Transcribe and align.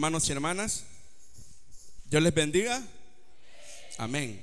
Hermanos 0.00 0.30
y 0.30 0.32
hermanas. 0.32 0.84
Dios 2.06 2.22
les 2.22 2.32
bendiga. 2.32 2.82
Amén. 3.98 4.42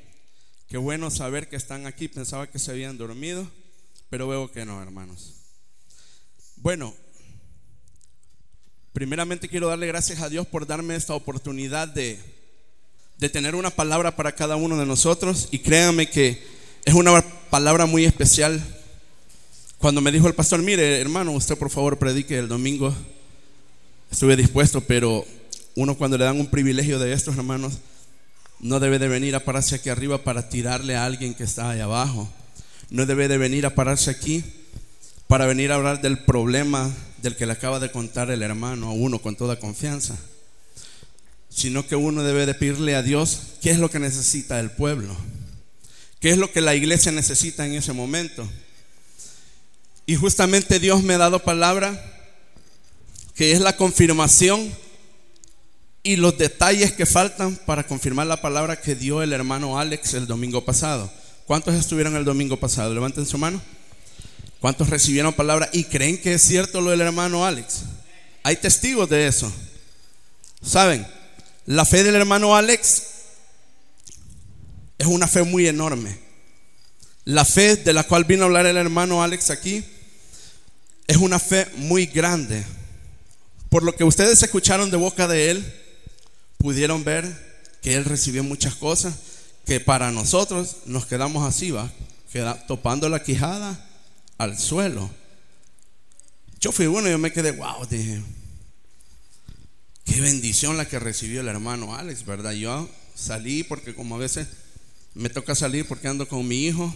Qué 0.69 0.78
bueno 0.78 1.09
saber 1.09 1.50
que 1.50 1.56
están 1.56 1.88
aquí. 1.88 2.07
Pensaba 2.07 2.45
que 2.45 2.59
se 2.59 2.69
habían 2.69 3.00
dormido, 3.00 3.50
pero 4.07 4.28
veo 4.28 4.51
que 4.51 4.66
no, 4.66 4.79
hermanos. 4.84 5.34
Bueno, 6.57 6.94
primeramente 8.94 9.50
quiero 9.50 9.69
darle 9.69 9.88
gracias 9.88 10.22
a 10.22 10.29
Dios 10.29 10.46
por 10.46 10.67
darme 10.67 10.96
esta 10.96 11.16
oportunidad 11.16 11.88
de, 11.88 12.19
de 13.17 13.29
tener 13.29 13.56
una 13.56 13.72
palabra 13.72 14.16
para 14.16 14.35
cada 14.35 14.57
uno 14.57 14.78
de 14.78 14.85
nosotros. 14.85 15.47
Y 15.50 15.57
créanme 15.57 16.07
que 16.07 16.40
es 16.85 16.94
una 16.94 17.19
palabra 17.50 17.88
muy 17.88 18.06
especial. 18.06 18.62
Cuando 19.79 20.01
me 20.01 20.12
dijo 20.12 20.28
el 20.28 20.35
pastor, 20.35 20.62
mire 20.62 21.01
hermano, 21.01 21.31
usted 21.31 21.57
por 21.57 21.72
favor 21.72 21.97
predique 21.97 22.38
el 22.38 22.47
domingo 22.47 22.96
estuve 24.12 24.35
dispuesto, 24.35 24.81
pero 24.81 25.25
uno 25.78 25.96
cuando 25.96 26.18
le 26.18 26.26
dan 26.26 26.40
un 26.40 26.48
privilegio 26.48 26.98
de 26.98 27.14
estos, 27.14 27.38
hermanos, 27.38 27.74
no 28.60 28.80
debe 28.80 28.98
de 28.98 29.08
venir 29.08 29.36
a 29.36 29.46
pararse 29.46 29.76
aquí 29.76 29.90
arriba 29.90 30.24
para 30.24 30.50
tirarle 30.50 30.96
a 30.96 31.06
alguien 31.06 31.36
que 31.36 31.44
está 31.44 31.70
ahí 31.70 31.80
abajo. 31.82 32.28
No 32.90 33.06
debe 33.06 33.28
de 33.28 33.38
venir 33.38 33.64
a 33.68 33.76
pararse 33.76 34.10
aquí 34.10 34.44
para 35.28 35.46
venir 35.46 35.72
a 35.72 35.76
hablar 35.76 36.02
del 36.02 36.18
problema 36.18 36.92
del 37.22 37.36
que 37.36 37.46
le 37.46 37.54
acaba 37.54 37.80
de 37.80 37.92
contar 37.92 38.32
el 38.32 38.42
hermano 38.42 38.88
a 38.88 38.94
uno 38.94 39.22
con 39.22 39.36
toda 39.36 39.60
confianza. 39.60 40.18
Sino 41.48 41.86
que 41.86 41.96
uno 41.96 42.24
debe 42.24 42.48
de 42.48 42.56
pedirle 42.56 42.96
a 42.96 43.04
Dios 43.04 43.40
qué 43.62 43.70
es 43.70 43.78
lo 43.78 43.92
que 43.92 44.00
necesita 44.00 44.59
el 44.59 44.72
pueblo. 44.72 45.16
¿Qué 46.20 46.32
es 46.32 46.40
lo 46.40 46.52
que 46.52 46.62
la 46.62 46.74
iglesia 46.74 47.12
necesita 47.12 47.68
en 47.68 47.76
ese 47.76 47.94
momento? 47.94 48.50
Y 50.08 50.16
justamente 50.16 50.80
Dios 50.80 51.04
me 51.04 51.14
ha 51.14 51.20
dado 51.20 51.44
palabra 51.44 52.04
que 53.36 53.52
es 53.52 53.62
la 53.62 53.78
confirmación 53.78 54.74
y 56.07 56.16
los 56.16 56.38
detalles 56.38 56.94
que 56.94 57.06
faltan 57.06 57.57
para 57.57 57.85
confirmar 57.85 58.28
la 58.28 58.40
palabra 58.40 58.79
que 58.79 58.95
dio 58.95 59.22
el 59.22 59.34
hermano 59.34 59.78
Alex 59.78 60.13
el 60.13 60.25
domingo 60.25 60.63
pasado. 60.63 61.12
¿Cuántos 61.45 61.75
estuvieron 61.75 62.16
el 62.16 62.23
domingo 62.23 62.56
pasado? 62.56 62.94
Levanten 62.94 63.25
su 63.25 63.38
mano. 63.38 63.62
¿Cuántos 64.62 64.90
recibieron 64.90 65.34
palabra 65.34 65.69
y 65.73 65.84
creen 65.84 66.17
que 66.17 66.35
es 66.35 66.41
cierto 66.44 66.79
lo 66.79 66.91
del 66.91 67.01
hermano 67.01 67.46
Alex? 67.46 67.81
Hay 68.44 68.56
testigos 68.56 69.09
de 69.09 69.28
eso. 69.28 69.51
¿Saben? 70.62 71.06
La 71.66 71.84
fe 71.84 72.06
del 72.06 72.16
hermano 72.16 72.56
Alex 72.56 73.03
es 75.00 75.07
una 75.07 75.28
fe 75.28 75.44
muy 75.44 75.67
enorme. 75.67 76.17
La 77.25 77.44
fe 77.44 77.75
de 77.75 77.91
la 77.91 78.06
cual 78.06 78.23
vino 78.23 78.44
a 78.44 78.46
hablar 78.46 78.66
el 78.66 78.78
hermano 78.78 79.22
Alex 79.22 79.50
aquí 79.50 79.84
es 81.06 81.17
una 81.17 81.38
fe 81.38 81.67
muy 81.75 82.06
grande. 82.06 82.63
Por 83.67 83.84
lo 83.84 83.94
que 83.94 84.06
ustedes 84.06 84.41
escucharon 84.41 84.90
de 84.90 84.96
boca 84.96 85.28
de 85.28 85.51
él, 85.51 85.84
pudieron 86.57 87.03
ver 87.03 87.25
que 87.81 87.95
él 87.95 88.06
recibió 88.06 88.44
muchas 88.44 88.75
cosas 88.75 89.16
que 89.66 89.79
para 89.79 90.12
nosotros 90.12 90.78
nos 90.85 91.06
quedamos 91.06 91.47
así, 91.47 91.72
va, 91.72 91.91
Queda, 92.31 92.66
topando 92.68 93.07
la 93.09 93.23
quijada 93.23 93.85
al 94.38 94.59
suelo. 94.59 95.09
Yo 96.59 96.72
fui 96.72 96.88
uno 96.88 97.07
y 97.07 97.12
yo 97.12 97.17
me 97.17 97.31
quedé, 97.31 97.51
wow, 97.51 97.85
dije, 97.90 98.22
qué 100.06 100.22
bendición 100.22 100.78
la 100.78 100.88
que 100.88 101.00
recibió 101.00 101.41
el 101.41 101.47
hermano 101.47 101.96
Alex, 101.96 102.25
¿verdad? 102.25 102.51
Yo 102.51 102.90
salí 103.16 103.63
porque 103.63 103.96
como 103.96 104.16
a 104.16 104.20
veces 104.20 104.47
me 105.14 105.29
toca 105.29 105.55
salir 105.55 105.87
porque 105.87 106.08
ando 106.08 106.28
con 106.28 106.47
mi 106.47 106.66
hijo, 106.66 106.93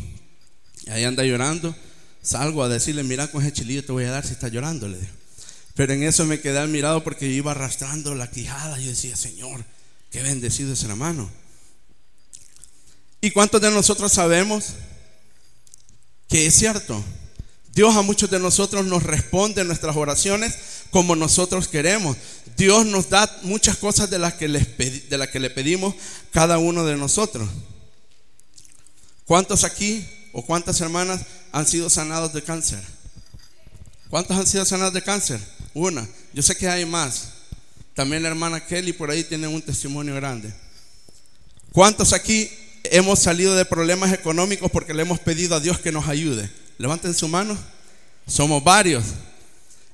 y 0.85 0.89
ahí 0.89 1.03
anda 1.03 1.23
llorando, 1.23 1.75
salgo 2.21 2.63
a 2.63 2.69
decirle, 2.69 3.03
mira 3.03 3.31
con 3.31 3.41
ese 3.41 3.53
chilillo 3.53 3.85
te 3.85 3.91
voy 3.91 4.05
a 4.05 4.11
dar 4.11 4.25
si 4.25 4.33
está 4.33 4.47
llorando, 4.47 4.87
le 4.87 4.99
digo. 4.99 5.20
Pero 5.75 5.93
en 5.93 6.03
eso 6.03 6.25
me 6.25 6.41
quedé 6.41 6.59
admirado 6.59 7.03
porque 7.03 7.27
iba 7.27 7.51
arrastrando 7.51 8.13
la 8.15 8.29
quijada. 8.29 8.79
Yo 8.79 8.89
decía, 8.89 9.15
Señor, 9.15 9.63
qué 10.09 10.21
bendecido 10.21 10.73
es 10.73 10.83
hermano. 10.83 11.29
¿Y 13.21 13.31
cuántos 13.31 13.61
de 13.61 13.71
nosotros 13.71 14.11
sabemos 14.11 14.73
que 16.27 16.47
es 16.47 16.55
cierto? 16.55 17.03
Dios 17.73 17.95
a 17.95 18.01
muchos 18.01 18.29
de 18.29 18.39
nosotros 18.39 18.85
nos 18.85 19.03
responde 19.03 19.63
nuestras 19.63 19.95
oraciones 19.95 20.55
como 20.89 21.15
nosotros 21.15 21.67
queremos. 21.67 22.17
Dios 22.57 22.85
nos 22.85 23.09
da 23.09 23.39
muchas 23.43 23.77
cosas 23.77 24.09
de 24.09 24.19
las 24.19 24.33
que, 24.33 24.49
de 24.49 25.17
las 25.17 25.29
que 25.29 25.39
le 25.39 25.49
pedimos 25.49 25.95
cada 26.31 26.57
uno 26.57 26.83
de 26.85 26.97
nosotros. 26.97 27.49
¿Cuántos 29.23 29.63
aquí 29.63 30.05
o 30.33 30.45
cuántas 30.45 30.81
hermanas 30.81 31.21
han 31.53 31.65
sido 31.65 31.89
sanados 31.89 32.33
de 32.33 32.43
cáncer? 32.43 32.83
¿Cuántos 34.09 34.37
han 34.37 34.47
sido 34.47 34.65
sanados 34.65 34.93
de 34.93 35.03
cáncer? 35.03 35.39
Una. 35.73 36.07
Yo 36.33 36.41
sé 36.43 36.55
que 36.55 36.67
hay 36.67 36.85
más. 36.85 37.29
También 37.93 38.23
la 38.23 38.29
hermana 38.29 38.65
Kelly 38.65 38.93
por 38.93 39.11
ahí 39.11 39.23
tiene 39.23 39.47
un 39.47 39.61
testimonio 39.61 40.15
grande. 40.15 40.53
¿Cuántos 41.71 42.13
aquí 42.13 42.49
hemos 42.83 43.19
salido 43.19 43.55
de 43.55 43.65
problemas 43.65 44.13
económicos 44.13 44.71
porque 44.71 44.93
le 44.93 45.03
hemos 45.03 45.19
pedido 45.19 45.55
a 45.55 45.59
Dios 45.59 45.79
que 45.79 45.91
nos 45.91 46.07
ayude? 46.07 46.49
Levanten 46.77 47.13
su 47.13 47.27
mano. 47.27 47.57
Somos 48.27 48.63
varios. 48.63 49.03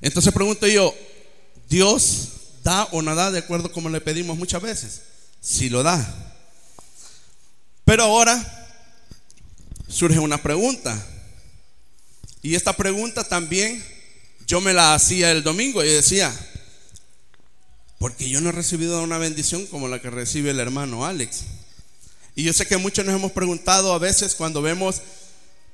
Entonces 0.00 0.32
pregunto 0.32 0.66
yo, 0.66 0.94
¿Dios 1.68 2.28
da 2.62 2.84
o 2.92 3.02
no 3.02 3.14
da 3.14 3.30
de 3.30 3.40
acuerdo 3.40 3.70
como 3.72 3.88
le 3.88 4.00
pedimos 4.00 4.38
muchas 4.38 4.62
veces? 4.62 5.02
Sí 5.40 5.68
lo 5.68 5.82
da. 5.82 6.34
Pero 7.84 8.04
ahora 8.04 8.68
surge 9.88 10.18
una 10.18 10.42
pregunta. 10.42 11.04
Y 12.42 12.54
esta 12.54 12.72
pregunta 12.72 13.24
también 13.24 13.84
yo 14.48 14.62
me 14.62 14.72
la 14.72 14.94
hacía 14.94 15.30
el 15.30 15.42
domingo 15.42 15.84
y 15.84 15.88
decía, 15.88 16.34
porque 17.98 18.30
yo 18.30 18.40
no 18.40 18.48
he 18.48 18.52
recibido 18.52 19.02
una 19.02 19.18
bendición 19.18 19.66
como 19.66 19.88
la 19.88 20.00
que 20.00 20.08
recibe 20.08 20.50
el 20.50 20.58
hermano 20.58 21.04
Alex. 21.04 21.42
Y 22.34 22.44
yo 22.44 22.54
sé 22.54 22.66
que 22.66 22.78
muchos 22.78 23.04
nos 23.04 23.14
hemos 23.14 23.32
preguntado 23.32 23.92
a 23.92 23.98
veces 23.98 24.34
cuando 24.34 24.62
vemos 24.62 25.02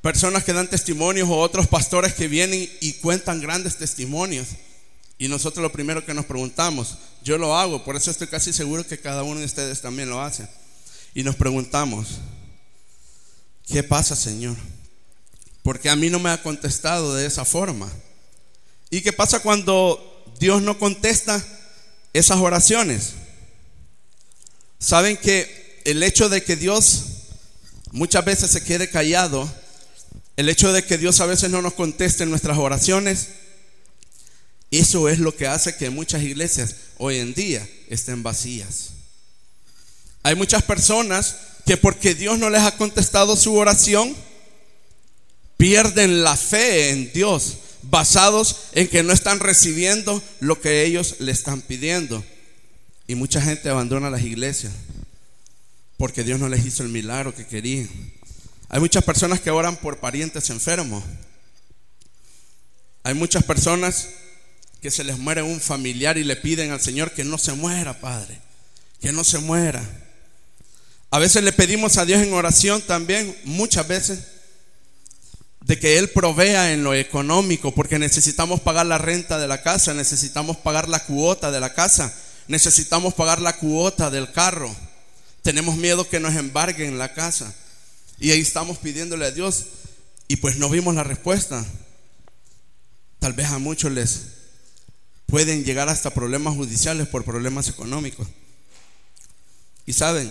personas 0.02 0.42
que 0.42 0.52
dan 0.52 0.68
testimonios 0.68 1.28
o 1.28 1.38
otros 1.38 1.68
pastores 1.68 2.14
que 2.14 2.26
vienen 2.26 2.68
y 2.80 2.94
cuentan 2.94 3.40
grandes 3.40 3.76
testimonios. 3.76 4.48
Y 5.18 5.28
nosotros 5.28 5.62
lo 5.62 5.70
primero 5.70 6.04
que 6.04 6.12
nos 6.12 6.24
preguntamos, 6.24 6.98
yo 7.22 7.38
lo 7.38 7.56
hago, 7.56 7.84
por 7.84 7.94
eso 7.94 8.10
estoy 8.10 8.26
casi 8.26 8.52
seguro 8.52 8.84
que 8.84 8.98
cada 8.98 9.22
uno 9.22 9.38
de 9.38 9.46
ustedes 9.46 9.80
también 9.82 10.10
lo 10.10 10.20
hace. 10.20 10.48
Y 11.14 11.22
nos 11.22 11.36
preguntamos, 11.36 12.08
¿qué 13.68 13.84
pasa 13.84 14.16
Señor? 14.16 14.56
Porque 15.62 15.90
a 15.90 15.96
mí 15.96 16.10
no 16.10 16.18
me 16.18 16.30
ha 16.30 16.42
contestado 16.42 17.14
de 17.14 17.26
esa 17.26 17.44
forma. 17.44 17.88
¿Y 18.94 19.02
qué 19.02 19.12
pasa 19.12 19.40
cuando 19.40 20.24
Dios 20.38 20.62
no 20.62 20.78
contesta 20.78 21.44
esas 22.12 22.38
oraciones? 22.38 23.14
Saben 24.78 25.16
que 25.16 25.82
el 25.84 26.00
hecho 26.04 26.28
de 26.28 26.44
que 26.44 26.54
Dios 26.54 27.02
muchas 27.90 28.24
veces 28.24 28.52
se 28.52 28.62
quede 28.62 28.88
callado, 28.88 29.52
el 30.36 30.48
hecho 30.48 30.72
de 30.72 30.84
que 30.84 30.96
Dios 30.96 31.18
a 31.18 31.26
veces 31.26 31.50
no 31.50 31.60
nos 31.60 31.72
conteste 31.72 32.24
nuestras 32.24 32.56
oraciones, 32.56 33.30
eso 34.70 35.08
es 35.08 35.18
lo 35.18 35.34
que 35.34 35.48
hace 35.48 35.74
que 35.74 35.90
muchas 35.90 36.22
iglesias 36.22 36.76
hoy 36.98 37.18
en 37.18 37.34
día 37.34 37.68
estén 37.88 38.22
vacías. 38.22 38.90
Hay 40.22 40.36
muchas 40.36 40.62
personas 40.62 41.34
que 41.66 41.76
porque 41.76 42.14
Dios 42.14 42.38
no 42.38 42.48
les 42.48 42.62
ha 42.62 42.76
contestado 42.76 43.34
su 43.36 43.56
oración, 43.56 44.14
pierden 45.56 46.22
la 46.22 46.36
fe 46.36 46.90
en 46.90 47.12
Dios 47.12 47.56
basados 47.90 48.56
en 48.72 48.88
que 48.88 49.02
no 49.02 49.12
están 49.12 49.40
recibiendo 49.40 50.22
lo 50.40 50.60
que 50.60 50.84
ellos 50.84 51.16
le 51.20 51.32
están 51.32 51.60
pidiendo. 51.60 52.24
Y 53.06 53.14
mucha 53.14 53.40
gente 53.40 53.68
abandona 53.68 54.10
las 54.10 54.22
iglesias 54.22 54.72
porque 55.96 56.24
Dios 56.24 56.40
no 56.40 56.48
les 56.48 56.64
hizo 56.66 56.82
el 56.82 56.88
milagro 56.88 57.34
que 57.34 57.46
querían. 57.46 57.88
Hay 58.68 58.80
muchas 58.80 59.04
personas 59.04 59.40
que 59.40 59.50
oran 59.50 59.76
por 59.76 59.98
parientes 59.98 60.50
enfermos. 60.50 61.04
Hay 63.02 63.14
muchas 63.14 63.44
personas 63.44 64.08
que 64.80 64.90
se 64.90 65.04
les 65.04 65.18
muere 65.18 65.42
un 65.42 65.60
familiar 65.60 66.18
y 66.18 66.24
le 66.24 66.36
piden 66.36 66.70
al 66.70 66.80
Señor 66.80 67.12
que 67.12 67.24
no 67.24 67.38
se 67.38 67.52
muera, 67.52 68.00
Padre, 68.00 68.38
que 69.00 69.12
no 69.12 69.24
se 69.24 69.38
muera. 69.38 69.82
A 71.10 71.18
veces 71.18 71.44
le 71.44 71.52
pedimos 71.52 71.96
a 71.96 72.04
Dios 72.04 72.20
en 72.20 72.32
oración 72.32 72.82
también, 72.82 73.36
muchas 73.44 73.86
veces, 73.86 74.20
de 75.64 75.78
que 75.78 75.98
Él 75.98 76.10
provea 76.10 76.72
en 76.72 76.84
lo 76.84 76.92
económico, 76.94 77.74
porque 77.74 77.98
necesitamos 77.98 78.60
pagar 78.60 78.84
la 78.84 78.98
renta 78.98 79.38
de 79.38 79.48
la 79.48 79.62
casa, 79.62 79.94
necesitamos 79.94 80.58
pagar 80.58 80.90
la 80.90 81.04
cuota 81.04 81.50
de 81.50 81.58
la 81.58 81.72
casa, 81.72 82.14
necesitamos 82.48 83.14
pagar 83.14 83.40
la 83.40 83.56
cuota 83.56 84.10
del 84.10 84.30
carro. 84.30 84.74
Tenemos 85.42 85.76
miedo 85.76 86.06
que 86.06 86.20
nos 86.20 86.34
embarguen 86.34 86.98
la 86.98 87.14
casa. 87.14 87.54
Y 88.18 88.30
ahí 88.30 88.40
estamos 88.40 88.76
pidiéndole 88.78 89.24
a 89.24 89.30
Dios 89.30 89.64
y 90.28 90.36
pues 90.36 90.58
no 90.58 90.68
vimos 90.68 90.94
la 90.94 91.02
respuesta. 91.02 91.64
Tal 93.18 93.32
vez 93.32 93.48
a 93.48 93.58
muchos 93.58 93.90
les 93.90 94.20
pueden 95.26 95.64
llegar 95.64 95.88
hasta 95.88 96.10
problemas 96.10 96.54
judiciales 96.54 97.08
por 97.08 97.24
problemas 97.24 97.68
económicos. 97.68 98.28
Y 99.86 99.94
saben, 99.94 100.30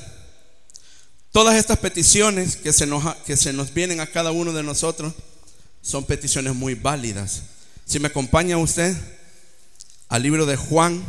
Todas 1.33 1.55
estas 1.55 1.79
peticiones 1.79 2.57
que 2.57 2.71
se, 2.71 2.85
nos, 2.85 3.15
que 3.25 3.35
se 3.35 3.53
nos 3.53 3.73
vienen 3.73 3.99
a 3.99 4.05
cada 4.05 4.31
uno 4.31 4.53
de 4.53 4.61
nosotros 4.61 5.15
son 5.81 6.05
peticiones 6.05 6.53
muy 6.53 6.75
válidas. 6.75 7.41
Si 7.85 7.99
me 7.99 8.09
acompaña 8.09 8.59
usted 8.59 8.95
al 10.09 10.21
libro 10.21 10.45
de 10.45 10.55
Juan, 10.55 11.03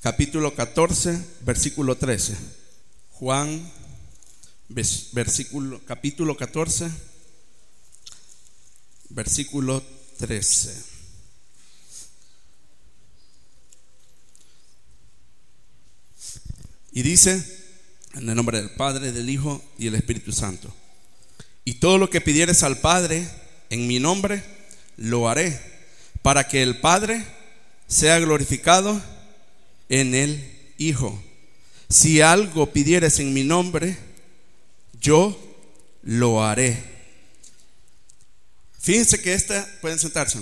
capítulo 0.00 0.54
14, 0.54 1.26
versículo 1.40 1.96
13. 1.96 2.36
Juan, 3.14 3.68
versículo, 4.68 5.80
capítulo 5.84 6.36
14, 6.36 6.88
versículo 9.08 9.82
13. 10.18 10.84
Y 16.92 17.02
dice, 17.02 17.59
en 18.14 18.28
el 18.28 18.34
nombre 18.34 18.58
del 18.58 18.70
Padre, 18.70 19.12
del 19.12 19.30
Hijo 19.30 19.62
y 19.78 19.86
del 19.86 19.96
Espíritu 19.96 20.32
Santo. 20.32 20.72
Y 21.64 21.74
todo 21.74 21.98
lo 21.98 22.10
que 22.10 22.20
pidieres 22.20 22.62
al 22.62 22.78
Padre 22.78 23.28
en 23.70 23.86
mi 23.86 24.00
nombre, 24.00 24.42
lo 24.96 25.28
haré, 25.28 25.58
para 26.22 26.48
que 26.48 26.62
el 26.62 26.78
Padre 26.80 27.24
sea 27.86 28.18
glorificado 28.18 29.00
en 29.88 30.14
el 30.14 30.72
Hijo. 30.78 31.22
Si 31.88 32.20
algo 32.20 32.72
pidieres 32.72 33.18
en 33.20 33.32
mi 33.32 33.44
nombre, 33.44 33.96
yo 35.00 35.38
lo 36.02 36.44
haré. 36.44 36.82
Fíjense 38.80 39.20
que 39.20 39.34
esta, 39.34 39.66
pueden 39.80 39.98
sentarse. 39.98 40.38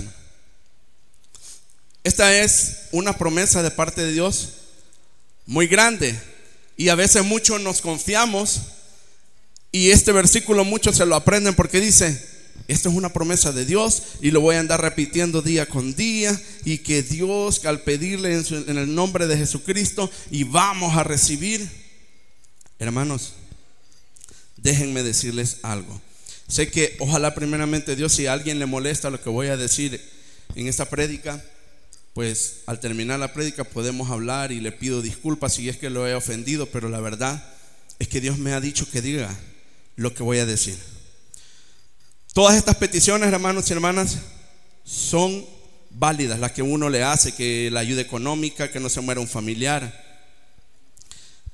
Esta 2.03 2.35
es 2.35 2.87
una 2.91 3.17
promesa 3.17 3.61
de 3.61 3.71
parte 3.71 4.03
de 4.03 4.13
Dios 4.13 4.53
muy 5.45 5.67
grande 5.67 6.17
y 6.79 6.87
a 6.87 6.95
veces 6.95 7.25
muchos 7.25 7.59
nos 7.59 7.81
confiamos 7.81 8.61
y 9.69 9.91
este 9.91 10.13
versículo 10.13 10.63
muchos 10.63 10.95
se 10.95 11.05
lo 11.05 11.13
aprenden 11.13 11.53
porque 11.53 11.81
dice, 11.81 12.25
esto 12.69 12.87
es 12.87 12.95
una 12.95 13.11
promesa 13.11 13.51
de 13.51 13.65
Dios 13.65 14.01
y 14.21 14.31
lo 14.31 14.39
voy 14.39 14.55
a 14.55 14.61
andar 14.61 14.79
repitiendo 14.79 15.41
día 15.41 15.65
con 15.65 15.93
día 15.93 16.41
y 16.63 16.77
que 16.77 17.03
Dios 17.03 17.65
al 17.65 17.81
pedirle 17.81 18.33
en, 18.33 18.77
el 18.77 18.95
nombre 18.95 19.27
de 19.27 19.35
Jesucristo 19.35 20.09
y 20.31 20.45
vamos 20.45 20.95
a 20.95 21.03
recibir. 21.03 21.69
Hermanos, 22.79 23.33
déjenme 24.55 25.03
decirles 25.03 25.57
algo. 25.63 26.01
Sé 26.47 26.71
que 26.71 26.95
ojalá 26.99 27.35
primeramente 27.35 27.97
Dios, 27.97 28.13
si 28.13 28.25
a 28.25 28.31
alguien 28.31 28.57
le 28.57 28.67
molesta 28.67 29.09
lo 29.09 29.21
que 29.21 29.29
voy 29.29 29.47
a 29.47 29.57
decir 29.57 30.01
en 30.55 30.67
esta 30.67 30.89
prédica, 30.89 31.43
pues 32.13 32.61
al 32.65 32.79
terminar 32.79 33.19
la 33.19 33.33
prédica 33.33 33.63
podemos 33.63 34.09
hablar 34.09 34.51
y 34.51 34.59
le 34.59 34.71
pido 34.71 35.01
disculpas 35.01 35.53
si 35.53 35.69
es 35.69 35.77
que 35.77 35.89
lo 35.89 36.07
he 36.07 36.15
ofendido, 36.15 36.65
pero 36.67 36.89
la 36.89 36.99
verdad 36.99 37.43
es 37.99 38.07
que 38.07 38.21
Dios 38.21 38.37
me 38.37 38.53
ha 38.53 38.61
dicho 38.61 38.89
que 38.89 39.01
diga 39.01 39.33
lo 39.95 40.13
que 40.13 40.23
voy 40.23 40.39
a 40.39 40.45
decir. 40.45 40.77
Todas 42.33 42.55
estas 42.55 42.77
peticiones, 42.77 43.31
hermanos 43.31 43.69
y 43.69 43.73
hermanas, 43.73 44.17
son 44.83 45.45
válidas, 45.89 46.39
las 46.39 46.51
que 46.51 46.61
uno 46.61 46.89
le 46.89 47.03
hace, 47.03 47.33
que 47.33 47.69
la 47.71 47.81
ayuda 47.81 48.01
económica, 48.01 48.71
que 48.71 48.79
no 48.79 48.89
se 48.89 49.01
muera 49.01 49.19
un 49.19 49.27
familiar. 49.27 50.07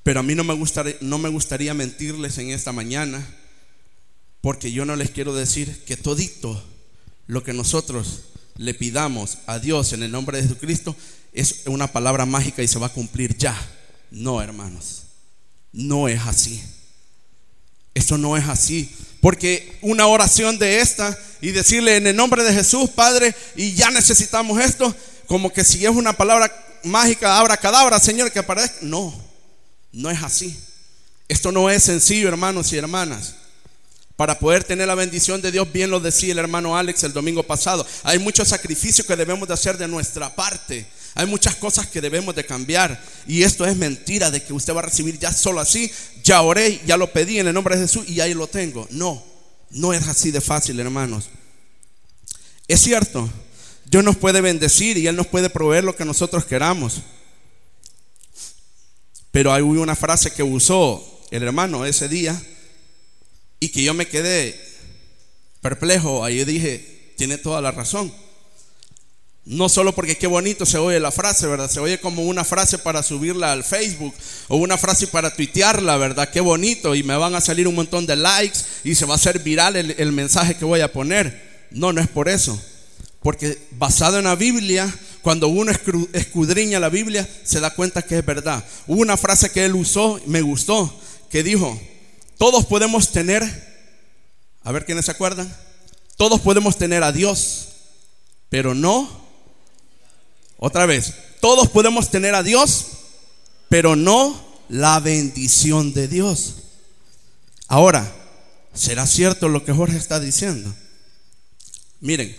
Pero 0.03 0.19
a 0.19 0.23
mí 0.23 0.35
no 0.35 0.43
me 0.43 0.53
gustaría, 0.53 0.95
no 1.01 1.17
me 1.17 1.29
gustaría 1.29 1.73
mentirles 1.73 2.37
en 2.37 2.51
esta 2.51 2.71
mañana, 2.71 3.25
porque 4.41 4.71
yo 4.71 4.85
no 4.85 4.95
les 4.95 5.09
quiero 5.09 5.33
decir 5.33 5.83
que 5.85 5.97
todito 5.97 6.63
lo 7.27 7.43
que 7.43 7.53
nosotros 7.53 8.25
le 8.57 8.73
pidamos 8.73 9.39
a 9.47 9.59
Dios 9.59 9.93
en 9.93 10.03
el 10.03 10.11
nombre 10.11 10.37
de 10.37 10.43
Jesucristo, 10.43 10.95
es 11.33 11.63
una 11.65 11.91
palabra 11.91 12.25
mágica 12.25 12.63
y 12.63 12.67
se 12.67 12.79
va 12.79 12.87
a 12.87 12.93
cumplir 12.93 13.37
ya. 13.37 13.55
No, 14.11 14.41
hermanos. 14.41 15.03
No 15.73 16.07
es 16.07 16.21
así. 16.21 16.63
Esto 17.93 18.17
no 18.17 18.37
es 18.37 18.47
así. 18.47 18.89
Porque 19.19 19.77
una 19.81 20.07
oración 20.07 20.57
de 20.57 20.79
esta 20.79 21.17
y 21.41 21.51
decirle 21.51 21.97
en 21.97 22.07
el 22.07 22.15
nombre 22.15 22.43
de 22.43 22.53
Jesús, 22.53 22.89
Padre, 22.89 23.35
y 23.55 23.73
ya 23.73 23.91
necesitamos 23.91 24.61
esto, 24.61 24.95
como 25.27 25.51
que 25.51 25.63
si 25.63 25.85
es 25.85 25.91
una 25.91 26.13
palabra 26.13 26.51
mágica, 26.83 27.37
abra 27.37 27.57
cadabra, 27.57 27.99
Señor, 27.99 28.31
que 28.31 28.39
aparezca. 28.39 28.77
No, 28.81 29.13
no 29.91 30.09
es 30.09 30.21
así. 30.23 30.57
Esto 31.27 31.51
no 31.51 31.69
es 31.69 31.83
sencillo, 31.83 32.27
hermanos 32.27 32.71
y 32.71 32.77
hermanas. 32.77 33.35
Para 34.15 34.39
poder 34.39 34.63
tener 34.63 34.87
la 34.87 34.95
bendición 34.95 35.41
de 35.41 35.51
Dios, 35.51 35.71
bien 35.71 35.89
lo 35.89 35.99
decía 35.99 36.31
el 36.31 36.39
hermano 36.39 36.77
Alex 36.77 37.03
el 37.03 37.11
domingo 37.11 37.43
pasado, 37.43 37.85
hay 38.03 38.17
muchos 38.17 38.47
sacrificios 38.47 39.05
que 39.05 39.15
debemos 39.15 39.47
de 39.47 39.53
hacer 39.53 39.77
de 39.77 39.87
nuestra 39.87 40.33
parte. 40.33 40.85
Hay 41.15 41.25
muchas 41.25 41.55
cosas 41.55 41.87
que 41.87 42.01
debemos 42.01 42.35
de 42.35 42.45
cambiar. 42.45 43.01
Y 43.27 43.43
esto 43.43 43.65
es 43.65 43.75
mentira 43.75 44.31
de 44.31 44.43
que 44.43 44.53
usted 44.53 44.73
va 44.73 44.79
a 44.79 44.83
recibir 44.83 45.17
ya 45.17 45.31
solo 45.33 45.61
así. 45.61 45.91
Ya 46.23 46.41
oré, 46.41 46.81
ya 46.85 46.97
lo 46.97 47.11
pedí 47.11 47.39
en 47.39 47.47
el 47.47 47.53
nombre 47.53 47.75
de 47.75 47.83
Jesús 47.83 48.07
y 48.07 48.19
ahí 48.19 48.33
lo 48.33 48.47
tengo. 48.47 48.87
No, 48.91 49.23
no 49.69 49.93
es 49.93 50.07
así 50.07 50.31
de 50.31 50.41
fácil, 50.41 50.79
hermanos. 50.79 51.29
Es 52.67 52.81
cierto, 52.81 53.29
Dios 53.85 54.03
nos 54.03 54.17
puede 54.17 54.41
bendecir 54.41 54.97
y 54.97 55.07
Él 55.07 55.15
nos 55.15 55.27
puede 55.27 55.49
proveer 55.49 55.83
lo 55.83 55.95
que 55.95 56.03
nosotros 56.03 56.45
queramos. 56.45 57.01
Pero 59.31 59.53
hay 59.53 59.61
una 59.61 59.95
frase 59.95 60.31
que 60.31 60.43
usó 60.43 61.21
el 61.31 61.43
hermano 61.43 61.85
ese 61.85 62.09
día 62.09 62.41
y 63.65 63.69
que 63.69 63.81
yo 63.81 63.95
me 63.95 64.07
quedé 64.07 64.59
perplejo. 65.59 66.23
Ahí 66.23 66.45
dije, 66.45 67.13
tiene 67.17 67.39
toda 67.39 67.61
la 67.61 67.71
razón. 67.71 68.13
No 69.43 69.69
solo 69.69 69.93
porque 69.93 70.17
qué 70.17 70.27
bonito 70.27 70.65
se 70.67 70.77
oye 70.77 70.99
la 70.99 71.11
frase, 71.11 71.47
¿verdad? 71.47 71.69
Se 71.69 71.79
oye 71.79 71.99
como 71.99 72.23
una 72.23 72.43
frase 72.43 72.77
para 72.77 73.01
subirla 73.01 73.51
al 73.51 73.63
Facebook 73.63 74.13
o 74.47 74.57
una 74.57 74.77
frase 74.77 75.07
para 75.07 75.35
tuitearla, 75.35 75.97
¿verdad? 75.97 76.29
Qué 76.31 76.41
bonito 76.41 76.93
y 76.93 77.01
me 77.01 77.17
van 77.17 77.33
a 77.33 77.41
salir 77.41 77.67
un 77.67 77.75
montón 77.75 78.05
de 78.05 78.15
likes 78.15 78.59
y 78.83 78.93
se 78.93 79.05
va 79.05 79.13
a 79.13 79.17
hacer 79.17 79.39
viral 79.39 79.75
el, 79.75 79.95
el 79.97 80.11
mensaje 80.11 80.55
que 80.55 80.65
voy 80.65 80.81
a 80.81 80.91
poner. 80.91 81.67
No, 81.71 81.91
no 81.91 82.01
es 82.01 82.07
por 82.07 82.29
eso. 82.29 82.59
Porque 83.21 83.57
basado 83.71 84.19
en 84.19 84.25
la 84.25 84.35
Biblia, 84.35 84.93
cuando 85.23 85.47
uno 85.47 85.71
escudriña 86.13 86.79
la 86.79 86.89
Biblia, 86.89 87.27
se 87.43 87.59
da 87.59 87.71
cuenta 87.71 88.03
que 88.03 88.19
es 88.19 88.25
verdad. 88.25 88.63
Hubo 88.85 89.01
una 89.01 89.17
frase 89.17 89.49
que 89.49 89.65
él 89.65 89.73
usó, 89.73 90.21
me 90.27 90.41
gustó, 90.43 90.99
que 91.31 91.41
dijo, 91.41 91.79
todos 92.37 92.65
podemos 92.65 93.11
tener, 93.11 93.43
a 94.63 94.71
ver 94.71 94.85
quiénes 94.85 95.05
se 95.05 95.11
acuerdan, 95.11 95.53
todos 96.17 96.41
podemos 96.41 96.77
tener 96.77 97.03
a 97.03 97.11
Dios, 97.11 97.67
pero 98.49 98.73
no, 98.73 99.09
otra 100.57 100.85
vez, 100.85 101.13
todos 101.39 101.69
podemos 101.69 102.09
tener 102.09 102.35
a 102.35 102.43
Dios, 102.43 102.87
pero 103.69 103.95
no 103.95 104.43
la 104.69 104.99
bendición 104.99 105.93
de 105.93 106.07
Dios. 106.07 106.55
Ahora, 107.67 108.15
¿será 108.73 109.05
cierto 109.07 109.49
lo 109.49 109.63
que 109.63 109.73
Jorge 109.73 109.97
está 109.97 110.19
diciendo? 110.19 110.73
Miren, 111.99 112.35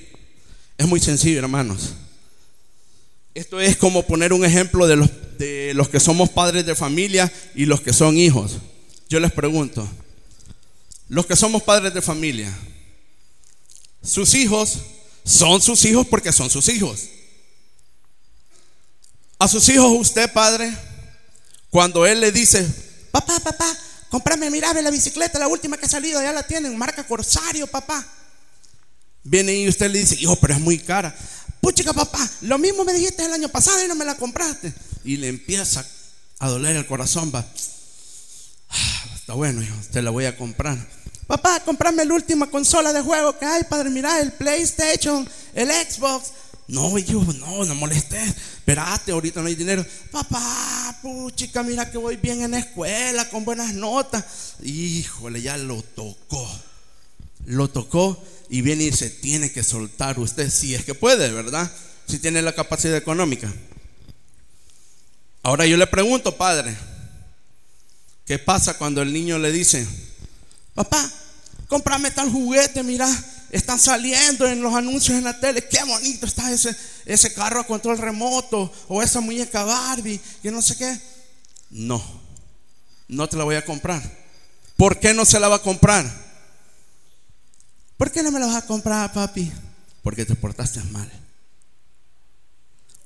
es 0.78 0.86
muy 0.86 1.00
sencillo, 1.00 1.38
hermanos. 1.38 1.94
Esto 3.34 3.60
es 3.60 3.76
como 3.76 4.06
poner 4.06 4.32
un 4.32 4.44
ejemplo 4.44 4.86
de 4.86 4.96
los, 4.96 5.10
de 5.38 5.74
los 5.74 5.88
que 5.88 6.00
somos 6.00 6.30
padres 6.30 6.64
de 6.64 6.74
familia 6.74 7.30
y 7.54 7.66
los 7.66 7.80
que 7.80 7.92
son 7.92 8.16
hijos. 8.16 8.58
Yo 9.08 9.20
les 9.20 9.32
pregunto, 9.32 9.88
los 11.08 11.26
que 11.26 11.36
somos 11.36 11.62
padres 11.62 11.94
de 11.94 12.02
familia, 12.02 12.52
sus 14.02 14.34
hijos 14.34 14.78
son 15.24 15.60
sus 15.60 15.84
hijos 15.84 16.06
porque 16.06 16.32
son 16.32 16.50
sus 16.50 16.68
hijos. 16.68 17.08
A 19.38 19.48
sus 19.48 19.68
hijos 19.68 19.92
usted, 19.92 20.32
padre, 20.32 20.76
cuando 21.70 22.06
él 22.06 22.20
le 22.20 22.32
dice, 22.32 22.66
papá, 23.10 23.38
papá, 23.40 23.76
comprame, 24.10 24.50
mirame 24.50 24.82
la 24.82 24.90
bicicleta, 24.90 25.38
la 25.38 25.48
última 25.48 25.76
que 25.76 25.86
ha 25.86 25.88
salido, 25.88 26.22
ya 26.22 26.32
la 26.32 26.42
tienen, 26.42 26.76
marca 26.76 27.06
Corsario, 27.06 27.66
papá. 27.66 28.04
Viene 29.22 29.54
y 29.54 29.68
usted 29.68 29.90
le 29.90 30.00
dice, 30.00 30.16
hijo, 30.18 30.36
pero 30.36 30.54
es 30.54 30.60
muy 30.60 30.78
cara. 30.78 31.16
Puchica, 31.60 31.92
papá, 31.92 32.28
lo 32.42 32.58
mismo 32.58 32.84
me 32.84 32.92
dijiste 32.92 33.24
el 33.24 33.32
año 33.32 33.48
pasado 33.48 33.84
y 33.84 33.88
no 33.88 33.94
me 33.94 34.04
la 34.04 34.16
compraste. 34.16 34.72
Y 35.04 35.16
le 35.16 35.28
empieza 35.28 35.86
a 36.38 36.48
doler 36.48 36.76
el 36.76 36.86
corazón, 36.86 37.32
va. 37.34 37.44
Está 39.14 39.34
bueno, 39.34 39.62
hijo, 39.62 39.74
te 39.92 40.02
la 40.02 40.10
voy 40.10 40.24
a 40.26 40.36
comprar. 40.36 40.78
Papá, 41.26 41.60
comprame 41.64 42.04
la 42.04 42.14
última 42.14 42.48
consola 42.48 42.92
de 42.92 43.00
juego 43.00 43.36
que 43.38 43.44
hay, 43.44 43.64
padre. 43.64 43.90
Mira, 43.90 44.20
el 44.20 44.32
PlayStation, 44.32 45.28
el 45.54 45.70
Xbox. 45.70 46.32
No, 46.68 46.96
hijo, 46.98 47.24
no, 47.34 47.64
no 47.64 47.74
molestes. 47.74 48.28
Espérate, 48.28 49.12
ahorita 49.12 49.40
no 49.40 49.48
hay 49.48 49.54
dinero. 49.54 49.84
Papá, 50.10 50.96
puchica, 51.02 51.62
mira 51.62 51.90
que 51.90 51.98
voy 51.98 52.16
bien 52.16 52.42
en 52.42 52.52
la 52.52 52.58
escuela, 52.58 53.28
con 53.28 53.44
buenas 53.44 53.74
notas. 53.74 54.24
Híjole, 54.62 55.42
ya 55.42 55.56
lo 55.56 55.82
tocó. 55.82 56.48
Lo 57.46 57.68
tocó 57.68 58.22
y 58.48 58.60
viene 58.60 58.84
y 58.84 58.92
se 58.92 59.10
tiene 59.10 59.50
que 59.50 59.62
soltar 59.62 60.18
usted, 60.18 60.50
si 60.50 60.74
es 60.74 60.84
que 60.84 60.94
puede, 60.94 61.30
¿verdad? 61.30 61.70
Si 62.06 62.18
tiene 62.18 62.42
la 62.42 62.54
capacidad 62.54 62.96
económica. 62.96 63.52
Ahora 65.42 65.66
yo 65.66 65.76
le 65.76 65.86
pregunto, 65.86 66.36
padre, 66.36 66.76
¿Qué 68.26 68.38
pasa 68.40 68.76
cuando 68.76 69.02
el 69.02 69.12
niño 69.12 69.38
le 69.38 69.52
dice, 69.52 69.86
papá, 70.74 71.10
cómprame 71.68 72.10
tal 72.10 72.30
juguete, 72.30 72.82
mira, 72.82 73.08
están 73.50 73.78
saliendo 73.78 74.48
en 74.48 74.60
los 74.60 74.74
anuncios 74.74 75.16
en 75.16 75.24
la 75.24 75.38
tele, 75.38 75.66
qué 75.68 75.82
bonito 75.84 76.26
está 76.26 76.50
ese, 76.50 76.76
ese 77.04 77.32
carro 77.32 77.60
a 77.60 77.66
control 77.66 77.98
remoto 77.98 78.72
o 78.88 79.00
esa 79.00 79.20
muñeca 79.20 79.62
Barbie, 79.62 80.20
que 80.42 80.50
no 80.50 80.60
sé 80.60 80.76
qué. 80.76 81.00
No, 81.70 82.02
no 83.06 83.28
te 83.28 83.36
la 83.36 83.44
voy 83.44 83.54
a 83.54 83.64
comprar. 83.64 84.02
¿Por 84.76 84.98
qué 84.98 85.14
no 85.14 85.24
se 85.24 85.38
la 85.38 85.48
va 85.48 85.56
a 85.56 85.62
comprar? 85.62 86.04
¿Por 87.96 88.10
qué 88.10 88.24
no 88.24 88.32
me 88.32 88.40
la 88.40 88.46
vas 88.46 88.56
a 88.56 88.66
comprar, 88.66 89.12
papi? 89.12 89.50
Porque 90.02 90.26
te 90.26 90.34
portaste 90.34 90.82
mal. 90.84 91.10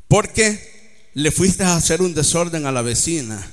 Porque 0.08 1.10
le 1.14 1.30
fuiste 1.30 1.62
a 1.62 1.76
hacer 1.76 2.00
un 2.02 2.14
desorden 2.14 2.66
a 2.66 2.72
la 2.72 2.82
vecina, 2.82 3.48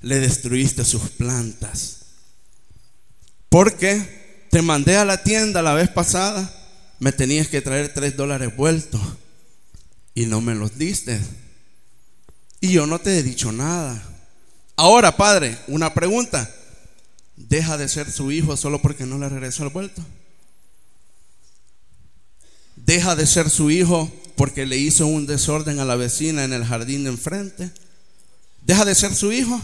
le 0.00 0.18
destruiste 0.18 0.84
sus 0.84 1.10
plantas. 1.10 1.98
Porque 3.48 4.46
te 4.50 4.62
mandé 4.62 4.96
a 4.96 5.04
la 5.04 5.22
tienda 5.22 5.62
la 5.62 5.74
vez 5.74 5.88
pasada, 5.88 6.54
me 6.98 7.12
tenías 7.12 7.48
que 7.48 7.60
traer 7.60 7.92
tres 7.94 8.16
dólares 8.16 8.54
vueltos 8.56 9.00
y 10.14 10.26
no 10.26 10.40
me 10.40 10.54
los 10.54 10.78
diste. 10.78 11.20
Y 12.60 12.72
yo 12.72 12.86
no 12.86 12.98
te 12.98 13.18
he 13.18 13.22
dicho 13.22 13.52
nada. 13.52 14.02
Ahora, 14.76 15.16
padre, 15.16 15.58
una 15.68 15.94
pregunta. 15.94 16.54
¿Deja 17.36 17.78
de 17.78 17.88
ser 17.88 18.10
su 18.10 18.32
hijo 18.32 18.56
solo 18.56 18.82
porque 18.82 19.06
no 19.06 19.16
le 19.16 19.28
regresó 19.28 19.62
el 19.62 19.70
vuelto? 19.70 20.04
¿Deja 22.74 23.14
de 23.14 23.26
ser 23.26 23.48
su 23.48 23.70
hijo 23.70 24.10
porque 24.36 24.66
le 24.66 24.76
hizo 24.76 25.06
un 25.06 25.26
desorden 25.26 25.78
a 25.78 25.84
la 25.84 25.94
vecina 25.94 26.42
en 26.42 26.52
el 26.52 26.64
jardín 26.64 27.04
de 27.04 27.10
enfrente? 27.10 27.70
¿Deja 28.62 28.84
de 28.84 28.94
ser 28.94 29.14
su 29.14 29.32
hijo? 29.32 29.60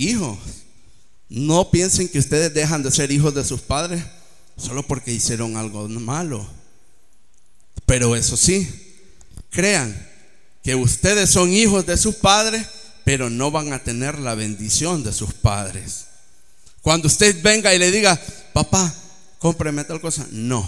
Hijos, 0.00 0.38
no 1.28 1.70
piensen 1.70 2.08
que 2.08 2.18
ustedes 2.18 2.54
dejan 2.54 2.82
de 2.82 2.90
ser 2.90 3.12
hijos 3.12 3.34
de 3.34 3.44
sus 3.44 3.60
padres 3.60 4.02
solo 4.56 4.82
porque 4.86 5.12
hicieron 5.12 5.58
algo 5.58 5.86
malo. 5.90 6.48
Pero 7.84 8.16
eso 8.16 8.34
sí, 8.34 8.66
crean 9.50 10.08
que 10.62 10.74
ustedes 10.74 11.28
son 11.28 11.52
hijos 11.52 11.84
de 11.84 11.98
sus 11.98 12.14
padres, 12.14 12.66
pero 13.04 13.28
no 13.28 13.50
van 13.50 13.74
a 13.74 13.82
tener 13.82 14.18
la 14.18 14.34
bendición 14.34 15.04
de 15.04 15.12
sus 15.12 15.34
padres. 15.34 16.06
Cuando 16.80 17.06
usted 17.06 17.42
venga 17.42 17.74
y 17.74 17.78
le 17.78 17.90
diga, 17.90 18.18
papá, 18.54 18.94
cómpreme 19.38 19.84
tal 19.84 20.00
cosa, 20.00 20.26
no, 20.30 20.66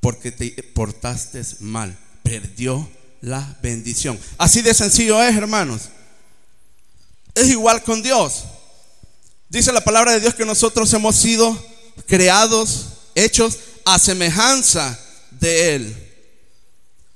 porque 0.00 0.32
te 0.32 0.50
portaste 0.62 1.42
mal, 1.60 1.94
perdió 2.22 2.88
la 3.20 3.58
bendición. 3.62 4.18
Así 4.38 4.62
de 4.62 4.72
sencillo 4.72 5.22
es, 5.22 5.36
hermanos. 5.36 5.90
Es 7.34 7.48
igual 7.48 7.82
con 7.82 8.02
Dios. 8.02 8.44
Dice 9.48 9.72
la 9.72 9.80
palabra 9.80 10.12
de 10.12 10.20
Dios 10.20 10.34
que 10.34 10.44
nosotros 10.44 10.92
hemos 10.92 11.16
sido 11.16 11.56
creados, 12.06 12.86
hechos 13.14 13.58
a 13.84 13.98
semejanza 13.98 14.98
de 15.40 15.74
Él. 15.74 16.06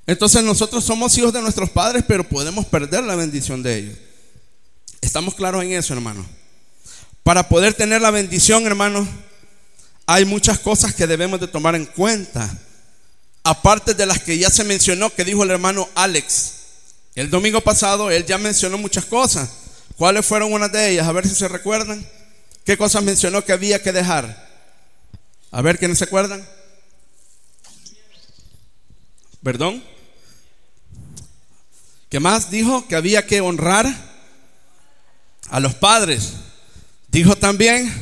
Entonces 0.07 0.43
nosotros 0.43 0.85
somos 0.85 1.17
hijos 1.17 1.33
de 1.33 1.41
nuestros 1.41 1.71
padres, 1.71 2.05
pero 2.07 2.29
podemos 2.29 2.67
perder 2.67 3.05
la 3.05 3.15
bendición 3.15 3.63
de 3.63 3.79
ellos. 3.79 3.99
¿Estamos 5.01 5.35
claros 5.35 5.63
en 5.63 5.73
eso, 5.73 5.95
hermano? 5.95 6.27
Para 7.23 7.49
poder 7.49 7.75
tener 7.75 8.03
la 8.03 8.11
bendición, 8.11 8.67
hermano, 8.67 9.07
hay 10.07 10.25
muchas 10.25 10.59
cosas 10.59 10.95
que 10.95 11.07
debemos 11.07 11.41
de 11.41 11.49
tomar 11.49 11.75
en 11.75 11.87
cuenta. 11.87 12.59
Aparte 13.43 13.95
de 13.95 14.07
las 14.07 14.21
que 14.21 14.39
ya 14.39 14.51
se 14.51 14.65
mencionó, 14.65 15.11
que 15.11 15.25
dijo 15.25 15.43
el 15.43 15.51
hermano 15.51 15.89
Alex. 15.95 16.53
El 17.15 17.31
domingo 17.31 17.61
pasado 17.61 18.11
él 18.11 18.27
ya 18.27 18.39
mencionó 18.39 18.77
muchas 18.77 19.05
cosas. 19.05 19.49
¿Cuáles 19.97 20.27
fueron 20.27 20.53
unas 20.53 20.73
de 20.73 20.91
ellas? 20.91 21.07
A 21.07 21.13
ver 21.13 21.27
si 21.27 21.35
se 21.35 21.49
recuerdan. 21.49 22.07
¿Qué 22.65 22.77
cosas 22.77 23.03
mencionó 23.03 23.45
que 23.45 23.53
había 23.53 23.83
que 23.83 23.93
dejar? 23.93 24.49
A 25.51 25.63
ver, 25.63 25.79
¿quiénes 25.79 25.99
se 25.99 26.05
acuerdan? 26.05 26.45
¿Perdón? 29.43 29.85
¿Qué 32.09 32.19
más 32.19 32.51
dijo? 32.51 32.89
Que 32.89 32.97
había 32.97 33.27
que 33.27 33.41
honrar 33.41 33.87
a 35.51 35.61
los 35.61 35.75
padres. 35.75 36.33
Dijo 37.09 37.37
también 37.37 37.93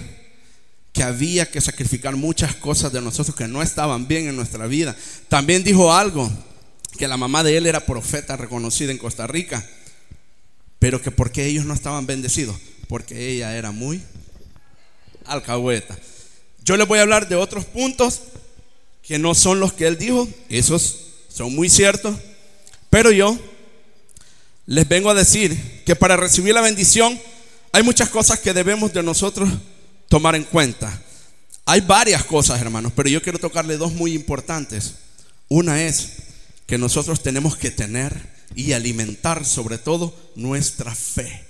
que 0.92 1.02
había 1.02 1.50
que 1.50 1.60
sacrificar 1.60 2.16
muchas 2.16 2.54
cosas 2.54 2.92
de 2.92 3.00
nosotros 3.00 3.34
que 3.34 3.48
no 3.48 3.62
estaban 3.62 4.06
bien 4.06 4.28
en 4.28 4.36
nuestra 4.36 4.66
vida. 4.66 4.96
También 5.28 5.64
dijo 5.64 5.92
algo, 5.92 6.30
que 6.96 7.08
la 7.08 7.16
mamá 7.16 7.42
de 7.42 7.56
él 7.56 7.66
era 7.66 7.86
profeta 7.86 8.36
reconocida 8.36 8.92
en 8.92 8.98
Costa 8.98 9.26
Rica, 9.26 9.66
pero 10.82 11.00
que 11.00 11.12
porque 11.12 11.46
ellos 11.46 11.64
no 11.64 11.74
estaban 11.74 12.06
bendecidos, 12.06 12.56
porque 12.88 13.30
ella 13.30 13.56
era 13.56 13.70
muy 13.70 14.02
alcahueta. 15.24 15.96
Yo 16.64 16.76
les 16.76 16.88
voy 16.88 16.98
a 16.98 17.02
hablar 17.02 17.28
de 17.28 17.36
otros 17.36 17.64
puntos 17.66 18.22
que 19.00 19.16
no 19.16 19.36
son 19.36 19.60
los 19.60 19.72
que 19.74 19.86
él 19.86 19.96
dijo, 19.96 20.28
esos 20.48 20.98
son 21.28 21.54
muy 21.54 21.68
ciertos, 21.68 22.16
pero 22.90 23.12
yo 23.12 23.38
les 24.66 24.88
vengo 24.88 25.08
a 25.08 25.14
decir 25.14 25.84
que 25.86 25.94
para 25.94 26.16
recibir 26.16 26.52
la 26.52 26.62
bendición 26.62 27.16
hay 27.70 27.84
muchas 27.84 28.08
cosas 28.08 28.40
que 28.40 28.52
debemos 28.52 28.92
de 28.92 29.04
nosotros 29.04 29.48
tomar 30.08 30.34
en 30.34 30.42
cuenta. 30.42 31.00
Hay 31.64 31.82
varias 31.82 32.24
cosas, 32.24 32.60
hermanos, 32.60 32.92
pero 32.96 33.08
yo 33.08 33.22
quiero 33.22 33.38
tocarle 33.38 33.76
dos 33.76 33.92
muy 33.92 34.14
importantes. 34.14 34.96
Una 35.46 35.80
es 35.80 36.14
que 36.66 36.76
nosotros 36.76 37.22
tenemos 37.22 37.56
que 37.56 37.70
tener 37.70 38.31
y 38.54 38.72
alimentar 38.72 39.44
sobre 39.44 39.78
todo 39.78 40.14
nuestra 40.34 40.94
fe. 40.94 41.44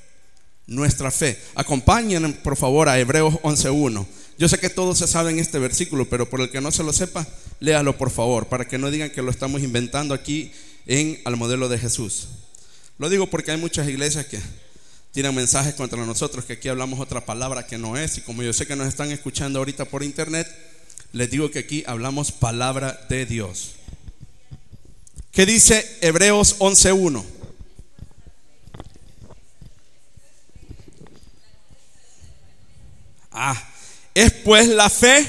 Nuestra 0.66 1.11
fe. 1.11 1.38
Acompañen 1.54 2.32
por 2.35 2.56
favor 2.56 2.88
a 2.88 2.99
Hebreos 2.99 3.35
11.1. 3.42 4.06
Yo 4.38 4.49
sé 4.49 4.59
que 4.59 4.71
todos 4.71 4.99
se 4.99 5.06
saben 5.06 5.38
este 5.38 5.59
versículo, 5.59 6.09
pero 6.09 6.28
por 6.28 6.40
el 6.40 6.50
que 6.50 6.61
no 6.61 6.73
se 6.73 6.82
lo 6.82 6.92
sepa, 6.92 7.26
léalo 7.61 7.99
por 7.99 8.11
favor, 8.11 8.47
para 8.47 8.66
que 8.66 8.78
no 8.78 8.90
digan 8.90 9.11
que 9.11 9.23
lo 9.23 9.30
estamos 9.30 9.62
inventando 9.62 10.14
aquí 10.14 10.52
en 10.87 11.21
al 11.25 11.37
modelo 11.37 11.68
de 11.68 11.78
Jesús. 11.78 12.28
Lo 12.99 13.09
digo 13.09 13.28
porque 13.28 13.50
hay 13.50 13.59
muchas 13.59 13.88
iglesias 13.88 14.26
que 14.26 14.40
tienen 15.12 15.35
mensajes 15.35 15.75
contra 15.75 16.04
nosotros, 16.06 16.44
que 16.44 16.54
aquí 16.54 16.68
hablamos 16.68 16.99
otra 16.99 17.25
palabra 17.25 17.66
que 17.66 17.78
no 17.78 17.97
es. 17.97 18.18
Y 18.18 18.23
como 18.23 18.42
yo 18.42 18.52
sé 18.52 18.66
que 18.66 18.76
nos 18.76 18.88
están 18.88 19.12
escuchando 19.12 19.59
ahorita 19.59 19.85
por 19.85 20.02
internet, 20.02 20.49
les 21.12 21.30
digo 21.30 21.50
que 21.50 21.61
aquí 21.61 21.85
hablamos 21.87 22.32
palabra 22.32 22.99
de 23.09 23.26
Dios. 23.26 23.73
¿Qué 25.32 25.46
dice 25.46 25.98
Hebreos 26.02 26.58
11.1? 26.58 27.24
Ah, 33.30 33.70
es 34.14 34.30
pues 34.30 34.68
la 34.68 34.90
fe, 34.90 35.26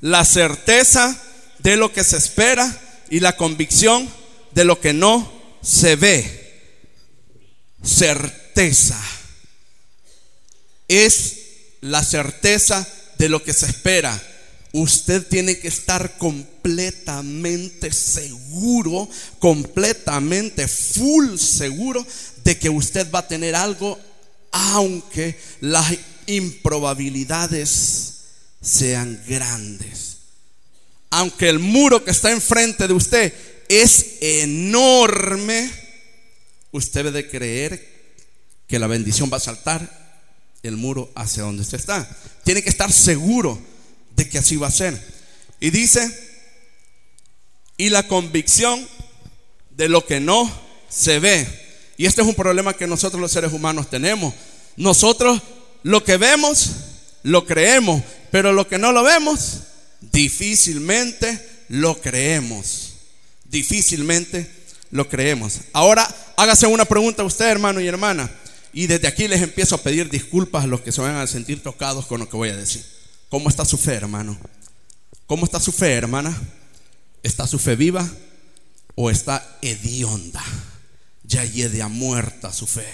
la 0.00 0.24
certeza 0.24 1.16
de 1.60 1.76
lo 1.76 1.92
que 1.92 2.02
se 2.02 2.16
espera 2.16 2.76
y 3.08 3.20
la 3.20 3.36
convicción 3.36 4.10
de 4.50 4.64
lo 4.64 4.80
que 4.80 4.92
no 4.92 5.32
se 5.62 5.94
ve. 5.94 6.36
Certeza 7.84 9.00
es 10.88 11.36
la 11.82 12.02
certeza 12.02 12.84
de 13.16 13.28
lo 13.28 13.44
que 13.44 13.52
se 13.52 13.66
espera. 13.66 14.20
Usted 14.72 15.26
tiene 15.26 15.58
que 15.58 15.66
estar 15.68 16.16
completamente 16.16 17.92
seguro, 17.92 19.08
completamente 19.40 20.68
full 20.68 21.36
seguro 21.38 22.06
de 22.44 22.56
que 22.56 22.70
usted 22.70 23.10
va 23.10 23.18
a 23.20 23.28
tener 23.28 23.56
algo, 23.56 23.98
aunque 24.52 25.36
las 25.60 25.92
improbabilidades 26.26 28.14
sean 28.60 29.20
grandes. 29.26 30.18
Aunque 31.10 31.48
el 31.48 31.58
muro 31.58 32.04
que 32.04 32.12
está 32.12 32.30
enfrente 32.30 32.86
de 32.86 32.94
usted 32.94 33.34
es 33.68 34.18
enorme, 34.20 35.68
usted 36.70 37.04
debe 37.04 37.28
creer 37.28 37.88
que 38.68 38.78
la 38.78 38.86
bendición 38.86 39.28
va 39.32 39.38
a 39.38 39.40
saltar 39.40 39.98
el 40.62 40.76
muro 40.76 41.10
hacia 41.16 41.42
donde 41.42 41.62
usted 41.62 41.78
está. 41.78 42.08
Tiene 42.44 42.62
que 42.62 42.68
estar 42.68 42.92
seguro 42.92 43.60
de 44.16 44.28
que 44.28 44.38
así 44.38 44.56
va 44.56 44.68
a 44.68 44.72
ser. 44.72 45.00
Y 45.60 45.70
dice, 45.70 46.10
y 47.76 47.88
la 47.88 48.06
convicción 48.06 48.86
de 49.70 49.88
lo 49.88 50.04
que 50.06 50.20
no 50.20 50.50
se 50.88 51.18
ve. 51.18 51.46
Y 51.96 52.06
este 52.06 52.22
es 52.22 52.28
un 52.28 52.34
problema 52.34 52.74
que 52.74 52.86
nosotros 52.86 53.20
los 53.20 53.32
seres 53.32 53.52
humanos 53.52 53.88
tenemos. 53.88 54.34
Nosotros 54.76 55.40
lo 55.82 56.04
que 56.04 56.16
vemos, 56.16 56.70
lo 57.22 57.46
creemos, 57.46 58.02
pero 58.30 58.52
lo 58.52 58.68
que 58.68 58.78
no 58.78 58.92
lo 58.92 59.02
vemos, 59.02 59.60
difícilmente 60.00 61.46
lo 61.68 62.00
creemos. 62.00 62.94
Difícilmente 63.44 64.50
lo 64.90 65.08
creemos. 65.08 65.60
Ahora 65.72 66.08
hágase 66.36 66.66
una 66.66 66.84
pregunta 66.84 67.22
a 67.22 67.26
usted, 67.26 67.46
hermano 67.46 67.80
y 67.80 67.88
hermana. 67.88 68.30
Y 68.72 68.86
desde 68.86 69.08
aquí 69.08 69.26
les 69.26 69.42
empiezo 69.42 69.74
a 69.74 69.82
pedir 69.82 70.10
disculpas 70.10 70.64
a 70.64 70.66
los 70.66 70.80
que 70.80 70.92
se 70.92 71.00
van 71.00 71.16
a 71.16 71.26
sentir 71.26 71.62
tocados 71.62 72.06
con 72.06 72.20
lo 72.20 72.28
que 72.28 72.36
voy 72.36 72.50
a 72.50 72.56
decir. 72.56 72.84
¿Cómo 73.30 73.48
está 73.48 73.64
su 73.64 73.78
fe, 73.78 73.94
hermano? 73.94 74.36
¿Cómo 75.26 75.44
está 75.44 75.60
su 75.60 75.70
fe, 75.70 75.92
hermana? 75.92 76.36
¿Está 77.22 77.46
su 77.46 77.60
fe 77.60 77.76
viva 77.76 78.06
o 78.96 79.08
está 79.08 79.58
hedionda? 79.62 80.42
Ya 81.22 81.42
a 81.84 81.88
muerta 81.88 82.52
su 82.52 82.66
fe. 82.66 82.86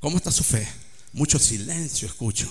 ¿Cómo 0.00 0.16
está 0.16 0.32
su 0.32 0.42
fe? 0.42 0.66
Mucho 1.12 1.38
silencio 1.38 2.08
escucho. 2.08 2.50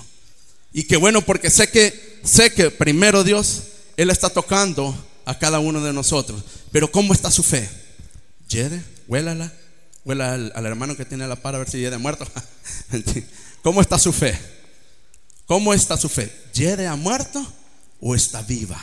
Y 0.71 0.83
qué 0.83 0.97
bueno 0.97 1.23
porque 1.23 1.49
sé 1.49 1.71
que 1.71 2.19
sé 2.23 2.53
que 2.53 2.69
primero 2.69 3.23
Dios 3.23 3.63
él 3.97 4.11
está 4.11 4.29
tocando 4.29 4.95
a 5.25 5.39
cada 5.39 5.59
uno 5.59 5.83
de 5.83 5.91
nosotros. 5.91 6.43
Pero 6.71 6.91
¿cómo 6.91 7.13
está 7.13 7.31
su 7.31 7.41
fe? 7.41 7.67
Yede, 8.47 8.83
huélala, 9.07 9.51
huela 10.05 10.33
al, 10.33 10.65
hermano 10.67 10.95
que 10.95 11.05
tiene 11.05 11.27
la 11.27 11.35
par 11.35 11.55
a 11.55 11.57
ver 11.57 11.69
si 11.69 11.79
Yede 11.79 11.97
muerto. 11.97 12.27
¿Cómo 13.63 13.81
está 13.81 13.97
su 13.97 14.13
fe? 14.13 14.58
¿Cómo 15.49 15.73
está 15.73 15.97
su 15.97 16.09
fe? 16.09 16.31
¿Yede 16.53 16.85
ha 16.85 16.95
muerto 16.95 17.43
o 17.99 18.13
está 18.13 18.43
viva? 18.43 18.79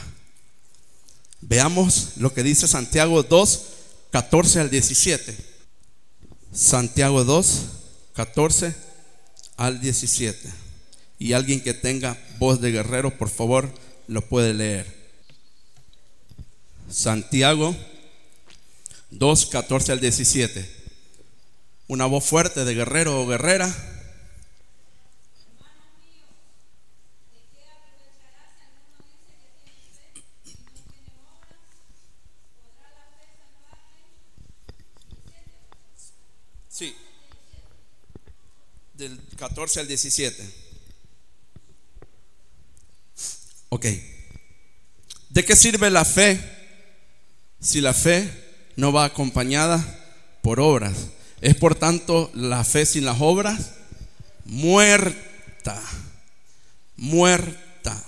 Veamos 1.40 2.16
lo 2.16 2.34
que 2.34 2.42
dice 2.42 2.66
Santiago 2.66 3.22
2, 3.22 3.62
14 4.10 4.58
al 4.58 4.68
17. 4.68 5.36
Santiago 6.52 7.22
2, 7.22 7.62
14 8.14 8.74
al 9.56 9.80
17. 9.80 10.52
Y 11.20 11.34
alguien 11.34 11.60
que 11.60 11.72
tenga 11.72 12.18
voz 12.40 12.60
de 12.60 12.72
guerrero, 12.72 13.16
por 13.16 13.30
favor, 13.30 13.72
lo 14.08 14.22
puede 14.22 14.52
leer. 14.52 14.92
Santiago 16.90 17.76
2, 19.12 19.46
14 19.46 19.92
al 19.92 20.00
17. 20.00 20.68
Una 21.86 22.06
voz 22.06 22.24
fuerte 22.24 22.64
de 22.64 22.74
guerrero 22.74 23.22
o 23.22 23.26
guerrera. 23.28 23.72
Sí. 36.76 36.94
Del 38.96 39.20
14 39.36 39.80
al 39.80 39.88
17. 39.88 40.42
Ok. 43.68 43.86
¿De 45.28 45.44
qué 45.44 45.54
sirve 45.54 45.90
la 45.90 46.04
fe 46.04 46.40
si 47.60 47.80
la 47.82 47.92
fe 47.92 48.30
no 48.76 48.92
va 48.92 49.04
acompañada 49.04 49.84
por 50.42 50.60
obras? 50.60 51.08
Es 51.42 51.56
por 51.56 51.74
tanto 51.74 52.30
la 52.32 52.64
fe 52.64 52.86
sin 52.86 53.04
las 53.04 53.18
obras 53.20 53.72
muerta. 54.46 55.82
Muerta. 56.96 58.02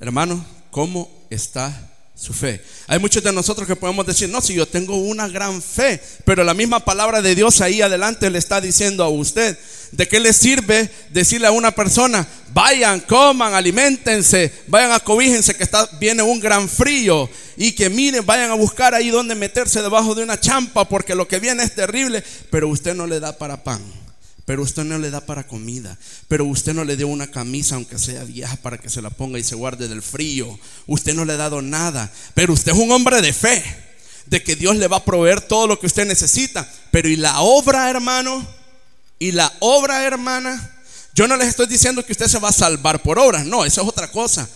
Hermano, 0.00 0.44
¿cómo 0.70 1.26
está 1.28 1.91
su 2.14 2.32
fe. 2.32 2.60
Hay 2.86 2.98
muchos 2.98 3.22
de 3.22 3.32
nosotros 3.32 3.66
que 3.66 3.74
podemos 3.74 4.06
decir, 4.06 4.28
no, 4.28 4.40
si 4.40 4.54
yo 4.54 4.66
tengo 4.66 4.96
una 4.96 5.28
gran 5.28 5.60
fe, 5.60 6.00
pero 6.24 6.44
la 6.44 6.54
misma 6.54 6.84
palabra 6.84 7.22
de 7.22 7.34
Dios 7.34 7.60
ahí 7.60 7.82
adelante 7.82 8.30
le 8.30 8.38
está 8.38 8.60
diciendo 8.60 9.02
a 9.02 9.08
usted, 9.08 9.58
¿de 9.92 10.06
qué 10.06 10.20
le 10.20 10.32
sirve 10.32 10.90
decirle 11.10 11.48
a 11.48 11.52
una 11.52 11.72
persona, 11.72 12.26
vayan, 12.52 13.00
coman, 13.00 13.54
alimentense, 13.54 14.52
vayan 14.68 14.92
a 14.92 15.00
cobíjense 15.00 15.54
que 15.54 15.64
está, 15.64 15.88
viene 15.98 16.22
un 16.22 16.38
gran 16.38 16.68
frío 16.68 17.28
y 17.56 17.72
que 17.72 17.90
miren, 17.90 18.24
vayan 18.24 18.50
a 18.50 18.54
buscar 18.54 18.94
ahí 18.94 19.10
donde 19.10 19.34
meterse 19.34 19.82
debajo 19.82 20.14
de 20.14 20.22
una 20.22 20.38
champa 20.38 20.88
porque 20.88 21.14
lo 21.14 21.26
que 21.26 21.40
viene 21.40 21.64
es 21.64 21.74
terrible, 21.74 22.22
pero 22.50 22.68
usted 22.68 22.94
no 22.94 23.06
le 23.06 23.20
da 23.20 23.36
para 23.36 23.64
pan? 23.64 24.01
Pero 24.44 24.62
usted 24.62 24.84
no 24.84 24.98
le 24.98 25.10
da 25.10 25.24
para 25.24 25.46
comida. 25.46 25.96
Pero 26.28 26.44
usted 26.46 26.74
no 26.74 26.84
le 26.84 26.96
dio 26.96 27.06
una 27.06 27.30
camisa, 27.30 27.76
aunque 27.76 27.98
sea 27.98 28.24
vieja, 28.24 28.56
para 28.56 28.78
que 28.78 28.90
se 28.90 29.02
la 29.02 29.10
ponga 29.10 29.38
y 29.38 29.44
se 29.44 29.54
guarde 29.54 29.88
del 29.88 30.02
frío. 30.02 30.58
Usted 30.86 31.14
no 31.14 31.24
le 31.24 31.34
ha 31.34 31.36
dado 31.36 31.62
nada. 31.62 32.12
Pero 32.34 32.52
usted 32.52 32.72
es 32.72 32.78
un 32.78 32.90
hombre 32.90 33.20
de 33.22 33.32
fe. 33.32 33.62
De 34.26 34.42
que 34.42 34.56
Dios 34.56 34.76
le 34.76 34.88
va 34.88 34.98
a 34.98 35.04
proveer 35.04 35.40
todo 35.40 35.66
lo 35.66 35.78
que 35.78 35.86
usted 35.86 36.06
necesita. 36.06 36.68
Pero 36.90 37.08
¿y 37.08 37.16
la 37.16 37.40
obra, 37.40 37.88
hermano? 37.90 38.46
¿Y 39.18 39.32
la 39.32 39.52
obra, 39.60 40.04
hermana? 40.04 40.70
Yo 41.14 41.28
no 41.28 41.36
les 41.36 41.48
estoy 41.48 41.66
diciendo 41.66 42.04
que 42.04 42.12
usted 42.12 42.26
se 42.26 42.38
va 42.38 42.48
a 42.48 42.52
salvar 42.52 43.02
por 43.02 43.18
obras. 43.18 43.44
No, 43.44 43.64
eso 43.64 43.82
es 43.82 43.88
otra 43.88 44.10
cosa. 44.10 44.48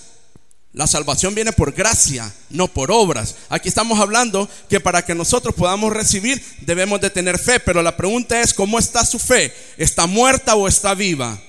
La 0.76 0.86
salvación 0.86 1.34
viene 1.34 1.52
por 1.52 1.72
gracia, 1.72 2.30
no 2.50 2.68
por 2.68 2.90
obras. 2.90 3.34
Aquí 3.48 3.66
estamos 3.66 3.98
hablando 3.98 4.46
que 4.68 4.78
para 4.78 5.02
que 5.02 5.14
nosotros 5.14 5.54
podamos 5.54 5.90
recibir 5.90 6.44
debemos 6.60 7.00
de 7.00 7.08
tener 7.08 7.38
fe, 7.38 7.58
pero 7.58 7.82
la 7.82 7.96
pregunta 7.96 8.42
es, 8.42 8.52
¿cómo 8.52 8.78
está 8.78 9.02
su 9.06 9.18
fe? 9.18 9.54
¿Está 9.78 10.06
muerta 10.06 10.54
o 10.54 10.68
está 10.68 10.92
viva? 10.92 11.40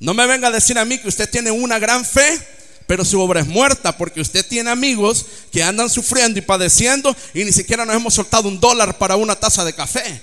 No 0.00 0.12
me 0.12 0.26
venga 0.26 0.48
a 0.48 0.50
decir 0.50 0.78
a 0.78 0.84
mí 0.84 0.98
que 0.98 1.08
usted 1.08 1.30
tiene 1.30 1.50
una 1.50 1.78
gran 1.78 2.04
fe, 2.04 2.38
pero 2.86 3.06
su 3.06 3.18
obra 3.22 3.40
es 3.40 3.46
muerta, 3.46 3.96
porque 3.96 4.20
usted 4.20 4.46
tiene 4.46 4.68
amigos 4.68 5.24
que 5.50 5.62
andan 5.62 5.88
sufriendo 5.88 6.38
y 6.38 6.42
padeciendo 6.42 7.16
y 7.32 7.44
ni 7.44 7.52
siquiera 7.52 7.86
nos 7.86 7.96
hemos 7.96 8.12
soltado 8.12 8.48
un 8.48 8.60
dólar 8.60 8.98
para 8.98 9.16
una 9.16 9.34
taza 9.34 9.64
de 9.64 9.72
café. 9.72 10.20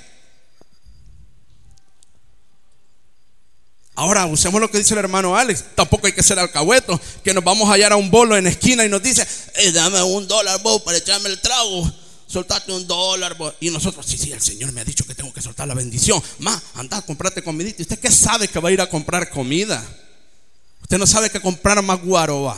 Ahora 3.99 4.25
usemos 4.27 4.61
lo 4.61 4.71
que 4.71 4.77
dice 4.77 4.93
el 4.93 4.99
hermano 4.99 5.35
Alex. 5.35 5.75
Tampoco 5.75 6.07
hay 6.07 6.13
que 6.13 6.23
ser 6.23 6.39
alcahueto, 6.39 6.97
que 7.21 7.33
nos 7.33 7.43
vamos 7.43 7.67
a 7.67 7.73
hallar 7.73 7.91
a 7.91 7.97
un 7.97 8.09
bolo 8.09 8.37
en 8.37 8.47
esquina 8.47 8.85
y 8.85 8.89
nos 8.89 9.03
dice, 9.03 9.27
eh, 9.55 9.73
dame 9.73 10.01
un 10.01 10.25
dólar 10.25 10.63
vos 10.63 10.81
para 10.83 10.97
echarme 10.97 11.27
el 11.27 11.41
trago. 11.41 11.91
Soltate 12.25 12.71
un 12.71 12.87
dólar. 12.87 13.35
Vos. 13.35 13.55
Y 13.59 13.69
nosotros, 13.69 14.05
sí, 14.05 14.17
sí, 14.17 14.31
el 14.31 14.39
Señor 14.39 14.71
me 14.71 14.79
ha 14.79 14.85
dicho 14.85 15.03
que 15.05 15.15
tengo 15.15 15.33
que 15.33 15.41
soltar 15.41 15.67
la 15.67 15.73
bendición. 15.73 16.23
Ma, 16.37 16.63
anda, 16.75 17.01
comprate 17.01 17.43
comidita. 17.43 17.81
¿Usted 17.81 17.99
qué 17.99 18.09
sabe 18.09 18.47
que 18.47 18.59
va 18.59 18.69
a 18.69 18.71
ir 18.71 18.79
a 18.79 18.89
comprar 18.89 19.29
comida? 19.29 19.85
Usted 20.81 20.97
no 20.97 21.05
sabe 21.05 21.29
que 21.29 21.41
comprar 21.41 21.81
más 21.81 22.01
guaroba. 22.01 22.57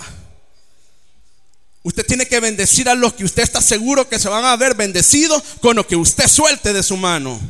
Usted 1.82 2.06
tiene 2.06 2.28
que 2.28 2.40
bendecir 2.40 2.88
a 2.88 2.94
los 2.94 3.14
que 3.14 3.24
usted 3.24 3.42
está 3.42 3.64
seguro 3.64 4.08
que 4.08 4.20
se 4.20 4.30
van 4.30 4.46
a 4.46 4.56
ver 4.58 4.76
bendecidos 4.76 5.42
con 5.60 5.76
lo 5.76 5.88
que 5.88 5.96
usted 5.96 6.28
suelte 6.28 6.72
de 6.72 6.84
su 6.84 6.98
mano. 6.98 7.42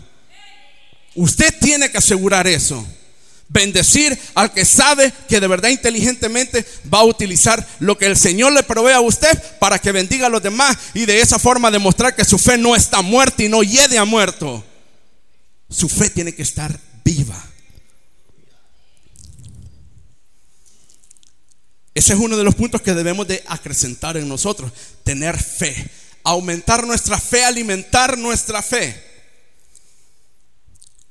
Usted 1.13 1.53
tiene 1.59 1.91
que 1.91 1.97
asegurar 1.97 2.47
eso. 2.47 2.87
Bendecir 3.53 4.17
al 4.33 4.53
que 4.53 4.63
sabe 4.63 5.11
que 5.27 5.41
de 5.41 5.47
verdad 5.47 5.67
inteligentemente 5.67 6.65
va 6.91 6.99
a 6.99 7.03
utilizar 7.03 7.67
lo 7.79 7.97
que 7.97 8.05
el 8.05 8.15
Señor 8.15 8.53
le 8.53 8.63
provee 8.63 8.93
a 8.93 9.01
usted 9.01 9.37
para 9.59 9.77
que 9.77 9.91
bendiga 9.91 10.27
a 10.27 10.29
los 10.29 10.41
demás 10.41 10.77
y 10.93 11.05
de 11.05 11.19
esa 11.19 11.37
forma 11.37 11.69
demostrar 11.69 12.15
que 12.15 12.23
su 12.23 12.37
fe 12.37 12.57
no 12.57 12.77
está 12.77 13.01
muerta 13.01 13.43
y 13.43 13.49
no 13.49 13.61
hiede 13.61 13.97
a 13.97 14.05
muerto. 14.05 14.63
Su 15.69 15.89
fe 15.89 16.09
tiene 16.09 16.33
que 16.33 16.43
estar 16.43 16.79
viva. 17.03 17.51
Ese 21.93 22.13
es 22.13 22.19
uno 22.19 22.37
de 22.37 22.45
los 22.45 22.55
puntos 22.55 22.81
que 22.81 22.93
debemos 22.93 23.27
de 23.27 23.43
acrecentar 23.47 24.15
en 24.15 24.29
nosotros, 24.29 24.71
tener 25.03 25.37
fe, 25.37 25.75
aumentar 26.23 26.87
nuestra 26.87 27.19
fe, 27.19 27.43
alimentar 27.43 28.17
nuestra 28.17 28.61
fe. 28.61 29.10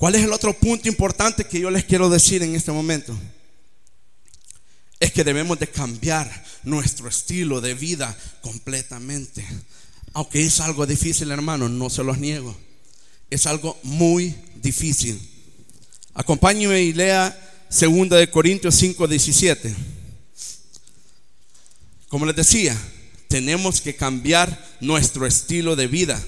¿Cuál 0.01 0.15
es 0.15 0.25
el 0.25 0.33
otro 0.33 0.55
punto 0.55 0.89
importante 0.89 1.45
que 1.45 1.61
yo 1.61 1.71
les 1.71 1.85
quiero 1.85 2.09
decir 2.09 2.43
en 2.43 2.55
este 2.55 2.73
momento? 2.73 3.15
Es 4.99 5.13
que 5.13 5.25
debemos 5.25 5.59
de 5.59 5.67
cambiar 5.67 6.43
nuestro 6.63 7.07
estilo 7.07 7.61
de 7.61 7.75
vida 7.75 8.17
completamente. 8.41 9.47
Aunque 10.15 10.43
es 10.43 10.59
algo 10.61 10.87
difícil, 10.87 11.31
hermano, 11.31 11.69
no 11.69 11.91
se 11.91 12.03
los 12.03 12.17
niego. 12.17 12.57
Es 13.29 13.45
algo 13.45 13.79
muy 13.83 14.35
difícil. 14.63 15.21
Acompáñeme 16.15 16.81
y 16.81 16.95
lea 16.95 17.39
2 17.69 18.09
de 18.09 18.31
Corintios 18.31 18.77
5, 18.77 19.07
17. 19.07 19.77
Como 22.09 22.25
les 22.25 22.37
decía, 22.37 22.75
tenemos 23.29 23.83
que 23.83 23.95
cambiar 23.97 24.67
nuestro 24.81 25.27
estilo 25.27 25.77
de 25.77 25.89
vida. 25.89 26.25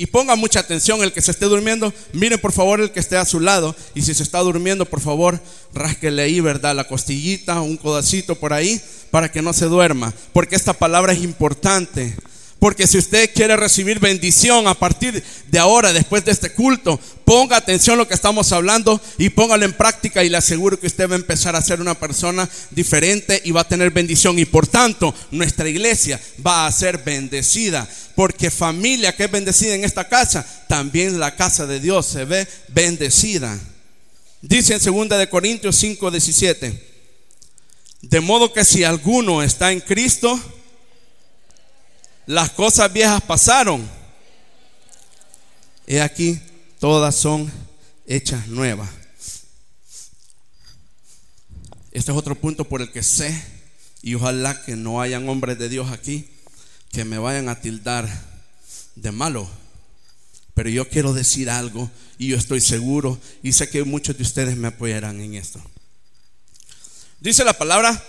Y 0.00 0.06
ponga 0.06 0.34
mucha 0.34 0.60
atención 0.60 1.02
el 1.02 1.12
que 1.12 1.20
se 1.20 1.30
esté 1.30 1.44
durmiendo. 1.44 1.92
Mire 2.14 2.38
por 2.38 2.52
favor 2.52 2.80
el 2.80 2.90
que 2.90 3.00
esté 3.00 3.18
a 3.18 3.26
su 3.26 3.38
lado. 3.38 3.76
Y 3.94 4.00
si 4.00 4.14
se 4.14 4.22
está 4.22 4.38
durmiendo, 4.38 4.86
por 4.86 5.02
favor, 5.02 5.38
rasquele 5.74 6.22
ahí, 6.22 6.40
¿verdad? 6.40 6.74
La 6.74 6.88
costillita, 6.88 7.60
un 7.60 7.76
codacito 7.76 8.34
por 8.34 8.54
ahí, 8.54 8.80
para 9.10 9.30
que 9.30 9.42
no 9.42 9.52
se 9.52 9.66
duerma. 9.66 10.14
Porque 10.32 10.56
esta 10.56 10.72
palabra 10.72 11.12
es 11.12 11.22
importante. 11.22 12.16
Porque 12.60 12.86
si 12.86 12.98
usted 12.98 13.30
quiere 13.34 13.56
recibir 13.56 13.98
bendición 14.00 14.68
a 14.68 14.74
partir 14.74 15.24
de 15.48 15.58
ahora, 15.58 15.94
después 15.94 16.26
de 16.26 16.30
este 16.30 16.52
culto, 16.52 17.00
ponga 17.24 17.56
atención 17.56 17.94
a 17.94 17.96
lo 17.96 18.06
que 18.06 18.12
estamos 18.12 18.52
hablando 18.52 19.00
y 19.16 19.30
póngalo 19.30 19.64
en 19.64 19.72
práctica 19.72 20.22
y 20.22 20.28
le 20.28 20.36
aseguro 20.36 20.78
que 20.78 20.86
usted 20.86 21.08
va 21.08 21.14
a 21.14 21.18
empezar 21.18 21.56
a 21.56 21.62
ser 21.62 21.80
una 21.80 21.98
persona 21.98 22.46
diferente 22.70 23.40
y 23.46 23.50
va 23.52 23.62
a 23.62 23.68
tener 23.68 23.90
bendición. 23.92 24.38
Y 24.38 24.44
por 24.44 24.66
tanto, 24.66 25.14
nuestra 25.30 25.70
iglesia 25.70 26.20
va 26.46 26.66
a 26.66 26.72
ser 26.72 26.98
bendecida. 26.98 27.88
Porque 28.14 28.50
familia 28.50 29.16
que 29.16 29.24
es 29.24 29.30
bendecida 29.30 29.74
en 29.74 29.84
esta 29.84 30.06
casa, 30.06 30.46
también 30.68 31.18
la 31.18 31.36
casa 31.36 31.66
de 31.66 31.80
Dios 31.80 32.04
se 32.04 32.26
ve 32.26 32.46
bendecida. 32.68 33.58
Dice 34.42 34.74
en 34.74 35.08
2 35.08 35.18
de 35.18 35.30
Corintios 35.30 35.76
5, 35.76 36.10
17. 36.10 36.90
De 38.02 38.20
modo 38.20 38.52
que 38.52 38.66
si 38.66 38.84
alguno 38.84 39.42
está 39.42 39.72
en 39.72 39.80
Cristo, 39.80 40.38
las 42.30 42.50
cosas 42.50 42.92
viejas 42.92 43.20
pasaron. 43.22 43.84
He 45.84 46.00
aquí, 46.00 46.40
todas 46.78 47.16
son 47.16 47.50
hechas 48.06 48.46
nuevas. 48.46 48.88
Este 51.90 52.12
es 52.12 52.16
otro 52.16 52.36
punto 52.36 52.64
por 52.64 52.82
el 52.82 52.92
que 52.92 53.02
sé, 53.02 53.44
y 54.00 54.14
ojalá 54.14 54.62
que 54.62 54.76
no 54.76 55.00
hayan 55.00 55.28
hombres 55.28 55.58
de 55.58 55.68
Dios 55.68 55.90
aquí 55.90 56.30
que 56.92 57.04
me 57.04 57.18
vayan 57.18 57.48
a 57.48 57.60
tildar 57.60 58.08
de 58.94 59.10
malo. 59.10 59.50
Pero 60.54 60.70
yo 60.70 60.88
quiero 60.88 61.12
decir 61.12 61.50
algo 61.50 61.90
y 62.16 62.28
yo 62.28 62.36
estoy 62.36 62.60
seguro 62.60 63.18
y 63.42 63.54
sé 63.54 63.68
que 63.68 63.82
muchos 63.82 64.16
de 64.16 64.22
ustedes 64.22 64.56
me 64.56 64.68
apoyarán 64.68 65.20
en 65.20 65.34
esto. 65.34 65.60
Dice 67.18 67.44
la 67.44 67.58
palabra 67.58 68.00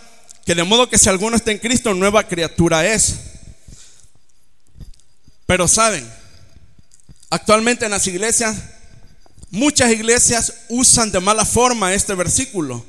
que 0.46 0.54
de 0.54 0.64
modo 0.64 0.88
que 0.88 1.00
si 1.00 1.10
alguno 1.10 1.36
está 1.36 1.52
en 1.52 1.58
Cristo, 1.58 1.96
nueva 1.96 2.28
criatura 2.28 2.86
es. 2.86 3.31
Pero 5.52 5.68
saben, 5.68 6.10
actualmente 7.30 7.84
en 7.84 7.92
las 7.92 8.08
iglesias, 8.08 8.56
muchas 9.50 9.92
iglesias 9.92 10.54
usan 10.70 11.12
de 11.12 11.20
mala 11.20 11.44
forma 11.44 11.94
este 11.94 12.16
versículo. 12.16 12.86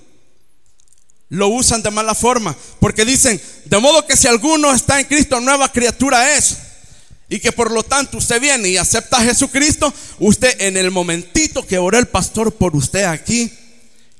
Lo 1.28 1.48
usan 1.48 1.82
de 1.82 1.90
mala 1.90 2.14
forma 2.14 2.56
porque 2.78 3.04
dicen, 3.04 3.42
de 3.64 3.78
modo 3.78 4.06
que 4.06 4.16
si 4.16 4.28
alguno 4.28 4.72
está 4.72 5.00
en 5.00 5.06
Cristo, 5.06 5.40
nueva 5.40 5.72
criatura 5.72 6.36
es. 6.36 6.56
Y 7.28 7.40
que 7.40 7.50
por 7.50 7.72
lo 7.72 7.82
tanto 7.82 8.18
usted 8.18 8.40
viene 8.40 8.68
y 8.68 8.76
acepta 8.76 9.16
a 9.16 9.24
Jesucristo, 9.24 9.92
usted 10.20 10.54
en 10.60 10.76
el 10.76 10.92
momentito 10.92 11.66
que 11.66 11.78
oró 11.78 11.98
el 11.98 12.06
pastor 12.06 12.54
por 12.54 12.76
usted 12.76 13.06
aquí, 13.06 13.52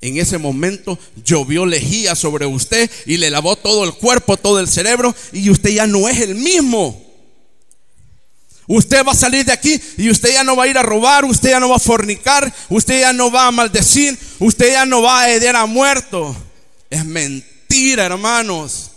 en 0.00 0.16
ese 0.16 0.38
momento 0.38 0.98
llovió 1.24 1.64
lejía 1.64 2.16
sobre 2.16 2.46
usted 2.46 2.90
y 3.07 3.18
le 3.18 3.31
lavó 3.31 3.55
todo 3.55 3.85
el 3.85 3.94
cuerpo, 3.94 4.37
todo 4.37 4.59
el 4.59 4.66
cerebro 4.66 5.14
y 5.33 5.48
usted 5.48 5.70
ya 5.70 5.87
no 5.87 6.09
es 6.09 6.20
el 6.20 6.35
mismo. 6.35 7.12
Usted 8.66 9.05
va 9.05 9.12
a 9.12 9.16
salir 9.16 9.44
de 9.44 9.53
aquí 9.53 9.81
y 9.98 10.09
usted 10.09 10.33
ya 10.33 10.44
no 10.44 10.55
va 10.55 10.64
a 10.64 10.68
ir 10.68 10.79
a 10.79 10.83
robar, 10.83 11.25
usted 11.25 11.51
ya 11.51 11.61
no 11.61 11.68
va 11.68 11.77
a 11.77 11.81
fornicar, 11.81 12.53
usted 12.68 13.01
ya 13.01 13.12
no 13.12 13.31
va 13.31 13.46
a 13.46 13.51
maldecir, 13.51 14.16
usted 14.38 14.72
ya 14.72 14.87
no 14.87 15.03
va 15.03 15.22
a 15.22 15.31
herir 15.31 15.57
a 15.57 15.66
muerto. 15.66 16.37
Es 16.88 17.05
mentira, 17.05 18.07
hermanos. 18.07 18.90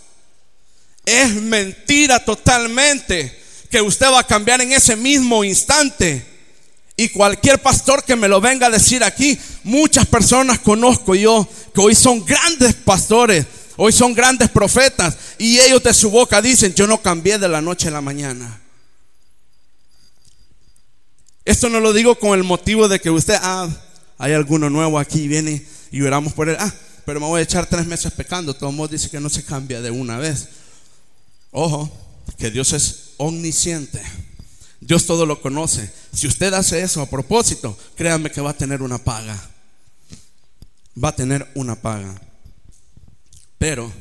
Es 1.04 1.34
mentira 1.34 2.24
totalmente 2.24 3.36
que 3.70 3.80
usted 3.80 4.06
va 4.06 4.20
a 4.20 4.26
cambiar 4.26 4.60
en 4.60 4.72
ese 4.72 4.96
mismo 4.96 5.44
instante. 5.44 6.24
Y 6.96 7.08
cualquier 7.10 7.60
pastor 7.60 8.04
que 8.04 8.16
me 8.16 8.28
lo 8.28 8.40
venga 8.40 8.68
a 8.68 8.70
decir 8.70 9.04
aquí, 9.04 9.38
muchas 9.64 10.06
personas 10.06 10.60
conozco 10.60 11.14
yo 11.14 11.46
que 11.74 11.80
hoy 11.80 11.94
son 11.94 12.24
grandes 12.24 12.72
pastores, 12.74 13.44
hoy 13.76 13.92
son 13.92 14.14
grandes 14.14 14.48
profetas, 14.48 15.14
y 15.36 15.58
ellos 15.58 15.82
de 15.82 15.92
su 15.92 16.10
boca 16.10 16.40
dicen, 16.40 16.72
yo 16.72 16.86
no 16.86 17.02
cambié 17.02 17.36
de 17.38 17.48
la 17.48 17.60
noche 17.60 17.88
a 17.88 17.90
la 17.90 18.00
mañana. 18.00 18.60
Esto 21.46 21.68
no 21.68 21.78
lo 21.78 21.92
digo 21.92 22.18
con 22.18 22.36
el 22.36 22.44
motivo 22.44 22.88
de 22.88 23.00
que 23.00 23.08
usted, 23.08 23.38
ah, 23.40 23.68
hay 24.18 24.32
alguno 24.32 24.68
nuevo 24.68 24.98
aquí, 24.98 25.28
viene 25.28 25.64
y 25.92 26.02
oramos 26.02 26.32
por 26.32 26.48
él, 26.48 26.56
ah, 26.58 26.74
pero 27.04 27.20
me 27.20 27.26
voy 27.26 27.38
a 27.38 27.44
echar 27.44 27.66
tres 27.66 27.86
meses 27.86 28.12
pecando. 28.12 28.52
Todo 28.52 28.70
el 28.70 28.76
mundo 28.76 28.92
dice 28.92 29.08
que 29.08 29.20
no 29.20 29.30
se 29.30 29.44
cambia 29.44 29.80
de 29.80 29.92
una 29.92 30.18
vez. 30.18 30.48
Ojo, 31.52 31.88
que 32.36 32.50
Dios 32.50 32.72
es 32.72 33.12
omnisciente. 33.18 34.02
Dios 34.80 35.06
todo 35.06 35.24
lo 35.24 35.40
conoce. 35.40 35.88
Si 36.12 36.26
usted 36.26 36.52
hace 36.52 36.82
eso 36.82 37.00
a 37.00 37.08
propósito, 37.08 37.78
créanme 37.94 38.32
que 38.32 38.40
va 38.40 38.50
a 38.50 38.56
tener 38.56 38.82
una 38.82 38.98
paga. 38.98 39.40
Va 41.02 41.10
a 41.10 41.16
tener 41.16 41.48
una 41.54 41.80
paga. 41.80 42.20
Pero 43.56 43.92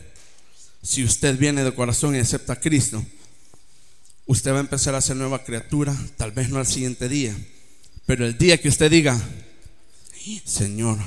si 0.81 1.03
usted 1.03 1.37
viene 1.37 1.63
de 1.63 1.75
corazón 1.75 2.15
y 2.15 2.19
acepta 2.19 2.53
a 2.53 2.59
Cristo, 2.59 3.05
usted 4.25 4.51
va 4.51 4.57
a 4.57 4.61
empezar 4.61 4.95
a 4.95 5.01
ser 5.01 5.15
nueva 5.15 5.43
criatura, 5.43 5.95
tal 6.17 6.31
vez 6.31 6.49
no 6.49 6.59
al 6.59 6.67
siguiente 6.67 7.09
día, 7.09 7.35
pero 8.05 8.25
el 8.25 8.37
día 8.37 8.59
que 8.59 8.69
usted 8.69 8.89
diga, 8.91 9.19
Señor, 10.43 10.97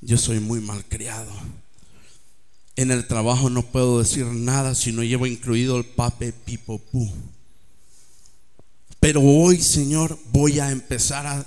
yo 0.00 0.16
soy 0.16 0.40
muy 0.40 0.60
malcriado. 0.60 1.32
En 2.76 2.90
el 2.90 3.06
trabajo 3.06 3.50
no 3.50 3.62
puedo 3.62 3.98
decir 3.98 4.24
nada 4.26 4.74
si 4.74 4.92
no 4.92 5.02
llevo 5.02 5.26
incluido 5.26 5.76
el 5.76 5.84
pape 5.84 6.32
pipopú. 6.32 7.12
Pero 9.00 9.20
hoy, 9.22 9.60
Señor, 9.60 10.18
voy 10.30 10.60
a 10.60 10.70
empezar 10.70 11.26
a 11.26 11.46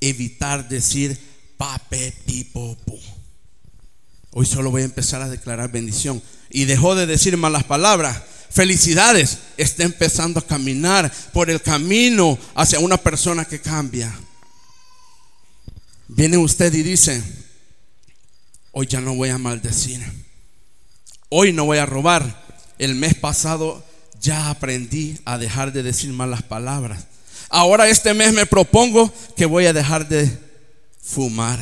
evitar 0.00 0.68
decir 0.68 1.18
pape, 1.56 2.12
pipo, 2.26 2.76
Hoy 4.34 4.46
solo 4.46 4.70
voy 4.70 4.82
a 4.82 4.86
empezar 4.86 5.20
a 5.20 5.28
declarar 5.28 5.70
bendición. 5.70 6.22
Y 6.50 6.64
dejó 6.64 6.94
de 6.94 7.06
decir 7.06 7.36
malas 7.36 7.64
palabras. 7.64 8.22
Felicidades. 8.52 9.38
Está 9.56 9.84
empezando 9.84 10.38
a 10.38 10.46
caminar 10.46 11.10
por 11.32 11.48
el 11.48 11.62
camino 11.62 12.38
hacia 12.54 12.80
una 12.80 12.98
persona 12.98 13.44
que 13.44 13.60
cambia. 13.60 14.14
Viene 16.08 16.36
usted 16.36 16.72
y 16.74 16.82
dice, 16.82 17.22
hoy 18.72 18.86
ya 18.86 19.00
no 19.00 19.14
voy 19.14 19.30
a 19.30 19.38
maldecir. 19.38 20.02
Hoy 21.30 21.52
no 21.52 21.64
voy 21.64 21.78
a 21.78 21.86
robar. 21.86 22.42
El 22.78 22.94
mes 22.94 23.14
pasado 23.14 23.82
ya 24.20 24.50
aprendí 24.50 25.18
a 25.24 25.38
dejar 25.38 25.72
de 25.72 25.82
decir 25.82 26.12
malas 26.12 26.42
palabras. 26.42 27.06
Ahora 27.48 27.88
este 27.88 28.12
mes 28.12 28.34
me 28.34 28.44
propongo 28.44 29.12
que 29.34 29.46
voy 29.46 29.64
a 29.64 29.72
dejar 29.72 30.08
de 30.08 30.30
fumar. 31.00 31.58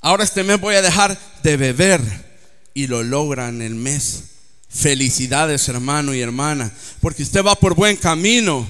Ahora 0.00 0.24
este 0.24 0.42
mes 0.42 0.60
voy 0.60 0.74
a 0.74 0.82
dejar 0.82 1.16
de 1.44 1.56
beber. 1.56 2.00
Y 2.74 2.88
lo 2.88 3.04
logran 3.04 3.62
el 3.62 3.74
mes. 3.76 4.24
Felicidades 4.68 5.68
hermano 5.68 6.14
y 6.14 6.20
hermana. 6.20 6.72
Porque 7.00 7.22
usted 7.22 7.44
va 7.44 7.54
por 7.54 7.74
buen 7.74 7.96
camino. 7.96 8.66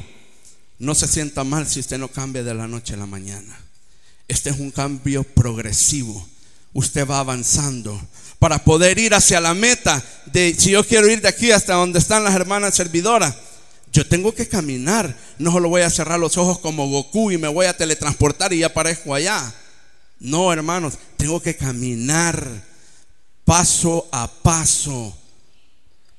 No 0.78 0.94
se 0.94 1.08
sienta 1.08 1.44
mal 1.44 1.66
si 1.66 1.80
usted 1.80 1.98
no 1.98 2.08
cambia 2.08 2.42
de 2.42 2.54
la 2.54 2.68
noche 2.68 2.94
a 2.94 2.98
la 2.98 3.06
mañana. 3.06 3.58
Este 4.28 4.50
es 4.50 4.58
un 4.58 4.70
cambio 4.70 5.24
progresivo. 5.24 6.26
Usted 6.72 7.08
va 7.08 7.20
avanzando 7.20 8.00
para 8.38 8.62
poder 8.62 8.98
ir 8.98 9.14
hacia 9.14 9.40
la 9.40 9.54
meta 9.54 10.02
de 10.26 10.54
si 10.58 10.70
yo 10.70 10.84
quiero 10.84 11.08
ir 11.10 11.22
de 11.22 11.28
aquí 11.28 11.50
hasta 11.50 11.74
donde 11.74 11.98
están 11.98 12.24
las 12.24 12.34
hermanas 12.34 12.74
servidoras. 12.74 13.34
Yo 13.92 14.06
tengo 14.06 14.34
que 14.34 14.46
caminar, 14.46 15.16
no 15.38 15.52
solo 15.52 15.70
voy 15.70 15.82
a 15.82 15.90
cerrar 15.90 16.20
los 16.20 16.36
ojos 16.36 16.58
como 16.58 16.88
Goku 16.88 17.30
y 17.30 17.38
me 17.38 17.48
voy 17.48 17.66
a 17.66 17.76
teletransportar 17.76 18.52
y 18.52 18.58
ya 18.58 18.66
aparezco 18.66 19.14
allá. 19.14 19.54
No, 20.18 20.52
hermanos, 20.52 20.94
tengo 21.16 21.40
que 21.40 21.56
caminar 21.56 22.46
paso 23.44 24.06
a 24.12 24.30
paso, 24.30 25.16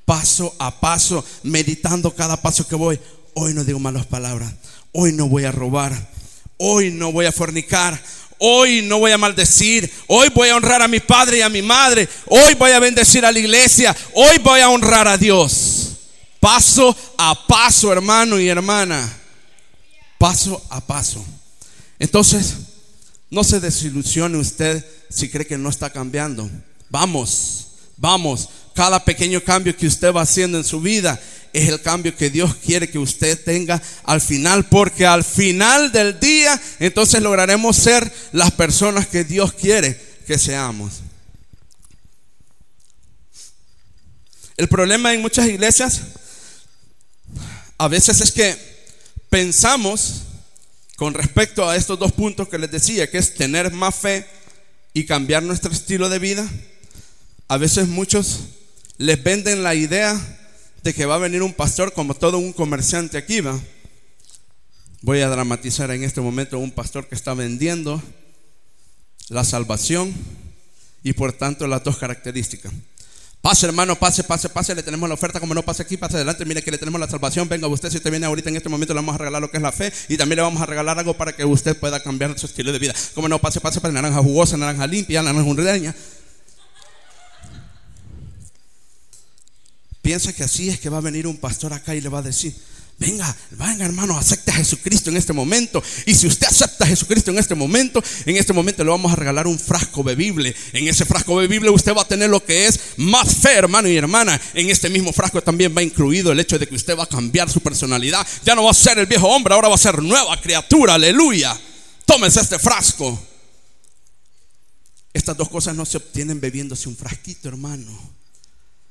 paso 0.07 0.55
a 0.57 0.79
paso, 0.79 1.23
meditando 1.43 2.15
cada 2.15 2.41
paso 2.41 2.65
que 2.65 2.75
voy. 2.75 2.97
Hoy 3.33 3.53
no 3.53 3.65
digo 3.65 3.77
malas 3.77 4.05
palabras, 4.05 4.53
hoy 4.93 5.11
no 5.11 5.27
voy 5.27 5.43
a 5.43 5.51
robar, 5.51 6.09
hoy 6.57 6.91
no 6.91 7.11
voy 7.11 7.25
a 7.25 7.31
fornicar, 7.33 8.01
Hoy 8.39 8.83
no 8.83 8.99
voy 8.99 9.11
a 9.11 9.17
maldecir. 9.17 9.91
Hoy 10.05 10.29
voy 10.29 10.49
a 10.49 10.55
honrar 10.55 10.83
a 10.83 10.87
mi 10.87 10.99
padre 10.99 11.39
y 11.39 11.41
a 11.41 11.49
mi 11.49 11.63
madre. 11.63 12.07
Hoy 12.27 12.53
voy 12.53 12.69
a 12.69 12.79
bendecir 12.79 13.25
a 13.25 13.31
la 13.31 13.39
iglesia. 13.39 13.97
Hoy 14.13 14.37
voy 14.43 14.59
a 14.59 14.69
honrar 14.69 15.07
a 15.07 15.17
Dios. 15.17 15.93
Paso 16.39 16.95
a 17.17 17.47
paso, 17.47 17.91
hermano 17.91 18.39
y 18.39 18.47
hermana. 18.47 19.11
Paso 20.19 20.63
a 20.69 20.79
paso. 20.81 21.25
Entonces, 21.97 22.57
no 23.31 23.43
se 23.43 23.59
desilusione 23.59 24.37
usted 24.37 24.85
si 25.09 25.29
cree 25.29 25.47
que 25.47 25.57
no 25.57 25.69
está 25.69 25.89
cambiando. 25.89 26.47
Vamos, 26.91 27.66
vamos. 27.97 28.49
Cada 28.73 29.03
pequeño 29.03 29.43
cambio 29.43 29.75
que 29.75 29.87
usted 29.87 30.13
va 30.13 30.21
haciendo 30.21 30.57
en 30.57 30.63
su 30.63 30.79
vida 30.79 31.19
es 31.51 31.69
el 31.69 31.81
cambio 31.81 32.15
que 32.15 32.29
Dios 32.29 32.55
quiere 32.55 32.89
que 32.89 32.99
usted 32.99 33.43
tenga 33.43 33.81
al 34.03 34.21
final, 34.21 34.65
porque 34.65 35.05
al 35.05 35.23
final 35.23 35.91
del 35.91 36.19
día 36.19 36.59
entonces 36.79 37.21
lograremos 37.21 37.75
ser 37.75 38.11
las 38.31 38.51
personas 38.51 39.07
que 39.07 39.23
Dios 39.23 39.53
quiere 39.53 39.99
que 40.27 40.37
seamos. 40.37 41.01
El 44.57 44.67
problema 44.67 45.13
en 45.13 45.21
muchas 45.21 45.47
iglesias 45.47 46.01
a 47.77 47.87
veces 47.87 48.21
es 48.21 48.31
que 48.31 48.55
pensamos 49.29 50.23
con 50.95 51.13
respecto 51.13 51.69
a 51.69 51.75
estos 51.75 51.99
dos 51.99 52.11
puntos 52.11 52.49
que 52.49 52.57
les 52.57 52.71
decía, 52.71 53.09
que 53.09 53.19
es 53.19 53.35
tener 53.35 53.71
más 53.71 53.95
fe 53.95 54.27
y 54.93 55.05
cambiar 55.05 55.43
nuestro 55.43 55.71
estilo 55.71 56.09
de 56.09 56.17
vida. 56.17 56.49
A 57.49 57.57
veces 57.57 57.87
muchos 57.87 58.39
les 58.97 59.23
venden 59.23 59.63
la 59.63 59.73
idea 59.73 60.19
de 60.83 60.93
que 60.93 61.05
va 61.05 61.15
a 61.15 61.19
venir 61.19 61.41
un 61.43 61.53
pastor 61.53 61.93
como 61.93 62.13
todo 62.13 62.37
un 62.37 62.51
comerciante 62.51 63.17
aquí, 63.17 63.39
va. 63.39 63.57
Voy 65.01 65.21
a 65.21 65.29
dramatizar 65.29 65.89
en 65.91 66.03
este 66.03 66.19
momento 66.19 66.59
un 66.59 66.71
pastor 66.71 67.07
que 67.07 67.15
está 67.15 67.33
vendiendo 67.33 68.01
la 69.29 69.45
salvación 69.45 70.13
y 71.03 71.13
por 71.13 71.31
tanto 71.31 71.67
las 71.67 71.83
dos 71.85 71.97
características. 71.97 72.73
Pase 73.39 73.65
hermano, 73.65 73.95
pase, 73.95 74.25
pase, 74.25 74.49
pase, 74.49 74.75
le 74.75 74.83
tenemos 74.83 75.07
la 75.07 75.15
oferta, 75.15 75.39
como 75.39 75.53
no 75.53 75.63
pase 75.63 75.83
aquí, 75.83 75.95
pase 75.95 76.17
adelante, 76.17 76.43
mire 76.43 76.61
que 76.61 76.71
le 76.71 76.77
tenemos 76.77 76.99
la 76.99 77.07
salvación, 77.07 77.47
venga 77.47 77.67
usted, 77.67 77.89
si 77.89 77.97
usted 77.97 78.09
viene 78.11 78.25
ahorita 78.25 78.49
en 78.49 78.57
este 78.57 78.67
momento 78.67 78.93
le 78.93 78.97
vamos 78.97 79.15
a 79.15 79.19
regalar 79.19 79.41
lo 79.41 79.49
que 79.49 79.55
es 79.55 79.63
la 79.63 79.71
fe 79.71 79.93
y 80.09 80.17
también 80.17 80.37
le 80.37 80.41
vamos 80.41 80.61
a 80.61 80.65
regalar 80.65 80.99
algo 80.99 81.15
para 81.15 81.33
que 81.33 81.45
usted 81.45 81.77
pueda 81.77 82.03
cambiar 82.03 82.37
su 82.37 82.47
estilo 82.47 82.73
de 82.73 82.79
vida. 82.79 82.93
Como 83.13 83.29
no, 83.29 83.39
pase, 83.39 83.61
pase, 83.61 83.79
pase, 83.79 83.93
naranja 83.93 84.21
jugosa, 84.21 84.57
naranja 84.57 84.85
limpia, 84.85 85.21
naranja 85.21 85.49
hondureña, 85.49 85.95
piensa 90.07 90.31
que 90.31 90.45
así 90.45 90.69
es 90.69 90.79
que 90.79 90.87
va 90.87 90.99
a 90.99 91.01
venir 91.01 91.27
un 91.27 91.35
pastor 91.35 91.73
acá 91.73 91.93
y 91.93 91.99
le 91.99 92.07
va 92.07 92.19
a 92.19 92.21
decir, 92.21 92.55
venga, 92.97 93.35
venga 93.51 93.83
hermano, 93.83 94.17
acepte 94.17 94.51
a 94.51 94.53
Jesucristo 94.53 95.09
en 95.09 95.17
este 95.17 95.33
momento. 95.33 95.83
Y 96.05 96.15
si 96.15 96.27
usted 96.27 96.47
acepta 96.47 96.85
a 96.85 96.87
Jesucristo 96.87 97.29
en 97.29 97.37
este 97.37 97.55
momento, 97.55 98.01
en 98.25 98.37
este 98.37 98.53
momento 98.53 98.85
le 98.85 98.89
vamos 98.89 99.11
a 99.11 99.17
regalar 99.17 99.47
un 99.47 99.59
frasco 99.59 100.05
bebible. 100.05 100.55
En 100.71 100.87
ese 100.87 101.03
frasco 101.03 101.35
bebible 101.35 101.69
usted 101.71 101.93
va 101.93 102.03
a 102.03 102.07
tener 102.07 102.29
lo 102.29 102.41
que 102.41 102.67
es 102.67 102.79
más 102.95 103.35
fe, 103.35 103.55
hermano 103.55 103.89
y 103.89 103.97
hermana. 103.97 104.39
En 104.53 104.69
este 104.69 104.89
mismo 104.89 105.11
frasco 105.11 105.43
también 105.43 105.75
va 105.75 105.83
incluido 105.83 106.31
el 106.31 106.39
hecho 106.39 106.57
de 106.57 106.67
que 106.67 106.75
usted 106.75 106.97
va 106.97 107.03
a 107.03 107.07
cambiar 107.07 107.49
su 107.49 107.59
personalidad. 107.59 108.25
Ya 108.45 108.55
no 108.55 108.63
va 108.63 108.71
a 108.71 108.73
ser 108.73 108.97
el 108.99 109.07
viejo 109.07 109.27
hombre, 109.27 109.55
ahora 109.55 109.67
va 109.67 109.75
a 109.75 109.77
ser 109.77 110.01
nueva 110.01 110.39
criatura, 110.39 110.93
aleluya. 110.93 111.59
Tómese 112.05 112.39
este 112.39 112.57
frasco. 112.59 113.21
Estas 115.11 115.35
dos 115.35 115.49
cosas 115.49 115.75
no 115.75 115.85
se 115.85 115.97
obtienen 115.97 116.39
bebiéndose 116.39 116.87
un 116.87 116.95
frasquito, 116.95 117.49
hermano. 117.49 118.16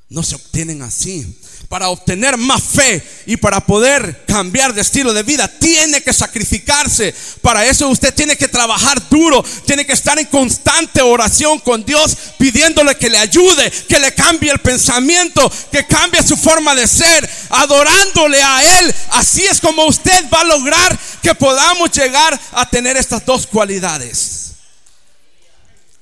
No 0.09 0.23
se 0.23 0.37
obtienen 0.37 0.83
así. 0.83 1.41
Para 1.69 1.89
obtener 1.89 2.37
más 2.37 2.63
fe 2.63 3.03
y 3.27 3.37
para 3.37 3.67
poder 3.67 4.25
cambiar 4.25 4.73
de 4.73 4.83
estilo 4.83 5.13
de 5.13 5.25
vida, 5.25 5.49
tiene 5.59 6.01
que 6.01 6.13
sacrificarse. 6.13 7.13
Para 7.43 7.67
eso 7.67 7.89
usted 7.89 8.15
tiene 8.15 8.37
que 8.37 8.47
trabajar 8.47 9.09
duro, 9.09 9.45
tiene 9.67 9.85
que 9.85 9.95
estar 9.95 10.17
en 10.17 10.27
constante 10.27 11.03
oración 11.03 11.59
con 11.59 11.85
Dios, 11.85 12.17
pidiéndole 12.39 12.95
que 12.95 13.11
le 13.11 13.19
ayude, 13.19 13.73
que 13.89 13.99
le 13.99 14.15
cambie 14.15 14.53
el 14.53 14.61
pensamiento, 14.61 15.51
que 15.73 15.87
cambie 15.87 16.23
su 16.23 16.37
forma 16.37 16.77
de 16.77 16.87
ser, 16.87 17.29
adorándole 17.51 18.41
a 18.41 18.81
Él. 18.81 18.95
Así 19.11 19.45
es 19.45 19.61
como 19.61 19.87
usted 19.87 20.27
va 20.33 20.43
a 20.43 20.45
lograr 20.45 20.97
que 21.21 21.35
podamos 21.35 21.91
llegar 21.91 22.39
a 22.53 22.71
tener 22.71 22.97
estas 22.97 23.27
dos 23.27 23.49
cualidades. 23.49 24.53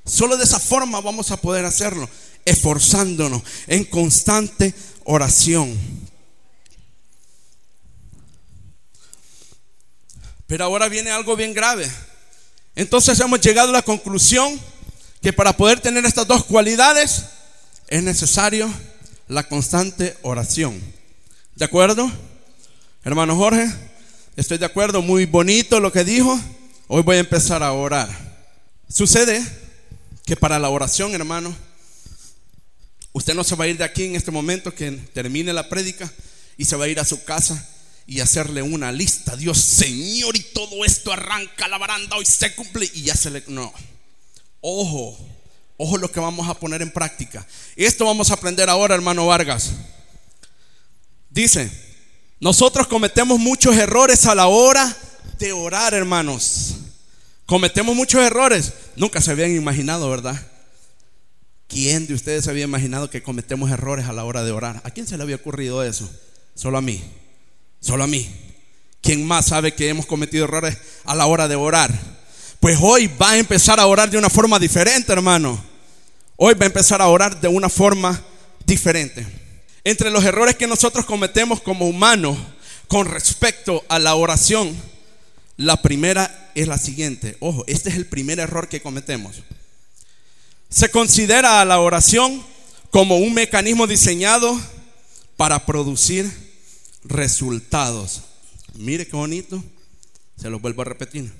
Solo 0.05 0.37
de 0.37 0.45
esa 0.45 0.61
forma 0.61 1.01
vamos 1.01 1.31
a 1.31 1.39
poder 1.39 1.65
hacerlo 1.65 2.07
esforzándonos 2.45 3.43
en 3.67 3.85
constante 3.85 4.75
oración. 5.05 5.77
Pero 10.47 10.65
ahora 10.65 10.89
viene 10.89 11.11
algo 11.11 11.37
bien 11.37 11.55
grave. 11.55 11.91
Entonces 12.77 13.19
hemos 13.21 13.41
llegado 13.41 13.71
a 13.71 13.73
la 13.73 13.83
conclusión 13.83 14.61
que 15.23 15.33
para 15.33 15.57
poder 15.57 15.81
tener 15.81 16.05
estas 16.05 16.27
dos 16.27 16.45
cualidades 16.45 17.25
es 17.89 18.03
necesario 18.03 18.71
la 19.29 19.49
constante 19.49 20.17
oración. 20.23 20.81
¿De 21.55 21.65
acuerdo? 21.65 22.11
Hermano 23.05 23.37
Jorge, 23.37 23.73
estoy 24.37 24.59
de 24.59 24.67
acuerdo, 24.67 25.03
muy 25.03 25.25
bonito 25.25 25.81
lo 25.81 25.93
que 25.93 26.05
dijo. 26.05 26.39
Hoy 26.89 27.03
voy 27.03 27.17
a 27.17 27.21
empezar 27.21 27.63
a 27.63 27.73
orar. 27.73 28.09
Sucede 28.89 29.43
que 30.27 30.37
para 30.37 30.59
la 30.59 30.69
oración, 30.69 31.15
hermano, 31.15 31.55
Usted 33.15 33.35
no 33.35 33.45
se 33.45 33.55
va 33.55 33.65
a 33.65 33.69
ir 33.69 33.79
de 33.79 33.85
aquí 33.85 34.03
en 34.03 34.17
este 34.17 34.33
momento 34.33 34.75
que 34.75 34.91
termine 34.91 35.53
la 35.53 35.69
prédica 35.69 36.13
y 36.59 36.65
se 36.65 36.75
va 36.75 36.87
a 36.87 36.89
ir 36.89 36.99
a 36.99 37.05
su 37.05 37.23
casa 37.23 37.65
y 38.09 38.19
hacerle 38.19 38.61
una 38.61 38.91
lista. 38.91 39.37
Dios, 39.37 39.57
Señor, 39.57 40.35
y 40.35 40.41
todo 40.53 40.85
esto 40.85 41.13
arranca 41.13 41.69
la 41.69 41.79
baranda, 41.79 42.17
hoy 42.17 42.27
se 42.27 42.53
cumple 42.57 42.91
y 42.93 43.03
ya 43.03 43.15
se 43.15 43.31
le... 43.31 43.45
No. 43.47 43.73
Ojo, 44.61 45.17
ojo 45.77 45.97
lo 45.97 46.11
que 46.11 46.19
vamos 46.19 46.49
a 46.49 46.59
poner 46.59 46.83
en 46.83 46.91
práctica. 46.91 47.47
Esto 47.77 48.05
vamos 48.05 48.33
a 48.33 48.35
aprender 48.35 48.69
ahora, 48.69 48.97
hermano 48.97 49.29
Vargas. 49.29 49.71
Dice, 51.31 51.71
nosotros 52.41 52.89
cometemos 52.89 53.39
muchos 53.39 53.77
errores 53.77 54.27
a 54.27 54.35
la 54.35 54.49
hora 54.49 54.97
de 55.39 55.53
orar, 55.53 55.95
hermanos. 55.95 56.75
Cometemos 57.47 57.95
muchos 57.95 58.21
errores. 58.23 58.73
Nunca 58.97 59.21
se 59.21 59.31
habían 59.31 59.55
imaginado, 59.55 60.11
¿verdad? 60.11 60.45
¿Quién 61.69 62.07
de 62.07 62.15
ustedes 62.15 62.47
había 62.49 62.65
imaginado 62.65 63.11
que 63.11 63.23
cometemos 63.23 63.71
errores 63.71 64.07
a 64.07 64.13
la 64.13 64.25
hora 64.25 64.45
de 64.45 64.53
orar? 64.53 64.81
¿A 64.85 64.91
quién 64.91 65.07
se 65.07 65.17
le 65.17 65.23
había 65.23 65.37
ocurrido 65.37 65.83
eso? 65.83 66.09
Solo 66.55 66.79
a 66.79 66.83
mí. 66.83 67.03
Solo 67.81 68.05
a 68.05 68.07
mí. 68.07 68.29
¿Quién 69.01 69.27
más 69.27 69.47
sabe 69.47 69.75
que 69.75 69.89
hemos 69.89 70.07
cometido 70.07 70.45
errores 70.45 70.77
a 71.05 71.15
la 71.15 71.27
hora 71.27 71.49
de 71.49 71.57
orar? 71.57 71.93
Pues 72.61 72.79
hoy 72.81 73.11
va 73.21 73.33
a 73.33 73.39
empezar 73.39 73.79
a 73.79 73.87
orar 73.87 74.11
de 74.11 74.17
una 74.17 74.31
forma 74.31 74.59
diferente, 74.59 75.13
hermano. 75.13 75.63
Hoy 76.37 76.55
va 76.55 76.65
a 76.65 76.67
empezar 76.67 77.03
a 77.03 77.09
orar 77.09 77.41
de 77.41 77.49
una 77.49 77.69
forma 77.69 78.23
diferente. 78.65 79.27
Entre 79.85 80.11
los 80.11 80.25
errores 80.25 80.57
que 80.57 80.67
nosotros 80.67 81.05
cometemos 81.05 81.61
como 81.61 81.87
humanos 81.87 82.39
con 82.89 83.07
respecto 83.07 83.85
a 83.89 83.99
la 83.99 84.15
oración, 84.15 84.75
la 85.59 85.83
primera 85.83 86.51
es 86.55 86.67
la 86.67 86.79
siguiente. 86.79 87.37
Ojo, 87.41 87.65
este 87.67 87.91
es 87.91 87.97
el 87.97 88.07
primer 88.07 88.39
error 88.39 88.69
que 88.69 88.81
cometemos. 88.81 89.43
Se 90.75 90.91
considera 90.91 91.61
a 91.61 91.65
la 91.65 91.79
oración 91.79 92.43
como 92.91 93.19
un 93.19 93.33
mecanismo 93.33 93.87
diseñado 93.87 94.61
para 95.37 95.67
producir 95.67 96.29
resultados. 97.05 98.23
Mire 98.75 99.07
qué 99.07 99.15
bonito. 99.15 99.63
Se 100.37 100.51
lo 100.51 100.59
vuelvo 100.59 100.83
a 100.83 100.87
repetir. 100.87 101.33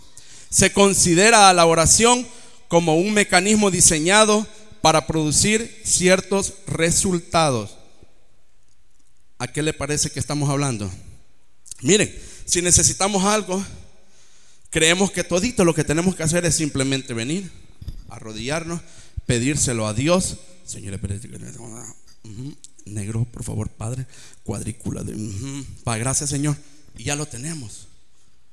Se 0.51 0.73
considera 0.73 1.49
a 1.49 1.53
la 1.53 1.67
oración 1.67 2.25
como 2.69 2.95
un 2.95 3.13
mecanismo 3.13 3.73
diseñado 3.73 4.47
para 4.81 5.09
producir 5.09 5.83
ciertos 5.85 6.55
resultados. 6.69 7.77
¿A 9.41 9.49
qué 9.49 9.65
le 9.65 9.73
parece 9.73 10.11
que 10.11 10.21
estamos 10.21 10.49
hablando? 10.49 10.89
Miren, 11.81 12.17
si 12.45 12.63
necesitamos 12.63 13.25
algo, 13.25 13.65
creemos 14.71 15.11
que 15.11 15.25
todito 15.25 15.65
lo 15.65 15.75
que 15.75 15.83
tenemos 15.83 16.15
que 16.15 16.23
hacer 16.23 16.45
es 16.45 16.55
simplemente 16.55 17.15
venir, 17.15 17.51
arrodillarnos 18.09 18.81
pedírselo 19.27 19.87
a 19.87 19.95
Dios. 19.95 20.37
Señor, 20.65 20.99
negro, 22.87 23.25
por 23.25 23.45
favor, 23.45 23.69
Padre, 23.69 24.07
cuadrícula 24.43 25.03
de, 25.03 25.15
gracias, 25.85 26.31
Señor. 26.31 26.57
Y 26.97 27.05
ya 27.05 27.17
lo 27.17 27.27
tenemos. 27.27 27.89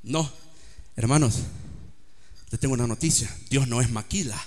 No, 0.03 0.31
hermanos, 0.95 1.35
les 2.49 2.59
tengo 2.59 2.73
una 2.73 2.87
noticia. 2.87 3.33
Dios 3.49 3.67
no 3.67 3.81
es 3.81 3.89
maquila. 3.91 4.39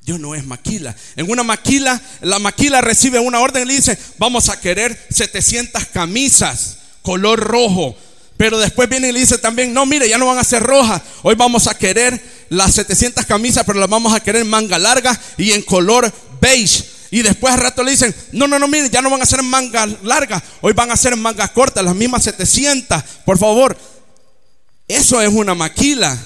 Dios 0.00 0.20
no 0.20 0.34
es 0.34 0.44
maquila. 0.44 0.94
En 1.16 1.30
una 1.30 1.42
maquila, 1.42 2.00
la 2.20 2.38
maquila 2.38 2.80
recibe 2.82 3.18
una 3.18 3.40
orden 3.40 3.62
y 3.62 3.66
le 3.66 3.76
dice, 3.76 3.98
vamos 4.18 4.50
a 4.50 4.60
querer 4.60 4.98
700 5.10 5.86
camisas 5.86 6.78
color 7.04 7.38
rojo. 7.38 7.96
Pero 8.36 8.58
después 8.58 8.88
viene 8.88 9.10
y 9.10 9.12
le 9.12 9.20
dice 9.20 9.38
también, 9.38 9.72
no, 9.72 9.86
mire, 9.86 10.08
ya 10.08 10.18
no 10.18 10.26
van 10.26 10.38
a 10.38 10.44
ser 10.44 10.62
rojas. 10.62 11.00
Hoy 11.22 11.36
vamos 11.36 11.68
a 11.68 11.78
querer 11.78 12.20
las 12.48 12.74
700 12.74 13.24
camisas, 13.26 13.64
pero 13.64 13.78
las 13.78 13.88
vamos 13.88 14.14
a 14.14 14.20
querer 14.20 14.44
manga 14.44 14.78
larga 14.78 15.18
y 15.36 15.52
en 15.52 15.62
color 15.62 16.12
beige. 16.40 16.84
Y 17.10 17.22
después 17.22 17.54
al 17.54 17.60
rato 17.60 17.84
le 17.84 17.92
dicen, 17.92 18.14
no, 18.32 18.48
no, 18.48 18.58
no, 18.58 18.66
mire, 18.66 18.90
ya 18.90 19.00
no 19.00 19.10
van 19.10 19.22
a 19.22 19.26
ser 19.26 19.42
manga 19.42 19.86
larga. 20.02 20.42
Hoy 20.60 20.72
van 20.72 20.90
a 20.90 20.96
ser 20.96 21.16
manga 21.16 21.46
corta, 21.48 21.82
las 21.82 21.94
mismas 21.94 22.24
700. 22.24 23.02
Por 23.24 23.38
favor, 23.38 23.76
eso 24.88 25.20
es 25.22 25.28
una 25.28 25.54
maquila 25.54 26.18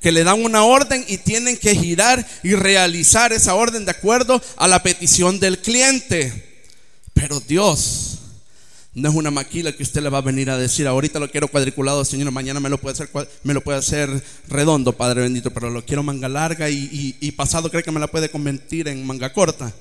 que 0.00 0.12
le 0.12 0.24
dan 0.24 0.42
una 0.42 0.64
orden 0.64 1.04
y 1.06 1.18
tienen 1.18 1.58
que 1.58 1.74
girar 1.74 2.26
y 2.42 2.54
realizar 2.54 3.32
esa 3.32 3.54
orden 3.54 3.84
de 3.84 3.90
acuerdo 3.90 4.42
a 4.56 4.66
la 4.66 4.82
petición 4.82 5.38
del 5.40 5.58
cliente. 5.58 6.64
Pero 7.12 7.40
Dios 7.40 8.09
no 8.94 9.08
es 9.08 9.14
una 9.14 9.30
maquila 9.30 9.72
que 9.72 9.82
usted 9.82 10.02
le 10.02 10.08
va 10.08 10.18
a 10.18 10.22
venir 10.22 10.50
a 10.50 10.58
decir, 10.58 10.86
ahorita 10.86 11.20
lo 11.20 11.30
quiero 11.30 11.48
cuadriculado, 11.48 12.04
Señor, 12.04 12.30
mañana 12.32 12.58
me 12.58 12.68
lo 12.68 12.78
puede 12.78 12.94
hacer, 12.94 13.10
me 13.44 13.54
lo 13.54 13.62
puede 13.62 13.78
hacer 13.78 14.22
redondo, 14.48 14.92
Padre 14.96 15.22
bendito, 15.22 15.52
pero 15.52 15.70
lo 15.70 15.84
quiero 15.84 16.02
manga 16.02 16.28
larga 16.28 16.68
y, 16.70 17.16
y 17.20 17.32
pasado 17.32 17.70
cree 17.70 17.84
que 17.84 17.92
me 17.92 18.00
la 18.00 18.08
puede 18.08 18.30
convertir 18.30 18.88
en 18.88 19.06
manga 19.06 19.32
corta. 19.32 19.72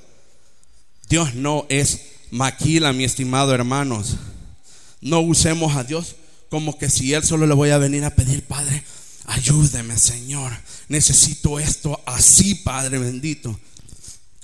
Dios 1.09 1.33
no 1.33 1.65
es 1.69 2.01
maquila, 2.29 2.93
mi 2.93 3.03
estimado 3.03 3.53
hermanos. 3.53 4.17
No 5.01 5.21
usemos 5.21 5.75
a 5.75 5.83
Dios 5.83 6.15
como 6.49 6.77
que 6.77 6.89
si 6.89 7.13
Él 7.13 7.23
solo 7.23 7.47
le 7.47 7.55
voy 7.55 7.71
a 7.71 7.77
venir 7.77 8.03
a 8.03 8.15
pedir, 8.15 8.43
Padre, 8.43 8.83
ayúdeme, 9.25 9.97
Señor. 9.97 10.51
Necesito 10.87 11.59
esto 11.59 11.99
así, 12.05 12.55
Padre 12.55 12.99
bendito. 12.99 13.59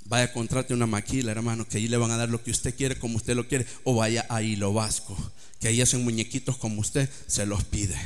Vaya 0.05 0.25
a 0.25 0.27
encontrarte 0.27 0.73
una 0.73 0.85
maquila, 0.85 1.31
hermano, 1.31 1.67
que 1.67 1.77
ahí 1.77 1.87
le 1.87 1.97
van 1.97 2.11
a 2.11 2.17
dar 2.17 2.29
lo 2.29 2.43
que 2.43 2.51
usted 2.51 2.75
quiere, 2.75 2.99
como 2.99 3.17
usted 3.17 3.35
lo 3.35 3.47
quiere, 3.47 3.65
o 3.83 3.95
vaya 3.95 4.25
a 4.29 4.43
Hilo 4.43 4.71
Vasco, 4.71 5.17
que 5.59 5.67
ahí 5.67 5.81
hacen 5.81 6.03
muñequitos 6.03 6.57
como 6.57 6.79
usted 6.81 7.09
se 7.25 7.45
los 7.47 7.63
pide. 7.63 7.99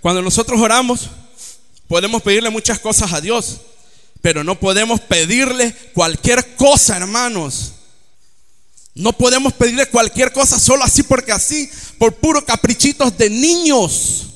Cuando 0.00 0.20
nosotros 0.20 0.60
oramos, 0.60 1.10
podemos 1.86 2.22
pedirle 2.22 2.50
muchas 2.50 2.80
cosas 2.80 3.12
a 3.12 3.20
Dios, 3.20 3.60
pero 4.20 4.42
no 4.42 4.58
podemos 4.58 5.00
pedirle 5.00 5.72
cualquier 5.94 6.56
cosa, 6.56 6.96
hermanos. 6.96 7.74
No 8.94 9.12
podemos 9.12 9.52
pedirle 9.52 9.86
cualquier 9.86 10.32
cosa 10.32 10.58
solo 10.58 10.82
así 10.82 11.04
porque 11.04 11.30
así, 11.30 11.70
por 11.98 12.16
puro 12.16 12.44
caprichitos 12.44 13.16
de 13.16 13.30
niños. 13.30 14.26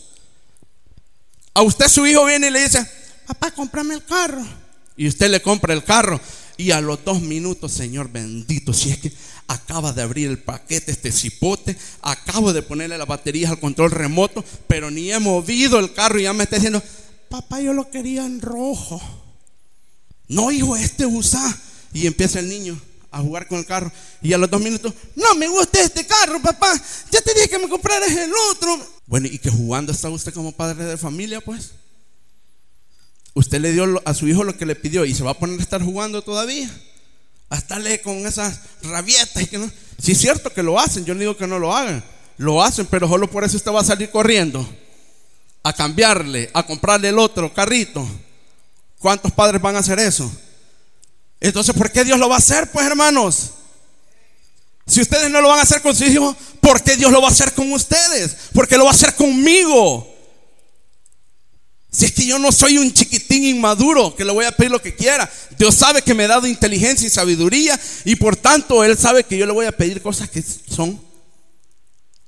A 1.52 1.62
usted 1.62 1.88
su 1.88 2.06
hijo 2.06 2.24
viene 2.24 2.46
y 2.46 2.50
le 2.50 2.62
dice, 2.62 2.88
papá, 3.26 3.50
cómprame 3.50 3.94
el 3.94 4.04
carro. 4.04 4.46
Y 4.96 5.08
usted 5.08 5.30
le 5.30 5.42
compra 5.42 5.74
el 5.74 5.84
carro. 5.84 6.20
Y 6.56 6.70
a 6.70 6.80
los 6.80 7.04
dos 7.04 7.20
minutos, 7.20 7.72
Señor 7.72 8.10
bendito, 8.10 8.72
si 8.72 8.90
es 8.90 8.98
que 8.98 9.12
acaba 9.46 9.92
de 9.92 10.02
abrir 10.02 10.28
el 10.28 10.38
paquete, 10.38 10.90
este 10.90 11.12
cipote, 11.12 11.76
acabo 12.02 12.52
de 12.52 12.62
ponerle 12.62 12.96
las 12.96 13.06
baterías 13.06 13.50
al 13.50 13.60
control 13.60 13.90
remoto, 13.90 14.44
pero 14.66 14.90
ni 14.90 15.12
he 15.12 15.18
movido 15.18 15.78
el 15.78 15.92
carro 15.92 16.18
y 16.18 16.24
ya 16.24 16.32
me 16.32 16.44
está 16.44 16.56
diciendo, 16.56 16.82
papá, 17.28 17.60
yo 17.60 17.72
lo 17.72 17.90
quería 17.90 18.24
en 18.24 18.40
rojo. 18.40 19.00
No, 20.28 20.50
hijo, 20.50 20.76
este 20.76 21.06
usa. 21.06 21.56
Y 21.92 22.06
empieza 22.06 22.40
el 22.40 22.48
niño 22.48 22.78
a 23.10 23.20
jugar 23.20 23.46
con 23.48 23.58
el 23.58 23.66
carro. 23.66 23.92
Y 24.22 24.32
a 24.32 24.38
los 24.38 24.50
dos 24.50 24.60
minutos, 24.60 24.92
no 25.14 25.34
me 25.34 25.48
gusta 25.48 25.80
este 25.80 26.06
carro, 26.06 26.40
papá. 26.42 26.72
Ya 27.10 27.20
te 27.20 27.32
dije 27.34 27.48
que 27.48 27.58
me 27.58 27.68
compraras 27.68 28.10
el 28.10 28.32
otro. 28.50 28.78
Bueno, 29.06 29.28
y 29.30 29.38
que 29.38 29.50
jugando 29.50 29.92
está 29.92 30.10
usted 30.10 30.34
como 30.34 30.52
padre 30.52 30.84
de 30.84 30.96
familia, 30.96 31.40
pues. 31.40 31.72
Usted 33.36 33.60
le 33.60 33.70
dio 33.72 34.00
a 34.06 34.14
su 34.14 34.26
hijo 34.26 34.44
lo 34.44 34.56
que 34.56 34.64
le 34.64 34.74
pidió 34.74 35.04
y 35.04 35.14
se 35.14 35.22
va 35.22 35.32
a 35.32 35.38
poner 35.38 35.60
a 35.60 35.62
estar 35.62 35.82
jugando 35.82 36.22
todavía. 36.22 36.70
A 37.50 37.58
estarle 37.58 38.00
con 38.00 38.26
esas 38.26 38.60
rabietas. 38.82 39.46
Que 39.46 39.58
no. 39.58 39.70
Si 39.98 40.12
es 40.12 40.18
cierto 40.18 40.50
que 40.54 40.62
lo 40.62 40.80
hacen, 40.80 41.04
yo 41.04 41.12
no 41.12 41.20
digo 41.20 41.36
que 41.36 41.46
no 41.46 41.58
lo 41.58 41.76
hagan. 41.76 42.02
Lo 42.38 42.64
hacen, 42.64 42.86
pero 42.86 43.06
solo 43.06 43.30
por 43.30 43.44
eso 43.44 43.58
usted 43.58 43.70
va 43.70 43.82
a 43.82 43.84
salir 43.84 44.10
corriendo 44.10 44.66
a 45.62 45.70
cambiarle, 45.74 46.48
a 46.54 46.62
comprarle 46.62 47.10
el 47.10 47.18
otro 47.18 47.52
carrito. 47.52 48.08
¿Cuántos 49.00 49.30
padres 49.32 49.60
van 49.60 49.76
a 49.76 49.80
hacer 49.80 49.98
eso? 49.98 50.32
Entonces, 51.38 51.74
¿por 51.74 51.92
qué 51.92 52.04
Dios 52.04 52.18
lo 52.18 52.30
va 52.30 52.36
a 52.36 52.38
hacer, 52.38 52.70
pues, 52.70 52.86
hermanos? 52.86 53.50
Si 54.86 55.02
ustedes 55.02 55.30
no 55.30 55.42
lo 55.42 55.48
van 55.48 55.58
a 55.58 55.62
hacer 55.62 55.82
con 55.82 55.94
sus 55.94 56.08
hijos, 56.08 56.34
¿por 56.62 56.82
qué 56.82 56.96
Dios 56.96 57.12
lo 57.12 57.20
va 57.20 57.28
a 57.28 57.32
hacer 57.32 57.52
con 57.52 57.70
ustedes? 57.70 58.34
¿Por 58.54 58.66
qué 58.66 58.78
lo 58.78 58.84
va 58.84 58.92
a 58.92 58.94
hacer 58.94 59.14
conmigo? 59.14 60.15
Si 61.96 62.04
es 62.04 62.12
que 62.12 62.26
yo 62.26 62.38
no 62.38 62.52
soy 62.52 62.76
un 62.76 62.92
chiquitín 62.92 63.42
inmaduro 63.42 64.14
que 64.14 64.22
le 64.22 64.30
voy 64.30 64.44
a 64.44 64.52
pedir 64.52 64.70
lo 64.70 64.82
que 64.82 64.94
quiera. 64.94 65.30
Dios 65.58 65.76
sabe 65.76 66.02
que 66.02 66.12
me 66.12 66.24
ha 66.24 66.28
dado 66.28 66.46
inteligencia 66.46 67.06
y 67.06 67.10
sabiduría 67.10 67.80
y 68.04 68.16
por 68.16 68.36
tanto 68.36 68.84
Él 68.84 68.98
sabe 68.98 69.24
que 69.24 69.38
yo 69.38 69.46
le 69.46 69.52
voy 69.52 69.64
a 69.64 69.72
pedir 69.72 70.02
cosas 70.02 70.28
que 70.28 70.42
son 70.42 71.00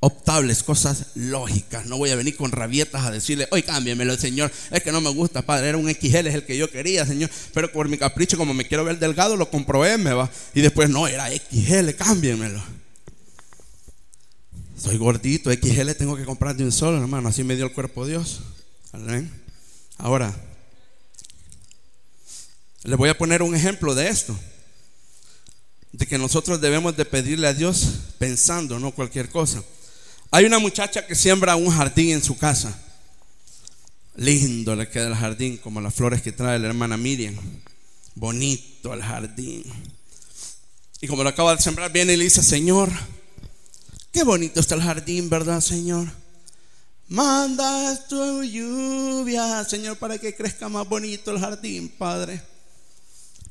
optables, 0.00 0.62
cosas 0.62 1.08
lógicas. 1.16 1.84
No 1.84 1.98
voy 1.98 2.08
a 2.08 2.16
venir 2.16 2.34
con 2.34 2.50
rabietas 2.50 3.04
a 3.04 3.10
decirle, 3.10 3.46
oye, 3.50 3.62
cámbiamelo, 3.62 4.16
Señor. 4.16 4.50
Es 4.70 4.82
que 4.82 4.90
no 4.90 5.02
me 5.02 5.10
gusta, 5.10 5.42
Padre. 5.42 5.68
Era 5.68 5.76
un 5.76 5.90
XL, 5.90 6.28
es 6.28 6.34
el 6.34 6.46
que 6.46 6.56
yo 6.56 6.70
quería, 6.70 7.04
Señor. 7.04 7.28
Pero 7.52 7.70
por 7.70 7.90
mi 7.90 7.98
capricho, 7.98 8.38
como 8.38 8.54
me 8.54 8.66
quiero 8.66 8.84
ver 8.84 8.98
delgado, 8.98 9.36
lo 9.36 9.50
comprobé, 9.50 9.98
me 9.98 10.14
va. 10.14 10.30
Y 10.54 10.62
después, 10.62 10.88
no, 10.88 11.06
era 11.06 11.28
XL, 11.30 11.90
cámbiamelo. 11.90 12.62
Soy 14.82 14.96
gordito, 14.96 15.52
XL 15.52 15.90
tengo 15.90 16.16
que 16.16 16.24
comprar 16.24 16.56
de 16.56 16.64
un 16.64 16.72
solo, 16.72 16.96
hermano. 16.96 17.28
Así 17.28 17.44
me 17.44 17.54
dio 17.54 17.66
el 17.66 17.72
cuerpo 17.72 18.06
Dios. 18.06 18.40
Amén. 18.92 19.47
Ahora, 19.98 20.34
les 22.84 22.96
voy 22.96 23.08
a 23.10 23.18
poner 23.18 23.42
un 23.42 23.54
ejemplo 23.54 23.94
de 23.94 24.08
esto. 24.08 24.38
De 25.92 26.06
que 26.06 26.18
nosotros 26.18 26.60
debemos 26.60 26.96
de 26.96 27.04
pedirle 27.04 27.48
a 27.48 27.54
Dios 27.54 27.88
pensando, 28.18 28.78
no 28.78 28.92
cualquier 28.92 29.28
cosa. 29.28 29.62
Hay 30.30 30.44
una 30.44 30.58
muchacha 30.58 31.06
que 31.06 31.14
siembra 31.14 31.56
un 31.56 31.70
jardín 31.70 32.10
en 32.10 32.22
su 32.22 32.38
casa. 32.38 32.78
Lindo 34.14 34.76
le 34.76 34.88
queda 34.88 35.08
el 35.08 35.14
jardín, 35.14 35.56
como 35.56 35.80
las 35.80 35.94
flores 35.94 36.22
que 36.22 36.32
trae 36.32 36.58
la 36.58 36.68
hermana 36.68 36.96
Miriam. 36.96 37.36
Bonito 38.14 38.92
el 38.94 39.02
jardín. 39.02 39.64
Y 41.00 41.06
como 41.06 41.22
lo 41.22 41.30
acaba 41.30 41.54
de 41.54 41.62
sembrar, 41.62 41.92
viene 41.92 42.14
y 42.14 42.16
le 42.16 42.24
dice, 42.24 42.42
Señor, 42.42 42.90
qué 44.12 44.24
bonito 44.24 44.60
está 44.60 44.74
el 44.74 44.82
jardín, 44.82 45.30
¿verdad, 45.30 45.60
Señor? 45.60 46.08
Manda 47.08 48.06
tu 48.06 48.42
lluvia, 48.42 49.64
Señor, 49.64 49.96
para 49.96 50.18
que 50.18 50.34
crezca 50.34 50.68
más 50.68 50.86
bonito 50.86 51.30
el 51.30 51.40
jardín, 51.40 51.88
Padre. 51.88 52.42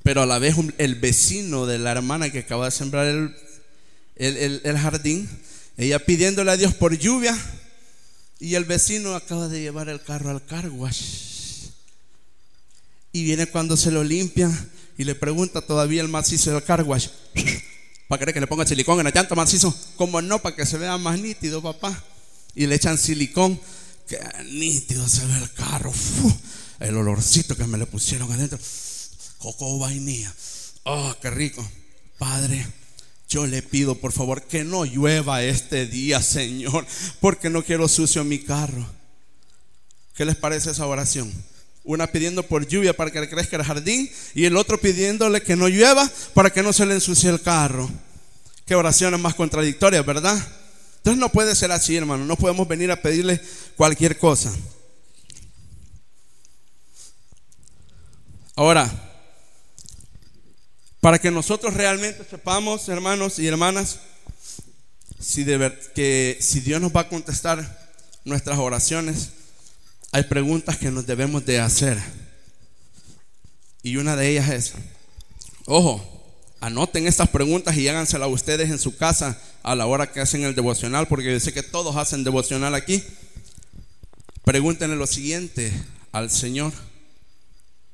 Pero 0.03 0.21
a 0.21 0.25
la 0.27 0.37
vez 0.37 0.55
el 0.77 0.95
vecino 0.95 1.65
de 1.65 1.79
la 1.79 1.91
hermana 1.91 2.29
que 2.29 2.39
acaba 2.39 2.65
de 2.65 2.71
sembrar 2.71 3.07
el, 3.07 4.61
el, 4.63 4.77
jardín, 4.77 5.27
ella 5.75 5.97
pidiéndole 6.05 6.51
a 6.51 6.57
Dios 6.57 6.75
por 6.75 6.95
lluvia, 6.95 7.35
y 8.39 8.53
el 8.53 8.65
vecino 8.65 9.15
acaba 9.15 9.47
de 9.47 9.59
llevar 9.59 9.89
el 9.89 10.03
carro 10.03 10.29
al 10.29 10.45
carwash. 10.45 11.69
Y 13.11 13.23
viene 13.23 13.47
cuando 13.47 13.75
se 13.75 13.89
lo 13.89 14.03
limpia 14.03 14.51
y 14.99 15.03
le 15.03 15.15
pregunta 15.15 15.61
todavía 15.61 16.03
el 16.03 16.09
macizo 16.09 16.51
del 16.51 16.63
carwash, 16.63 17.07
¿para 18.07 18.19
querer 18.19 18.35
que 18.35 18.41
le 18.41 18.47
ponga 18.47 18.67
silicón 18.67 18.99
en 18.99 19.07
el 19.07 19.13
llanto 19.13 19.35
macizo? 19.35 19.75
Como 19.95 20.21
no, 20.21 20.39
para 20.43 20.55
que 20.55 20.67
se 20.67 20.77
vea 20.77 20.95
más 20.99 21.19
nítido, 21.19 21.59
papá 21.63 22.03
y 22.57 22.65
le 22.65 22.75
echan 22.75 22.97
silicón. 22.97 23.59
Que 24.07 24.19
nítido 24.45 25.07
se 25.07 25.25
ve 25.25 25.37
el 25.37 25.51
carro. 25.53 25.93
el 26.79 26.97
olorcito 26.97 27.55
que 27.55 27.65
me 27.65 27.77
le 27.77 27.85
pusieron 27.85 28.31
adentro. 28.31 28.59
Coco 29.37 29.79
vainilla. 29.79 30.33
Oh, 30.83 31.15
qué 31.21 31.29
rico. 31.29 31.65
Padre, 32.17 32.65
yo 33.29 33.45
le 33.45 33.61
pido 33.61 33.95
por 33.95 34.11
favor 34.11 34.41
que 34.43 34.63
no 34.63 34.85
llueva 34.85 35.43
este 35.43 35.85
día, 35.85 36.21
Señor, 36.21 36.85
porque 37.19 37.49
no 37.49 37.63
quiero 37.63 37.87
sucio 37.87 38.23
mi 38.23 38.39
carro. 38.39 38.85
¿Qué 40.15 40.25
les 40.25 40.35
parece 40.35 40.71
esa 40.71 40.87
oración? 40.87 41.31
Una 41.83 42.07
pidiendo 42.07 42.41
por 42.43 42.67
lluvia 42.67 42.95
para 42.95 43.11
que 43.11 43.19
le 43.19 43.29
crezca 43.29 43.57
el 43.57 43.63
jardín 43.63 44.09
y 44.33 44.45
el 44.45 44.57
otro 44.57 44.79
pidiéndole 44.79 45.41
que 45.43 45.55
no 45.55 45.67
llueva 45.67 46.09
para 46.33 46.49
que 46.49 46.63
no 46.63 46.73
se 46.73 46.85
le 46.85 46.95
ensucie 46.95 47.29
el 47.29 47.41
carro. 47.41 47.89
Qué 48.65 48.73
oraciones 48.73 49.19
más 49.19 49.35
contradictorias, 49.35 50.05
¿verdad? 50.05 50.37
Entonces 50.97 51.19
no 51.19 51.31
puede 51.31 51.55
ser 51.55 51.71
así, 51.71 51.95
hermano. 51.95 52.25
No 52.25 52.35
podemos 52.35 52.67
venir 52.67 52.91
a 52.91 53.01
pedirle 53.01 53.41
cualquier 53.75 54.17
cosa. 54.17 54.53
Ahora, 58.55 58.91
para 60.99 61.19
que 61.19 61.31
nosotros 61.31 61.73
realmente 61.73 62.25
sepamos, 62.29 62.89
hermanos 62.89 63.39
y 63.39 63.47
hermanas, 63.47 63.99
si, 65.19 65.45
que, 65.95 66.37
si 66.41 66.59
Dios 66.59 66.81
nos 66.81 66.95
va 66.95 67.01
a 67.01 67.09
contestar 67.09 67.91
nuestras 68.25 68.57
oraciones, 68.57 69.29
hay 70.11 70.23
preguntas 70.23 70.77
que 70.77 70.91
nos 70.91 71.05
debemos 71.05 71.45
de 71.45 71.59
hacer. 71.59 71.97
Y 73.83 73.97
una 73.97 74.15
de 74.15 74.29
ellas 74.29 74.49
es, 74.49 74.73
ojo, 75.65 76.16
Anoten 76.59 77.05
estas 77.05 77.29
preguntas 77.29 77.77
y 77.77 77.87
háganselas 77.87 78.29
ustedes 78.29 78.69
en 78.69 78.79
su 78.79 78.97
casa 78.97 79.39
a 79.61 79.75
la 79.75 79.85
hora 79.85 80.11
que 80.11 80.21
hacen 80.21 80.43
el 80.43 80.55
devocional, 80.55 81.07
porque 81.07 81.31
yo 81.31 81.39
sé 81.39 81.53
que 81.53 81.63
todos 81.63 81.95
hacen 81.95 82.23
devocional 82.23 82.73
aquí. 82.73 83.03
Pregúntenle 84.43 84.95
lo 84.95 85.05
siguiente 85.05 85.71
al 86.11 86.31
Señor. 86.31 86.73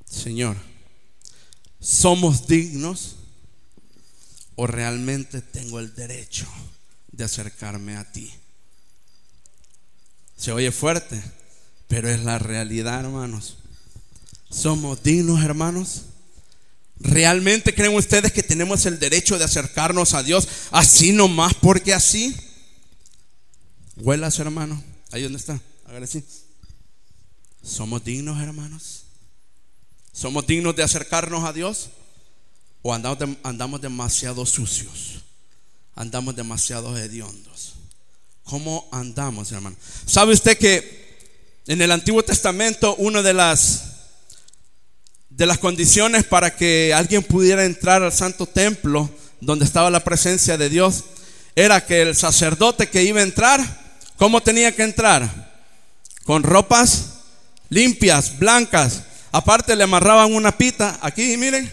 Señor, 0.05 0.55
¿somos 1.81 2.47
dignos 2.47 3.17
o 4.55 4.67
realmente 4.67 5.41
tengo 5.41 5.79
el 5.79 5.93
derecho 5.95 6.47
de 7.11 7.23
acercarme 7.23 7.97
a 7.97 8.11
ti? 8.11 8.31
Se 10.37 10.51
oye 10.51 10.71
fuerte, 10.71 11.21
pero 11.87 12.09
es 12.09 12.23
la 12.23 12.39
realidad, 12.39 13.01
hermanos. 13.01 13.57
¿Somos 14.49 15.01
dignos, 15.01 15.43
hermanos? 15.43 16.03
¿Realmente 17.03 17.75
creen 17.75 17.95
ustedes 17.95 18.31
que 18.31 18.41
tenemos 18.41 18.85
el 18.85 18.97
derecho 18.97 19.37
de 19.37 19.43
acercarnos 19.43 20.13
a 20.13 20.23
Dios 20.23 20.47
así 20.71 21.11
nomás 21.11 21.53
porque 21.53 21.93
así? 21.93 22.33
Huelas, 23.97 24.39
hermano. 24.39 24.81
Ahí 25.11 25.21
donde 25.21 25.37
está. 25.37 25.59
¿Somos 27.61 28.03
dignos, 28.05 28.41
hermanos? 28.41 29.03
¿Somos 30.13 30.47
dignos 30.47 30.75
de 30.77 30.83
acercarnos 30.83 31.43
a 31.43 31.51
Dios? 31.51 31.89
¿O 32.81 32.93
andamos, 32.93 33.37
andamos 33.43 33.81
demasiado 33.81 34.45
sucios? 34.45 35.23
Andamos 35.95 36.35
demasiado 36.37 36.97
hediondos. 36.97 37.73
¿Cómo 38.43 38.87
andamos, 38.91 39.51
hermano? 39.51 39.75
¿Sabe 40.05 40.33
usted 40.33 40.57
que 40.57 41.03
en 41.67 41.81
el 41.81 41.91
Antiguo 41.91 42.23
Testamento 42.23 42.95
una 42.95 43.21
de 43.21 43.33
las 43.33 43.92
de 45.35 45.45
las 45.45 45.57
condiciones 45.57 46.23
para 46.23 46.55
que 46.55 46.93
alguien 46.93 47.23
pudiera 47.23 47.65
entrar 47.65 48.03
al 48.03 48.11
santo 48.11 48.45
templo 48.45 49.09
donde 49.41 49.65
estaba 49.65 49.89
la 49.89 50.03
presencia 50.03 50.57
de 50.57 50.69
Dios 50.69 51.03
era 51.55 51.85
que 51.85 52.01
el 52.01 52.15
sacerdote 52.15 52.87
que 52.87 53.03
iba 53.03 53.19
a 53.19 53.23
entrar, 53.23 53.61
¿cómo 54.17 54.41
tenía 54.41 54.75
que 54.75 54.83
entrar? 54.83 55.51
Con 56.23 56.43
ropas 56.43 57.09
limpias, 57.69 58.37
blancas. 58.37 59.03
Aparte 59.31 59.75
le 59.75 59.83
amarraban 59.83 60.33
una 60.33 60.57
pita, 60.57 60.97
aquí 61.01 61.35
miren, 61.37 61.71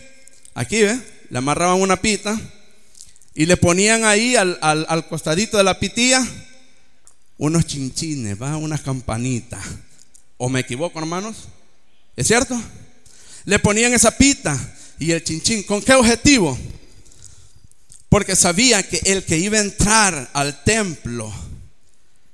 aquí 0.54 0.82
ve, 0.82 0.98
le 1.28 1.38
amarraban 1.38 1.80
una 1.80 1.96
pita 1.96 2.38
y 3.34 3.46
le 3.46 3.56
ponían 3.56 4.04
ahí 4.04 4.36
al, 4.36 4.58
al 4.60 5.06
costadito 5.08 5.58
de 5.58 5.64
la 5.64 5.78
pitilla 5.78 6.26
unos 7.36 7.66
chinchines, 7.66 8.40
¿va? 8.40 8.56
unas 8.56 8.80
campanitas. 8.80 9.64
¿O 10.36 10.48
me 10.48 10.60
equivoco, 10.60 10.98
hermanos? 10.98 11.48
¿Es 12.16 12.26
cierto? 12.26 12.60
Le 13.44 13.58
ponían 13.58 13.94
esa 13.94 14.16
pita 14.16 14.58
y 14.98 15.12
el 15.12 15.24
chinchín. 15.24 15.62
¿Con 15.64 15.82
qué 15.82 15.94
objetivo? 15.94 16.58
Porque 18.08 18.36
sabía 18.36 18.82
que 18.82 19.00
el 19.04 19.24
que 19.24 19.38
iba 19.38 19.58
a 19.58 19.62
entrar 19.62 20.30
al 20.32 20.64
templo, 20.64 21.32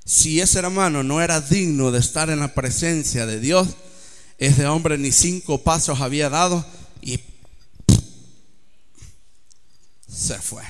si 0.05 0.41
ese 0.41 0.59
hermano 0.59 1.03
no 1.03 1.21
era 1.21 1.39
digno 1.41 1.91
de 1.91 1.99
estar 1.99 2.29
en 2.29 2.39
la 2.39 2.53
presencia 2.53 3.25
de 3.25 3.39
Dios, 3.39 3.69
ese 4.37 4.65
hombre 4.67 4.97
ni 4.97 5.11
cinco 5.11 5.63
pasos 5.63 6.01
había 6.01 6.29
dado 6.29 6.65
y 7.01 7.19
se 10.11 10.35
fue. 10.39 10.63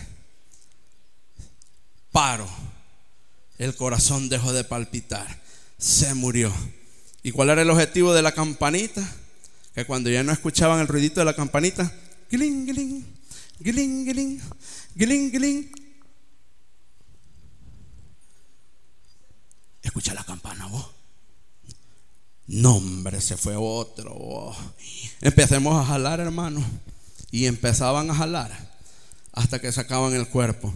Paro. 2.11 2.47
El 3.57 3.75
corazón 3.75 4.29
dejó 4.29 4.53
de 4.53 4.63
palpitar. 4.63 5.41
Se 5.77 6.13
murió. 6.13 6.53
¿Y 7.23 7.31
cuál 7.31 7.49
era 7.49 7.61
el 7.61 7.69
objetivo 7.69 8.13
de 8.13 8.21
la 8.21 8.33
campanita? 8.33 9.07
Que 9.77 9.85
cuando 9.85 10.09
ya 10.09 10.23
no 10.23 10.31
escuchaban 10.31 10.79
el 10.79 10.87
ruidito 10.87 11.19
de 11.19 11.25
la 11.25 11.35
campanita, 11.35 11.93
giling, 12.31 12.65
giling, 12.65 13.05
giling, 13.63 14.05
giling, 14.05 14.41
giling, 14.97 15.29
giling. 15.29 15.71
Escucha 19.83 20.15
la 20.15 20.23
campana 20.23 20.65
vos. 20.65 20.83
No, 22.47 22.77
hombre, 22.77 23.21
se 23.21 23.37
fue 23.37 23.55
otro. 23.55 24.51
Empecemos 25.21 25.79
a 25.79 25.85
jalar, 25.85 26.21
hermano. 26.21 26.65
Y 27.29 27.45
empezaban 27.45 28.09
a 28.09 28.15
jalar 28.15 28.51
hasta 29.31 29.61
que 29.61 29.71
sacaban 29.71 30.15
el 30.15 30.27
cuerpo. 30.27 30.73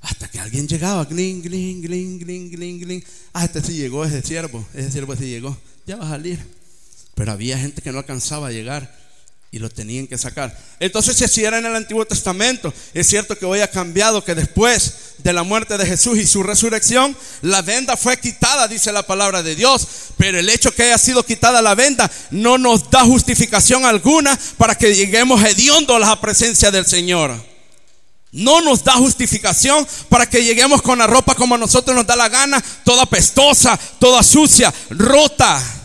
Hasta 0.00 0.28
que 0.28 0.40
alguien 0.40 0.66
llegaba, 0.66 1.04
gling, 1.04 1.40
gling, 1.40 1.82
gling, 1.82 2.18
gling, 2.18 2.50
gling, 2.50 2.80
gling. 2.80 3.04
Ah, 3.32 3.44
este 3.44 3.62
sí 3.62 3.74
llegó, 3.74 4.04
ese 4.04 4.22
siervo. 4.22 4.66
Ese 4.74 4.90
siervo 4.90 5.14
sí 5.14 5.26
llegó. 5.26 5.56
Ya 5.86 5.94
va 5.94 6.06
a 6.06 6.10
salir. 6.10 6.59
Pero 7.20 7.32
había 7.32 7.58
gente 7.58 7.82
que 7.82 7.92
no 7.92 7.98
alcanzaba 7.98 8.46
a 8.46 8.50
llegar. 8.50 8.98
y 9.52 9.58
lo 9.58 9.68
tenían 9.68 10.06
que 10.06 10.16
sacar. 10.16 10.56
Entonces, 10.78 11.30
si 11.30 11.44
era 11.44 11.58
en 11.58 11.66
el 11.66 11.74
Antiguo 11.74 12.06
Testamento, 12.06 12.72
es 12.94 13.08
cierto 13.08 13.36
que 13.36 13.44
hoy 13.44 13.60
ha 13.60 13.68
cambiado, 13.68 14.24
que 14.24 14.36
después 14.36 15.16
de 15.18 15.32
la 15.32 15.42
muerte 15.42 15.76
de 15.76 15.84
Jesús 15.84 16.16
y 16.18 16.26
su 16.26 16.42
resurrección, 16.44 17.14
la 17.42 17.60
venda 17.60 17.96
fue 17.96 18.16
quitada, 18.16 18.68
dice 18.68 18.92
la 18.92 19.02
palabra 19.02 19.42
de 19.42 19.56
Dios. 19.56 19.86
Pero 20.16 20.38
el 20.38 20.48
hecho 20.48 20.72
que 20.72 20.84
haya 20.84 20.96
sido 20.96 21.22
quitada 21.24 21.60
la 21.60 21.74
venda 21.74 22.10
no 22.30 22.56
nos 22.56 22.88
da 22.90 23.04
justificación 23.04 23.84
alguna 23.84 24.38
para 24.56 24.74
que 24.76 24.94
lleguemos 24.94 25.44
hediondos 25.44 25.96
a 25.96 25.98
la 25.98 26.20
presencia 26.20 26.70
del 26.70 26.86
Señor. 26.86 27.34
No 28.32 28.62
nos 28.62 28.82
da 28.82 28.94
justificación 28.94 29.86
para 30.08 30.24
que 30.24 30.42
lleguemos 30.42 30.80
con 30.80 30.98
la 30.98 31.06
ropa 31.06 31.34
como 31.34 31.56
a 31.56 31.58
nosotros 31.58 31.94
nos 31.94 32.06
da 32.06 32.16
la 32.16 32.30
gana, 32.30 32.64
toda 32.82 33.04
pestosa, 33.04 33.78
toda 33.98 34.22
sucia, 34.22 34.72
rota. 34.90 35.79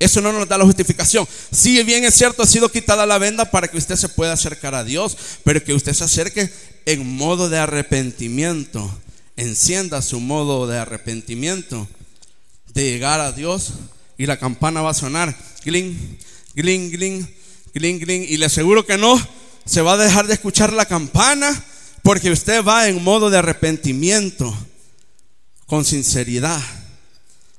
Eso 0.00 0.22
no 0.22 0.32
nos 0.32 0.48
da 0.48 0.56
la 0.56 0.64
justificación. 0.64 1.28
Si 1.52 1.82
bien 1.84 2.04
es 2.04 2.14
cierto, 2.14 2.42
ha 2.42 2.46
sido 2.46 2.70
quitada 2.70 3.04
la 3.04 3.18
venda 3.18 3.50
para 3.50 3.68
que 3.68 3.76
usted 3.76 3.96
se 3.96 4.08
pueda 4.08 4.32
acercar 4.32 4.74
a 4.74 4.82
Dios, 4.82 5.14
pero 5.44 5.62
que 5.62 5.74
usted 5.74 5.92
se 5.92 6.04
acerque 6.04 6.50
en 6.86 7.06
modo 7.06 7.50
de 7.50 7.58
arrepentimiento. 7.58 8.90
Encienda 9.36 10.00
su 10.00 10.18
modo 10.18 10.66
de 10.66 10.78
arrepentimiento, 10.78 11.86
de 12.72 12.84
llegar 12.84 13.20
a 13.20 13.32
Dios 13.32 13.74
y 14.16 14.24
la 14.24 14.38
campana 14.38 14.80
va 14.80 14.92
a 14.92 14.94
sonar. 14.94 15.36
Gling, 15.66 16.18
gling, 16.54 16.90
gling, 16.90 17.34
gling, 17.74 18.00
gling. 18.00 18.24
Y 18.26 18.38
le 18.38 18.46
aseguro 18.46 18.86
que 18.86 18.96
no, 18.96 19.20
se 19.66 19.82
va 19.82 19.92
a 19.92 19.98
dejar 19.98 20.26
de 20.26 20.32
escuchar 20.32 20.72
la 20.72 20.86
campana 20.86 21.62
porque 22.02 22.30
usted 22.30 22.64
va 22.64 22.88
en 22.88 23.04
modo 23.04 23.28
de 23.28 23.36
arrepentimiento, 23.36 24.56
con 25.66 25.84
sinceridad. 25.84 26.62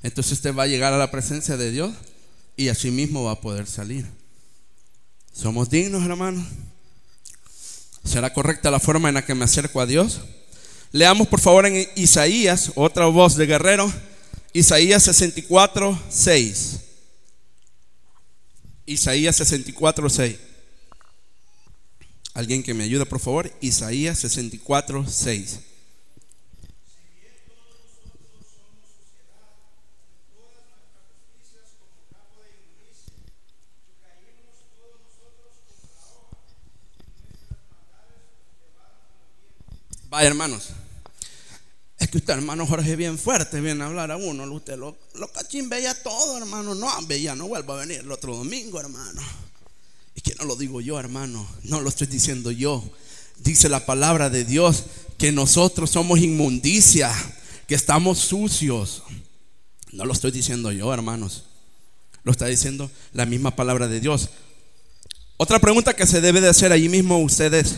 Entonces 0.02 0.34
usted 0.34 0.56
va 0.56 0.64
a 0.64 0.68
llegar 0.68 0.92
a 0.92 0.98
la 0.98 1.12
presencia 1.12 1.56
de 1.56 1.70
Dios 1.70 1.94
y 2.62 2.70
así 2.70 2.91
mismo 2.91 3.24
va 3.24 3.32
a 3.32 3.41
poder 3.41 3.66
salir. 3.66 4.05
¿Somos 5.34 5.68
dignos, 5.68 6.03
hermanos? 6.03 6.45
¿Será 8.03 8.32
correcta 8.32 8.70
la 8.70 8.80
forma 8.80 9.09
en 9.09 9.16
la 9.16 9.26
que 9.26 9.34
me 9.34 9.45
acerco 9.45 9.82
a 9.82 9.88
Dios? 9.88 10.22
Leamos 10.91 11.28
por 11.28 11.39
favor 11.39 11.66
en 11.66 11.88
Isaías, 11.95 12.72
otra 12.76 13.07
voz 13.07 13.36
de 13.36 13.47
guerrero, 13.47 13.91
Isaías 14.53 15.01
64, 15.03 15.99
6. 16.09 16.80
Isaías 18.86 19.36
64, 19.38 20.09
6. 20.09 20.38
Alguien 22.36 22.62
que 22.62 22.76
me 22.76 22.84
ayude, 22.84 23.07
por 23.07 23.20
favor. 23.20 23.51
Isaías 23.59 24.20
64, 24.20 25.07
6. 25.07 25.59
Vaya, 40.12 40.28
hermanos. 40.28 40.72
Es 41.97 42.09
que 42.09 42.18
usted, 42.18 42.34
hermano 42.34 42.68
Jorge, 42.68 42.97
bien 42.97 43.18
fuerte, 43.18 43.62
viene 43.62 43.82
a 43.82 43.88
hablar 43.88 44.12
a 44.12 44.18
uno. 44.18 44.43
Usted 44.51 44.78
lo, 44.78 44.97
lo 45.14 45.32
cachín 45.32 45.70
veía 45.70 45.93
todo, 46.03 46.38
hermano. 46.38 46.76
No, 46.76 46.89
veía, 47.07 47.34
no 47.34 47.47
vuelva 47.47 47.76
a 47.76 47.86
venir 47.86 48.01
el 48.01 48.12
otro 48.12 48.36
domingo, 48.36 48.78
hermano. 48.78 49.22
Y 50.14 50.20
que 50.20 50.36
no 50.36 50.43
lo 50.43 50.57
digo 50.57 50.82
yo, 50.82 50.99
hermano. 50.99 51.47
No 51.64 51.80
lo 51.80 51.88
estoy 51.88 52.07
diciendo 52.07 52.51
yo. 52.51 52.84
Dice 53.38 53.70
la 53.70 53.86
palabra 53.86 54.30
de 54.30 54.43
Dios 54.43 54.84
que 55.18 55.32
nosotros 55.32 55.91
somos 55.91 56.20
inmundicia, 56.20 57.09
que 57.66 57.76
estamos 57.76 58.20
sucios. 58.20 59.03
No 59.93 60.03
lo 60.03 60.12
estoy 60.12 60.32
diciendo 60.32 60.74
yo, 60.74 60.93
hermanos. 60.93 61.45
Lo 62.24 62.34
está 62.34 62.47
diciendo 62.47 62.91
la 63.14 63.26
misma 63.26 63.55
palabra 63.55 63.88
de 63.88 64.01
Dios. 64.01 64.30
Otra 65.38 65.59
pregunta 65.59 65.95
que 65.95 66.05
se 66.05 66.20
debe 66.20 66.41
de 66.41 66.49
hacer 66.49 66.74
allí 66.74 66.89
mismo 66.89 67.18
ustedes. 67.20 67.78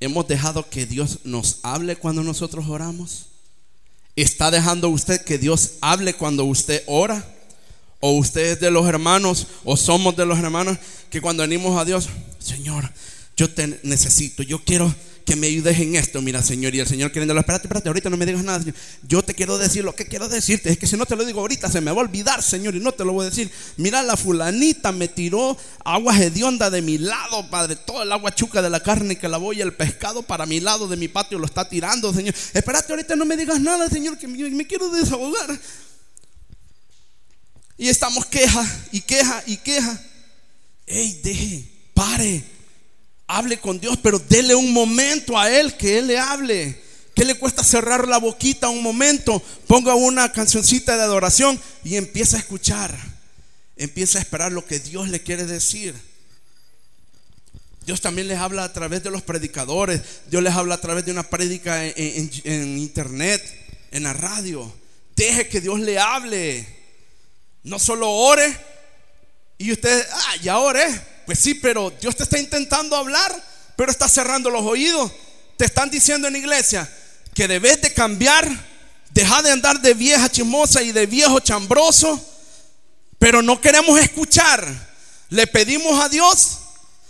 ¿Hemos 0.00 0.28
dejado 0.28 0.68
que 0.68 0.86
Dios 0.86 1.20
nos 1.24 1.58
hable 1.62 1.96
cuando 1.96 2.22
nosotros 2.22 2.66
oramos? 2.68 3.26
¿Está 4.14 4.50
dejando 4.50 4.88
usted 4.88 5.22
que 5.22 5.38
Dios 5.38 5.72
hable 5.80 6.14
cuando 6.14 6.44
usted 6.44 6.82
ora? 6.86 7.24
¿O 8.00 8.12
usted 8.12 8.52
es 8.52 8.60
de 8.60 8.70
los 8.70 8.86
hermanos 8.88 9.48
o 9.64 9.76
somos 9.76 10.16
de 10.16 10.24
los 10.24 10.38
hermanos 10.38 10.78
que 11.10 11.20
cuando 11.20 11.42
venimos 11.42 11.80
a 11.80 11.84
Dios, 11.84 12.08
Señor, 12.38 12.92
yo 13.36 13.50
te 13.52 13.80
necesito, 13.82 14.42
yo 14.42 14.62
quiero 14.64 14.94
que 15.28 15.36
me 15.36 15.46
ayudes 15.46 15.78
en 15.78 15.94
esto, 15.94 16.22
mira 16.22 16.42
Señor, 16.42 16.74
y 16.74 16.80
el 16.80 16.86
Señor 16.86 17.12
queriendo, 17.12 17.38
espérate, 17.38 17.66
espérate, 17.66 17.90
ahorita 17.90 18.08
no 18.08 18.16
me 18.16 18.24
digas 18.24 18.42
nada, 18.42 18.60
Señor. 18.60 18.74
yo 19.06 19.22
te 19.22 19.34
quiero 19.34 19.58
decir 19.58 19.84
lo 19.84 19.94
que 19.94 20.06
quiero 20.06 20.26
decirte, 20.26 20.70
es 20.70 20.78
que 20.78 20.86
si 20.86 20.96
no 20.96 21.04
te 21.04 21.16
lo 21.16 21.24
digo 21.26 21.40
ahorita 21.40 21.70
se 21.70 21.82
me 21.82 21.90
va 21.90 21.98
a 21.98 22.04
olvidar, 22.04 22.42
Señor, 22.42 22.74
y 22.74 22.80
no 22.80 22.92
te 22.92 23.04
lo 23.04 23.12
voy 23.12 23.26
a 23.26 23.28
decir. 23.28 23.50
Mira, 23.76 24.02
la 24.02 24.16
fulanita 24.16 24.90
me 24.90 25.06
tiró 25.06 25.54
agua 25.84 26.16
hedionda 26.16 26.70
de 26.70 26.80
mi 26.80 26.96
lado, 26.96 27.50
Padre, 27.50 27.76
todo 27.76 28.02
el 28.02 28.10
agua 28.10 28.34
chuca 28.34 28.62
de 28.62 28.70
la 28.70 28.80
carne 28.80 29.18
que 29.18 29.28
la 29.28 29.36
voy, 29.36 29.60
el 29.60 29.74
pescado 29.74 30.22
para 30.22 30.46
mi 30.46 30.60
lado 30.60 30.88
de 30.88 30.96
mi 30.96 31.08
patio 31.08 31.38
lo 31.38 31.44
está 31.44 31.68
tirando, 31.68 32.14
Señor. 32.14 32.34
Espérate, 32.54 32.90
ahorita 32.94 33.14
no 33.14 33.26
me 33.26 33.36
digas 33.36 33.60
nada, 33.60 33.86
Señor, 33.90 34.16
que 34.16 34.26
me, 34.26 34.48
me 34.48 34.66
quiero 34.66 34.88
desahogar. 34.88 35.60
Y 37.76 37.90
estamos 37.90 38.24
queja 38.24 38.64
y 38.92 39.02
queja 39.02 39.42
y 39.46 39.58
queja. 39.58 40.02
Ey, 40.86 41.20
deje, 41.22 41.70
pare 41.92 42.57
hable 43.28 43.60
con 43.60 43.78
Dios, 43.78 43.98
pero 44.02 44.18
dele 44.18 44.54
un 44.54 44.72
momento 44.72 45.38
a 45.38 45.48
Él 45.50 45.76
que 45.76 45.98
Él 45.98 46.08
le 46.08 46.18
hable. 46.18 46.82
¿Qué 47.14 47.24
le 47.24 47.36
cuesta 47.36 47.62
cerrar 47.62 48.08
la 48.08 48.18
boquita 48.18 48.68
un 48.68 48.82
momento? 48.82 49.42
Ponga 49.66 49.94
una 49.94 50.32
cancioncita 50.32 50.96
de 50.96 51.02
adoración 51.02 51.60
y 51.84 51.96
empieza 51.96 52.36
a 52.36 52.40
escuchar. 52.40 52.96
Empieza 53.76 54.18
a 54.18 54.22
esperar 54.22 54.50
lo 54.50 54.64
que 54.64 54.80
Dios 54.80 55.08
le 55.08 55.22
quiere 55.22 55.44
decir. 55.44 55.94
Dios 57.84 58.00
también 58.00 58.28
les 58.28 58.38
habla 58.38 58.64
a 58.64 58.72
través 58.72 59.02
de 59.02 59.10
los 59.10 59.22
predicadores. 59.22 60.00
Dios 60.30 60.42
les 60.42 60.54
habla 60.54 60.76
a 60.76 60.80
través 60.80 61.04
de 61.04 61.12
una 61.12 61.22
prédica 61.22 61.84
en, 61.84 62.78
internet, 62.78 63.42
en 63.90 64.02
la 64.04 64.12
radio. 64.12 64.72
Deje 65.16 65.48
que 65.48 65.60
Dios 65.60 65.80
le 65.80 65.98
hable. 65.98 66.66
No 67.64 67.78
solo 67.78 68.10
ore 68.10 68.56
y 69.58 69.72
usted, 69.72 70.06
ah, 70.12 70.36
ya 70.40 70.58
oré. 70.58 70.86
Pues 71.28 71.40
sí, 71.40 71.52
pero 71.52 71.92
Dios 72.00 72.16
te 72.16 72.22
está 72.22 72.38
intentando 72.38 72.96
hablar, 72.96 73.30
pero 73.76 73.90
está 73.90 74.08
cerrando 74.08 74.48
los 74.48 74.62
oídos. 74.62 75.12
Te 75.58 75.66
están 75.66 75.90
diciendo 75.90 76.26
en 76.26 76.32
la 76.32 76.38
iglesia 76.38 76.90
que 77.34 77.46
debes 77.46 77.82
de 77.82 77.92
cambiar, 77.92 78.48
deja 79.10 79.42
de 79.42 79.50
andar 79.50 79.78
de 79.82 79.92
vieja 79.92 80.30
chismosa 80.30 80.80
y 80.80 80.90
de 80.90 81.04
viejo 81.04 81.38
chambroso, 81.40 82.18
pero 83.18 83.42
no 83.42 83.60
queremos 83.60 84.00
escuchar. 84.00 84.66
Le 85.28 85.46
pedimos 85.46 86.02
a 86.02 86.08
Dios 86.08 86.60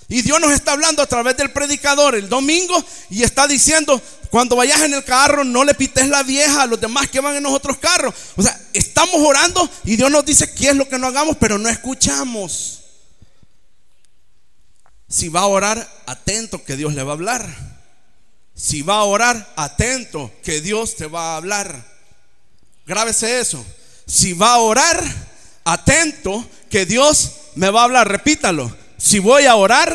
y 0.09 0.23
Dios 0.23 0.41
nos 0.41 0.51
está 0.51 0.73
hablando 0.73 1.01
a 1.01 1.07
través 1.07 1.37
del 1.37 1.53
predicador 1.53 2.17
el 2.17 2.29
domingo 2.29 2.85
y 3.11 3.23
está 3.23 3.47
diciendo, 3.47 4.03
cuando 4.31 4.57
vayas 4.57 4.83
en 4.83 4.95
el 4.95 5.05
carro 5.05 5.45
no 5.45 5.63
le 5.63 5.75
pites 5.75 6.09
la 6.09 6.25
vieja 6.25 6.63
a 6.63 6.67
los 6.67 6.81
demás 6.81 7.09
que 7.09 7.21
van 7.21 7.37
en 7.37 7.45
los 7.45 7.53
otros 7.53 7.77
carros. 7.77 8.13
O 8.35 8.43
sea, 8.43 8.61
estamos 8.73 9.21
orando 9.21 9.71
y 9.85 9.95
Dios 9.95 10.11
nos 10.11 10.25
dice 10.25 10.53
qué 10.53 10.71
es 10.71 10.75
lo 10.75 10.89
que 10.89 10.99
no 10.99 11.07
hagamos, 11.07 11.37
pero 11.37 11.57
no 11.57 11.69
escuchamos. 11.69 12.79
Si 15.09 15.29
va 15.29 15.41
a 15.41 15.47
orar, 15.47 15.89
atento 16.07 16.63
que 16.65 16.77
Dios 16.77 16.95
le 16.95 17.03
va 17.03 17.13
a 17.13 17.15
hablar. 17.15 17.79
Si 18.55 18.83
va 18.83 18.97
a 18.97 19.05
orar, 19.05 19.53
atento 19.57 20.31
que 20.43 20.61
Dios 20.61 20.97
te 20.97 21.07
va 21.07 21.33
a 21.33 21.37
hablar. 21.37 21.85
Grábese 22.87 23.41
eso. 23.41 23.65
Si 24.07 24.33
va 24.33 24.55
a 24.55 24.59
orar, 24.59 25.03
atento 25.65 26.47
que 26.69 26.85
Dios 26.85 27.33
me 27.55 27.71
va 27.71 27.83
a 27.83 27.85
hablar. 27.85 28.09
Repítalo. 28.09 28.75
Si 28.99 29.19
voy 29.19 29.47
a 29.47 29.55
orar, 29.55 29.95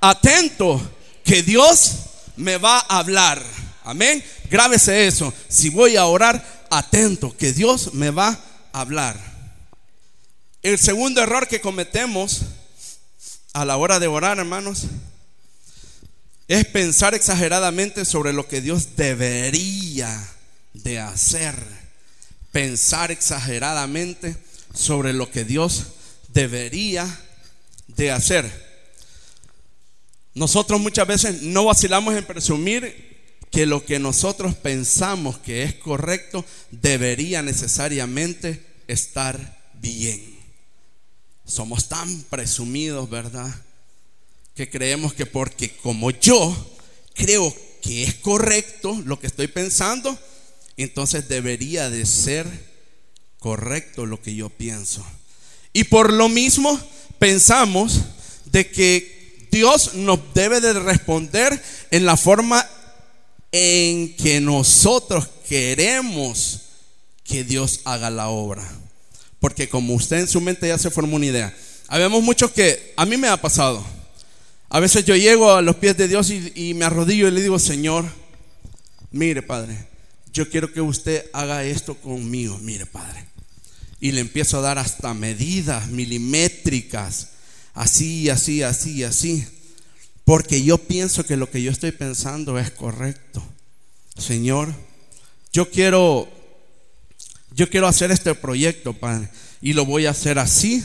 atento 0.00 0.80
que 1.22 1.42
Dios 1.42 1.96
me 2.36 2.56
va 2.56 2.78
a 2.78 2.98
hablar. 2.98 3.44
Amén. 3.84 4.24
Grábese 4.50 5.06
eso. 5.06 5.32
Si 5.48 5.68
voy 5.68 5.96
a 5.96 6.06
orar, 6.06 6.66
atento 6.70 7.36
que 7.36 7.52
Dios 7.52 7.94
me 7.94 8.10
va 8.10 8.38
a 8.72 8.80
hablar. 8.80 9.16
El 10.62 10.78
segundo 10.78 11.22
error 11.22 11.46
que 11.46 11.60
cometemos 11.60 12.42
a 13.52 13.64
la 13.64 13.76
hora 13.76 13.98
de 13.98 14.06
orar, 14.06 14.38
hermanos, 14.38 14.86
es 16.48 16.66
pensar 16.66 17.14
exageradamente 17.14 18.04
sobre 18.04 18.32
lo 18.32 18.48
que 18.48 18.60
Dios 18.60 18.96
debería 18.96 20.28
de 20.74 20.98
hacer. 20.98 21.54
Pensar 22.52 23.10
exageradamente 23.10 24.36
sobre 24.74 25.12
lo 25.12 25.30
que 25.30 25.44
Dios 25.44 25.86
debería 26.28 27.06
de 27.86 28.10
hacer. 28.10 28.70
Nosotros 30.34 30.80
muchas 30.80 31.06
veces 31.06 31.42
no 31.42 31.64
vacilamos 31.64 32.14
en 32.14 32.24
presumir 32.24 33.10
que 33.50 33.66
lo 33.66 33.84
que 33.84 33.98
nosotros 33.98 34.54
pensamos 34.54 35.38
que 35.38 35.64
es 35.64 35.74
correcto 35.74 36.44
debería 36.70 37.42
necesariamente 37.42 38.64
estar 38.86 39.58
bien. 39.74 40.29
Somos 41.50 41.88
tan 41.88 42.22
presumidos, 42.24 43.10
¿verdad? 43.10 43.52
Que 44.54 44.70
creemos 44.70 45.12
que 45.14 45.26
porque 45.26 45.76
como 45.76 46.10
yo 46.10 46.54
creo 47.14 47.54
que 47.82 48.04
es 48.04 48.14
correcto 48.14 49.00
lo 49.04 49.18
que 49.18 49.26
estoy 49.26 49.48
pensando, 49.48 50.16
entonces 50.76 51.28
debería 51.28 51.90
de 51.90 52.06
ser 52.06 52.46
correcto 53.38 54.06
lo 54.06 54.22
que 54.22 54.34
yo 54.34 54.48
pienso. 54.48 55.04
Y 55.72 55.84
por 55.84 56.12
lo 56.12 56.28
mismo 56.28 56.78
pensamos 57.18 58.00
de 58.46 58.70
que 58.70 59.48
Dios 59.50 59.94
nos 59.94 60.20
debe 60.34 60.60
de 60.60 60.74
responder 60.74 61.60
en 61.90 62.06
la 62.06 62.16
forma 62.16 62.64
en 63.52 64.14
que 64.16 64.40
nosotros 64.40 65.28
queremos 65.48 66.60
que 67.24 67.42
Dios 67.42 67.80
haga 67.84 68.10
la 68.10 68.28
obra. 68.28 68.79
Porque 69.40 69.68
como 69.68 69.94
usted 69.94 70.18
en 70.18 70.28
su 70.28 70.40
mente 70.40 70.68
ya 70.68 70.78
se 70.78 70.90
formó 70.90 71.16
una 71.16 71.26
idea. 71.26 71.56
Habemos 71.88 72.22
muchos 72.22 72.52
que, 72.52 72.92
a 72.96 73.04
mí 73.04 73.16
me 73.16 73.28
ha 73.28 73.40
pasado. 73.40 73.84
A 74.68 74.78
veces 74.78 75.04
yo 75.04 75.16
llego 75.16 75.52
a 75.52 75.62
los 75.62 75.76
pies 75.76 75.96
de 75.96 76.06
Dios 76.06 76.30
y, 76.30 76.52
y 76.54 76.74
me 76.74 76.84
arrodillo 76.84 77.26
y 77.26 77.32
le 77.32 77.42
digo, 77.42 77.58
Señor, 77.58 78.04
mire 79.10 79.42
Padre, 79.42 79.88
yo 80.32 80.48
quiero 80.48 80.72
que 80.72 80.80
usted 80.80 81.28
haga 81.32 81.64
esto 81.64 81.94
conmigo, 81.96 82.58
mire 82.58 82.86
Padre. 82.86 83.24
Y 84.00 84.12
le 84.12 84.20
empiezo 84.20 84.58
a 84.58 84.62
dar 84.62 84.78
hasta 84.78 85.12
medidas 85.14 85.88
milimétricas, 85.88 87.30
así, 87.74 88.30
así, 88.30 88.62
así, 88.62 89.02
así. 89.02 89.46
Porque 90.24 90.62
yo 90.62 90.78
pienso 90.78 91.26
que 91.26 91.36
lo 91.36 91.50
que 91.50 91.62
yo 91.62 91.70
estoy 91.70 91.90
pensando 91.92 92.58
es 92.58 92.70
correcto. 92.70 93.42
Señor, 94.16 94.72
yo 95.52 95.70
quiero, 95.70 96.28
yo 97.54 97.68
quiero 97.68 97.86
hacer 97.86 98.10
este 98.10 98.34
proyecto, 98.34 98.92
Padre, 98.92 99.28
y 99.60 99.72
lo 99.72 99.84
voy 99.84 100.06
a 100.06 100.10
hacer 100.10 100.38
así. 100.38 100.84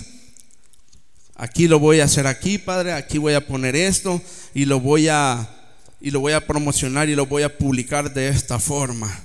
Aquí 1.35 1.67
lo 1.67 1.79
voy 1.79 1.99
a 1.99 2.05
hacer 2.05 2.27
aquí, 2.27 2.57
Padre, 2.57 2.93
aquí 2.93 3.17
voy 3.17 3.33
a 3.33 3.45
poner 3.45 3.75
esto 3.75 4.21
y 4.53 4.65
lo 4.65 4.79
voy 4.79 5.09
a 5.09 5.49
y 5.99 6.11
lo 6.11 6.19
voy 6.19 6.33
a 6.33 6.45
promocionar 6.45 7.09
y 7.09 7.15
lo 7.15 7.25
voy 7.25 7.43
a 7.43 7.57
publicar 7.57 8.13
de 8.13 8.27
esta 8.27 8.59
forma. 8.59 9.23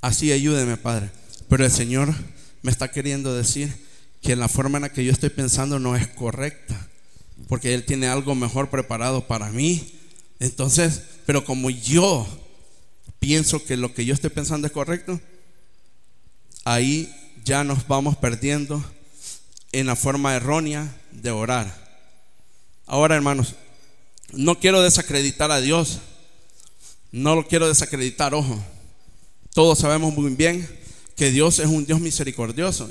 Así 0.00 0.30
ayúdeme, 0.30 0.76
Padre. 0.76 1.10
Pero 1.48 1.64
el 1.64 1.70
Señor 1.70 2.14
me 2.62 2.70
está 2.70 2.90
queriendo 2.90 3.34
decir 3.34 3.74
que 4.20 4.36
la 4.36 4.48
forma 4.48 4.78
en 4.78 4.82
la 4.82 4.92
que 4.92 5.04
yo 5.04 5.12
estoy 5.12 5.30
pensando 5.30 5.78
no 5.78 5.96
es 5.96 6.06
correcta, 6.06 6.88
porque 7.48 7.74
Él 7.74 7.84
tiene 7.84 8.08
algo 8.08 8.34
mejor 8.34 8.68
preparado 8.68 9.26
para 9.26 9.50
mí. 9.50 9.94
Entonces, 10.38 11.02
pero 11.26 11.44
como 11.44 11.70
yo 11.70 12.26
pienso 13.18 13.64
que 13.64 13.76
lo 13.76 13.94
que 13.94 14.04
yo 14.04 14.14
estoy 14.14 14.30
pensando 14.30 14.66
es 14.66 14.72
correcto, 14.72 15.20
ahí 16.64 17.12
ya 17.44 17.64
nos 17.64 17.86
vamos 17.86 18.16
perdiendo 18.16 18.84
en 19.72 19.86
la 19.86 19.96
forma 19.96 20.34
errónea 20.34 20.96
de 21.12 21.30
orar. 21.30 21.90
Ahora, 22.86 23.16
hermanos, 23.16 23.54
no 24.32 24.58
quiero 24.58 24.82
desacreditar 24.82 25.50
a 25.50 25.60
Dios, 25.60 26.00
no 27.12 27.34
lo 27.34 27.46
quiero 27.46 27.68
desacreditar, 27.68 28.34
ojo. 28.34 28.62
Todos 29.54 29.78
sabemos 29.78 30.14
muy 30.14 30.34
bien 30.34 30.68
que 31.16 31.30
Dios 31.30 31.58
es 31.58 31.66
un 31.66 31.84
Dios 31.84 32.00
misericordioso 32.00 32.90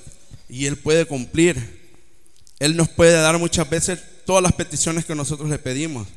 y 0.50 0.66
Él 0.66 0.78
puede 0.78 1.06
cumplir. 1.06 1.80
Él 2.60 2.76
nos 2.76 2.90
puede 2.90 3.14
dar 3.14 3.38
muchas 3.40 3.70
veces 3.70 4.00
todas 4.26 4.44
las 4.44 4.54
peticiones 4.54 5.06
que 5.06 5.16
nosotros 5.16 5.50
le 5.50 5.58
pedimos. 5.58 6.08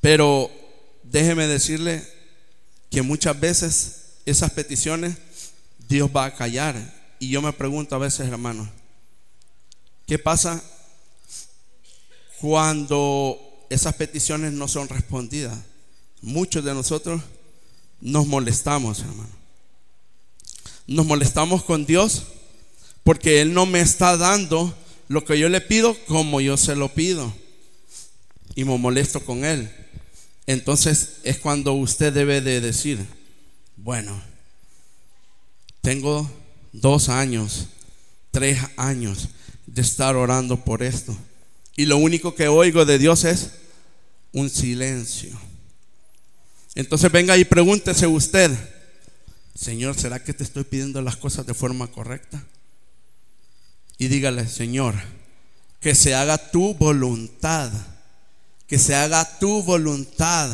Pero 0.00 0.50
déjeme 1.02 1.48
decirle 1.48 2.06
que 2.90 3.02
muchas 3.02 3.38
veces 3.38 4.05
esas 4.26 4.50
peticiones 4.50 5.16
Dios 5.88 6.10
va 6.14 6.26
a 6.26 6.34
callar. 6.34 6.74
Y 7.18 7.28
yo 7.28 7.40
me 7.40 7.52
pregunto 7.52 7.94
a 7.94 7.98
veces, 7.98 8.28
hermano, 8.28 8.68
¿qué 10.06 10.18
pasa 10.18 10.62
cuando 12.40 13.38
esas 13.70 13.94
peticiones 13.94 14.52
no 14.52 14.68
son 14.68 14.88
respondidas? 14.88 15.56
Muchos 16.20 16.64
de 16.64 16.74
nosotros 16.74 17.22
nos 18.00 18.26
molestamos, 18.26 19.00
hermano. 19.00 19.30
Nos 20.86 21.06
molestamos 21.06 21.64
con 21.64 21.86
Dios 21.86 22.24
porque 23.02 23.40
Él 23.40 23.54
no 23.54 23.66
me 23.66 23.80
está 23.80 24.16
dando 24.16 24.76
lo 25.08 25.24
que 25.24 25.38
yo 25.38 25.48
le 25.48 25.60
pido 25.60 25.96
como 26.06 26.40
yo 26.40 26.56
se 26.56 26.76
lo 26.76 26.92
pido. 26.92 27.32
Y 28.54 28.64
me 28.64 28.76
molesto 28.76 29.20
con 29.24 29.44
Él. 29.44 29.70
Entonces 30.46 31.18
es 31.24 31.38
cuando 31.38 31.72
usted 31.72 32.12
debe 32.12 32.40
de 32.40 32.60
decir, 32.60 33.06
bueno, 33.76 34.20
tengo 35.80 36.30
dos 36.72 37.08
años, 37.08 37.68
tres 38.30 38.58
años 38.76 39.28
de 39.66 39.82
estar 39.82 40.16
orando 40.16 40.64
por 40.64 40.82
esto. 40.82 41.16
Y 41.76 41.86
lo 41.86 41.98
único 41.98 42.34
que 42.34 42.48
oigo 42.48 42.84
de 42.84 42.98
Dios 42.98 43.24
es 43.24 43.52
un 44.32 44.50
silencio. 44.50 45.38
Entonces 46.74 47.10
venga 47.10 47.36
y 47.36 47.44
pregúntese 47.44 48.06
usted, 48.06 48.50
Señor, 49.54 49.98
¿será 49.98 50.22
que 50.22 50.34
te 50.34 50.44
estoy 50.44 50.64
pidiendo 50.64 51.00
las 51.00 51.16
cosas 51.16 51.46
de 51.46 51.54
forma 51.54 51.86
correcta? 51.86 52.44
Y 53.98 54.08
dígale, 54.08 54.46
Señor, 54.46 54.94
que 55.80 55.94
se 55.94 56.14
haga 56.14 56.50
tu 56.50 56.74
voluntad 56.74 57.72
que 58.66 58.78
se 58.78 58.94
haga 58.94 59.38
tu 59.38 59.62
voluntad, 59.62 60.50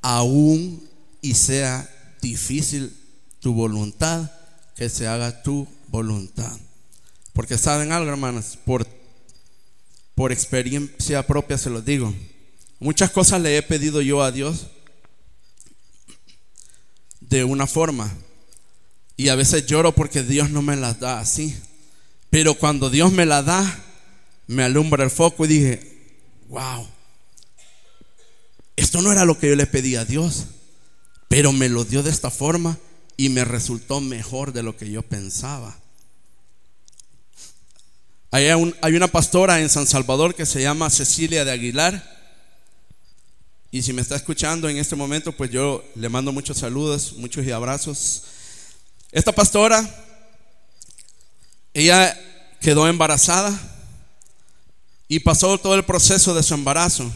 aún 0.00 0.88
y 1.20 1.34
sea 1.34 1.88
difícil 2.26 2.92
tu 3.40 3.54
voluntad, 3.54 4.30
que 4.74 4.88
se 4.88 5.06
haga 5.06 5.42
tu 5.42 5.66
voluntad. 5.88 6.52
Porque 7.32 7.56
saben 7.56 7.92
algo, 7.92 8.10
hermanas, 8.10 8.58
por, 8.64 8.86
por 10.14 10.32
experiencia 10.32 11.26
propia 11.26 11.56
se 11.56 11.70
los 11.70 11.84
digo. 11.84 12.12
Muchas 12.80 13.10
cosas 13.10 13.40
le 13.40 13.56
he 13.56 13.62
pedido 13.62 14.02
yo 14.02 14.22
a 14.22 14.32
Dios 14.32 14.66
de 17.20 17.44
una 17.44 17.66
forma. 17.66 18.12
Y 19.16 19.28
a 19.28 19.36
veces 19.36 19.66
lloro 19.66 19.94
porque 19.94 20.22
Dios 20.22 20.50
no 20.50 20.62
me 20.62 20.76
las 20.76 20.98
da 20.98 21.20
así. 21.20 21.56
Pero 22.28 22.54
cuando 22.54 22.90
Dios 22.90 23.12
me 23.12 23.24
la 23.24 23.42
da, 23.42 23.84
me 24.48 24.64
alumbra 24.64 25.04
el 25.04 25.10
foco 25.10 25.44
y 25.44 25.48
dije, 25.48 25.80
wow, 26.48 26.86
esto 28.74 29.00
no 29.00 29.12
era 29.12 29.24
lo 29.24 29.38
que 29.38 29.48
yo 29.48 29.56
le 29.56 29.66
pedí 29.66 29.96
a 29.96 30.04
Dios, 30.04 30.46
pero 31.36 31.52
me 31.52 31.68
lo 31.68 31.84
dio 31.84 32.02
de 32.02 32.08
esta 32.08 32.30
forma 32.30 32.78
y 33.18 33.28
me 33.28 33.44
resultó 33.44 34.00
mejor 34.00 34.54
de 34.54 34.62
lo 34.62 34.74
que 34.74 34.90
yo 34.90 35.02
pensaba. 35.02 35.76
Hay, 38.30 38.50
una 38.94 39.08
pastora 39.08 39.60
en 39.60 39.68
San 39.68 39.86
Salvador 39.86 40.34
que 40.34 40.46
se 40.46 40.62
llama 40.62 40.88
Cecilia 40.88 41.44
de 41.44 41.50
Aguilar. 41.50 42.02
Y 43.70 43.82
si 43.82 43.92
me 43.92 44.00
está 44.00 44.16
escuchando 44.16 44.66
en 44.70 44.78
este 44.78 44.96
momento, 44.96 45.30
pues 45.30 45.50
yo 45.50 45.84
le 45.94 46.08
mando 46.08 46.32
muchos 46.32 46.56
saludos, 46.56 47.12
muchos 47.18 47.46
abrazos. 47.48 48.22
Esta 49.12 49.30
pastora, 49.30 49.86
ella 51.74 52.18
quedó 52.62 52.88
embarazada 52.88 53.52
y 55.06 55.20
pasó 55.20 55.58
todo 55.58 55.74
el 55.74 55.84
proceso 55.84 56.34
de 56.34 56.42
su 56.42 56.54
embarazo. 56.54 57.12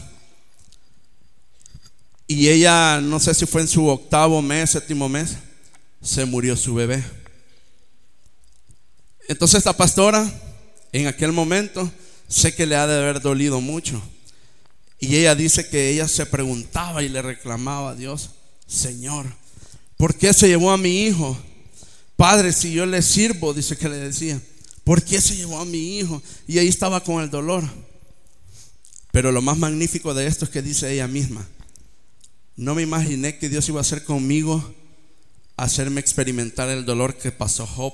Y 2.33 2.47
ella, 2.47 3.01
no 3.01 3.19
sé 3.19 3.33
si 3.33 3.45
fue 3.45 3.59
en 3.59 3.67
su 3.67 3.85
octavo 3.87 4.41
mes, 4.41 4.69
séptimo 4.69 5.09
mes, 5.09 5.35
se 6.01 6.23
murió 6.23 6.55
su 6.55 6.73
bebé. 6.73 7.03
Entonces 9.27 9.57
esta 9.57 9.75
pastora, 9.75 10.31
en 10.93 11.07
aquel 11.07 11.33
momento, 11.33 11.91
sé 12.29 12.55
que 12.55 12.65
le 12.65 12.77
ha 12.77 12.87
de 12.87 12.97
haber 12.97 13.19
dolido 13.19 13.59
mucho. 13.59 14.01
Y 14.97 15.17
ella 15.17 15.35
dice 15.35 15.67
que 15.67 15.89
ella 15.89 16.07
se 16.07 16.25
preguntaba 16.25 17.03
y 17.03 17.09
le 17.09 17.21
reclamaba 17.21 17.89
a 17.89 17.95
Dios, 17.95 18.29
Señor, 18.65 19.25
¿por 19.97 20.15
qué 20.15 20.31
se 20.31 20.47
llevó 20.47 20.71
a 20.71 20.77
mi 20.77 21.01
hijo? 21.01 21.37
Padre, 22.15 22.53
si 22.53 22.71
yo 22.71 22.85
le 22.85 23.01
sirvo, 23.01 23.53
dice 23.53 23.75
que 23.75 23.89
le 23.89 23.97
decía, 23.97 24.41
¿por 24.85 25.03
qué 25.03 25.19
se 25.19 25.35
llevó 25.35 25.59
a 25.59 25.65
mi 25.65 25.97
hijo? 25.97 26.23
Y 26.47 26.59
ahí 26.59 26.69
estaba 26.69 27.03
con 27.03 27.21
el 27.21 27.29
dolor. 27.29 27.65
Pero 29.11 29.33
lo 29.33 29.41
más 29.41 29.57
magnífico 29.57 30.13
de 30.13 30.27
esto 30.27 30.45
es 30.45 30.51
que 30.51 30.61
dice 30.61 30.93
ella 30.93 31.09
misma, 31.09 31.45
no 32.55 32.75
me 32.75 32.81
imaginé 32.81 33.37
que 33.37 33.49
Dios 33.49 33.67
iba 33.69 33.79
a 33.79 33.81
hacer 33.81 34.03
conmigo, 34.03 34.73
hacerme 35.57 36.01
experimentar 36.01 36.69
el 36.69 36.85
dolor 36.85 37.17
que 37.17 37.31
pasó 37.31 37.65
Job. 37.65 37.93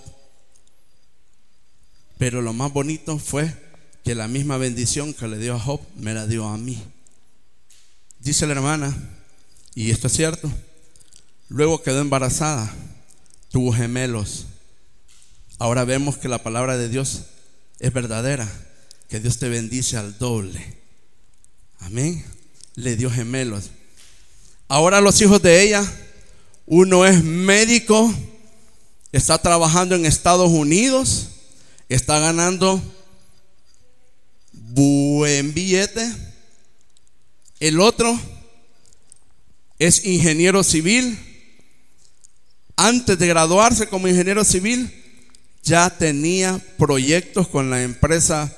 Pero 2.17 2.41
lo 2.41 2.53
más 2.53 2.73
bonito 2.73 3.19
fue 3.19 3.53
que 4.03 4.15
la 4.15 4.27
misma 4.27 4.57
bendición 4.57 5.13
que 5.13 5.27
le 5.27 5.37
dio 5.37 5.55
a 5.55 5.59
Job 5.59 5.81
me 5.95 6.13
la 6.13 6.27
dio 6.27 6.47
a 6.47 6.57
mí. 6.57 6.81
Dice 8.19 8.47
la 8.47 8.53
hermana, 8.53 8.95
y 9.75 9.91
esto 9.91 10.07
es 10.07 10.13
cierto, 10.13 10.51
luego 11.49 11.83
quedó 11.83 12.01
embarazada, 12.01 12.73
tuvo 13.51 13.71
gemelos. 13.71 14.47
Ahora 15.59 15.85
vemos 15.85 16.17
que 16.17 16.27
la 16.27 16.41
palabra 16.41 16.77
de 16.77 16.89
Dios 16.89 17.23
es 17.79 17.93
verdadera, 17.93 18.49
que 19.07 19.19
Dios 19.19 19.37
te 19.37 19.49
bendice 19.49 19.97
al 19.97 20.17
doble. 20.17 20.77
Amén. 21.79 22.25
Le 22.75 22.95
dio 22.95 23.09
gemelos. 23.11 23.71
Ahora 24.69 24.99
los 24.99 25.21
hijos 25.21 25.41
de 25.41 25.63
ella, 25.63 25.85
uno 26.65 27.05
es 27.05 27.23
médico, 27.23 28.13
está 29.13 29.37
trabajando 29.37 29.95
en 29.95 30.05
Estados 30.05 30.49
Unidos, 30.49 31.29
está 31.87 32.19
ganando 32.19 32.81
buen 34.51 35.53
billete. 35.53 36.13
El 37.61 37.79
otro 37.79 38.19
es 39.79 40.05
ingeniero 40.05 40.61
civil. 40.65 41.17
Antes 42.75 43.17
de 43.17 43.27
graduarse 43.27 43.87
como 43.87 44.09
ingeniero 44.09 44.43
civil, 44.43 44.93
ya 45.63 45.89
tenía 45.89 46.59
proyectos 46.77 47.47
con 47.47 47.69
la 47.69 47.83
empresa, 47.83 48.53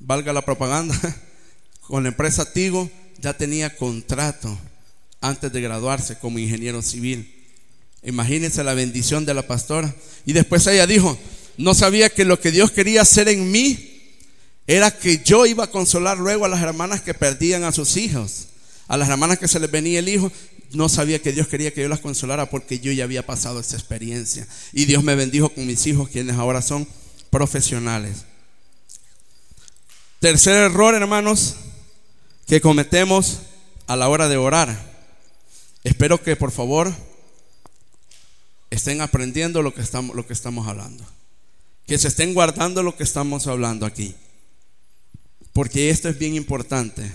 valga 0.00 0.32
la 0.32 0.42
propaganda, 0.44 0.98
con 1.82 2.02
la 2.02 2.08
empresa 2.08 2.52
Tigo, 2.52 2.90
ya 3.20 3.32
tenía 3.32 3.76
contrato 3.76 4.58
antes 5.20 5.52
de 5.52 5.60
graduarse 5.60 6.18
como 6.18 6.38
ingeniero 6.38 6.82
civil. 6.82 7.34
Imagínense 8.02 8.64
la 8.64 8.74
bendición 8.74 9.26
de 9.26 9.34
la 9.34 9.46
pastora. 9.46 9.94
Y 10.24 10.32
después 10.32 10.66
ella 10.66 10.86
dijo, 10.86 11.18
no 11.56 11.74
sabía 11.74 12.08
que 12.08 12.24
lo 12.24 12.40
que 12.40 12.50
Dios 12.50 12.70
quería 12.70 13.02
hacer 13.02 13.28
en 13.28 13.50
mí 13.50 13.90
era 14.66 14.90
que 14.90 15.22
yo 15.24 15.46
iba 15.46 15.64
a 15.64 15.70
consolar 15.70 16.18
luego 16.18 16.44
a 16.44 16.48
las 16.48 16.62
hermanas 16.62 17.02
que 17.02 17.12
perdían 17.12 17.64
a 17.64 17.72
sus 17.72 17.96
hijos, 17.96 18.48
a 18.88 18.96
las 18.96 19.08
hermanas 19.08 19.38
que 19.38 19.48
se 19.48 19.60
les 19.60 19.70
venía 19.70 19.98
el 19.98 20.08
hijo. 20.08 20.32
No 20.72 20.88
sabía 20.88 21.20
que 21.20 21.32
Dios 21.32 21.48
quería 21.48 21.72
que 21.72 21.82
yo 21.82 21.88
las 21.88 22.00
consolara 22.00 22.48
porque 22.48 22.78
yo 22.78 22.92
ya 22.92 23.04
había 23.04 23.26
pasado 23.26 23.60
esa 23.60 23.76
experiencia. 23.76 24.46
Y 24.72 24.84
Dios 24.84 25.02
me 25.02 25.16
bendijo 25.16 25.48
con 25.50 25.66
mis 25.66 25.86
hijos, 25.86 26.08
quienes 26.08 26.36
ahora 26.36 26.62
son 26.62 26.86
profesionales. 27.30 28.24
Tercer 30.20 30.56
error, 30.56 30.94
hermanos, 30.94 31.56
que 32.46 32.60
cometemos 32.60 33.40
a 33.86 33.96
la 33.96 34.08
hora 34.08 34.28
de 34.28 34.36
orar. 34.36 34.89
Espero 35.82 36.22
que 36.22 36.36
por 36.36 36.50
favor 36.50 36.94
estén 38.70 39.00
aprendiendo 39.00 39.62
lo 39.62 39.74
que 39.74 39.82
estamos, 39.82 40.68
hablando. 40.68 41.04
Que 41.86 41.98
se 41.98 42.08
estén 42.08 42.34
guardando 42.34 42.82
lo 42.82 42.96
que 42.96 43.02
estamos 43.02 43.46
hablando 43.46 43.86
aquí. 43.86 44.14
Porque 45.52 45.90
esto 45.90 46.08
es 46.08 46.18
bien 46.18 46.34
importante. 46.34 47.10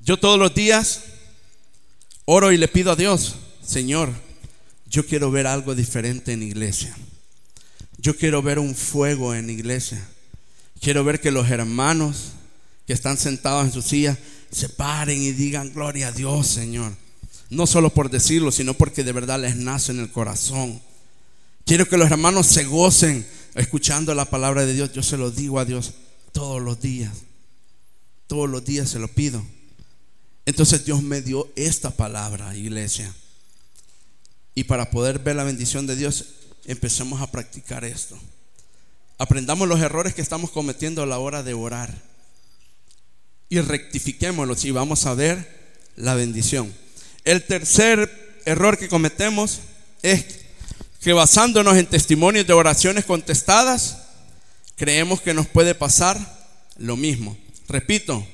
Yo 0.00 0.18
todos 0.18 0.38
los 0.38 0.54
días 0.54 1.02
oro 2.24 2.52
y 2.52 2.56
le 2.56 2.68
pido 2.68 2.92
a 2.92 2.96
Dios, 2.96 3.36
Señor, 3.64 4.10
yo 4.86 5.04
quiero 5.04 5.30
ver 5.30 5.46
algo 5.46 5.74
diferente 5.74 6.32
en 6.32 6.42
iglesia. 6.42 6.96
Yo 7.98 8.16
quiero 8.16 8.40
ver 8.40 8.58
un 8.60 8.74
fuego 8.74 9.34
en 9.34 9.50
iglesia. 9.50 10.06
Quiero 10.80 11.02
ver 11.02 11.20
que 11.20 11.32
los 11.32 11.50
hermanos 11.50 12.32
que 12.86 12.92
están 12.92 13.18
sentados 13.18 13.66
en 13.66 13.72
su 13.72 13.82
silla 13.82 14.16
se 14.56 14.70
paren 14.70 15.22
y 15.22 15.32
digan 15.32 15.70
gloria 15.74 16.08
a 16.08 16.12
Dios, 16.12 16.46
Señor. 16.46 16.96
No 17.50 17.66
solo 17.66 17.92
por 17.92 18.08
decirlo, 18.08 18.50
sino 18.50 18.72
porque 18.72 19.04
de 19.04 19.12
verdad 19.12 19.38
les 19.38 19.54
nace 19.54 19.92
en 19.92 20.00
el 20.00 20.10
corazón. 20.10 20.80
Quiero 21.66 21.86
que 21.86 21.98
los 21.98 22.10
hermanos 22.10 22.46
se 22.46 22.64
gocen 22.64 23.26
escuchando 23.54 24.14
la 24.14 24.24
palabra 24.24 24.64
de 24.64 24.72
Dios. 24.72 24.94
Yo 24.94 25.02
se 25.02 25.18
lo 25.18 25.30
digo 25.30 25.58
a 25.58 25.66
Dios 25.66 25.92
todos 26.32 26.62
los 26.62 26.80
días. 26.80 27.12
Todos 28.28 28.48
los 28.48 28.64
días 28.64 28.88
se 28.88 28.98
lo 28.98 29.08
pido. 29.08 29.44
Entonces 30.46 30.86
Dios 30.86 31.02
me 31.02 31.20
dio 31.20 31.52
esta 31.54 31.90
palabra, 31.90 32.56
iglesia. 32.56 33.12
Y 34.54 34.64
para 34.64 34.88
poder 34.88 35.18
ver 35.18 35.36
la 35.36 35.44
bendición 35.44 35.86
de 35.86 35.96
Dios, 35.96 36.24
empecemos 36.64 37.20
a 37.20 37.30
practicar 37.30 37.84
esto. 37.84 38.18
Aprendamos 39.18 39.68
los 39.68 39.80
errores 39.80 40.14
que 40.14 40.22
estamos 40.22 40.50
cometiendo 40.50 41.02
a 41.02 41.06
la 41.06 41.18
hora 41.18 41.42
de 41.42 41.52
orar. 41.52 42.15
Y 43.48 43.60
rectifiquémoslos 43.60 44.64
y 44.64 44.70
vamos 44.70 45.06
a 45.06 45.14
ver 45.14 45.56
la 45.96 46.14
bendición. 46.14 46.72
El 47.24 47.44
tercer 47.44 48.40
error 48.44 48.78
que 48.78 48.88
cometemos 48.88 49.60
es 50.02 50.24
que 51.00 51.12
basándonos 51.12 51.76
en 51.76 51.86
testimonios 51.86 52.46
de 52.46 52.52
oraciones 52.52 53.04
contestadas, 53.04 53.98
creemos 54.76 55.20
que 55.20 55.34
nos 55.34 55.46
puede 55.46 55.74
pasar 55.74 56.18
lo 56.76 56.96
mismo. 56.96 57.36
Repito, 57.68 58.26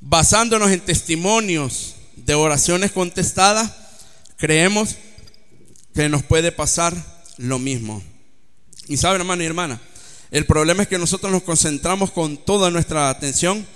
basándonos 0.00 0.70
en 0.70 0.80
testimonios 0.80 1.96
de 2.16 2.34
oraciones 2.34 2.92
contestadas, 2.92 3.72
creemos 4.36 4.96
que 5.94 6.08
nos 6.08 6.22
puede 6.22 6.52
pasar 6.52 6.94
lo 7.36 7.58
mismo. 7.58 8.02
Y 8.86 8.96
saben, 8.96 9.20
hermano 9.20 9.42
y 9.42 9.46
hermana, 9.46 9.80
el 10.30 10.46
problema 10.46 10.82
es 10.82 10.88
que 10.88 10.98
nosotros 10.98 11.32
nos 11.32 11.42
concentramos 11.42 12.10
con 12.10 12.36
toda 12.36 12.70
nuestra 12.70 13.10
atención 13.10 13.66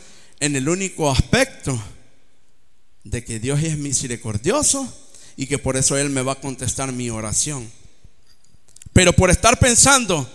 en 0.42 0.56
el 0.56 0.68
único 0.68 1.08
aspecto 1.08 1.80
de 3.04 3.22
que 3.22 3.38
Dios 3.38 3.62
es 3.62 3.78
misericordioso 3.78 4.92
y 5.36 5.46
que 5.46 5.56
por 5.56 5.76
eso 5.76 5.96
Él 5.96 6.10
me 6.10 6.22
va 6.22 6.32
a 6.32 6.40
contestar 6.40 6.90
mi 6.90 7.10
oración. 7.10 7.70
Pero 8.92 9.12
por 9.12 9.30
estar 9.30 9.60
pensando 9.60 10.28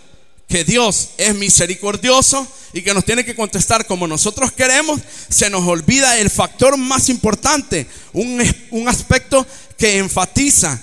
que 0.47 0.63
Dios 0.63 1.09
es 1.17 1.35
misericordioso 1.35 2.47
y 2.71 2.83
que 2.83 2.93
nos 2.93 3.03
tiene 3.03 3.25
que 3.25 3.35
contestar 3.35 3.85
como 3.85 4.07
nosotros 4.07 4.53
queremos, 4.53 5.01
se 5.27 5.49
nos 5.49 5.67
olvida 5.67 6.17
el 6.17 6.29
factor 6.29 6.77
más 6.77 7.09
importante, 7.09 7.85
un, 8.13 8.41
un 8.71 8.87
aspecto 8.87 9.45
que 9.77 9.97
enfatiza 9.97 10.81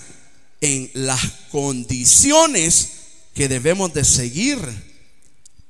en 0.61 0.91
las 0.93 1.23
condiciones 1.51 2.91
que 3.33 3.49
debemos 3.49 3.95
de 3.95 4.05
seguir 4.05 4.59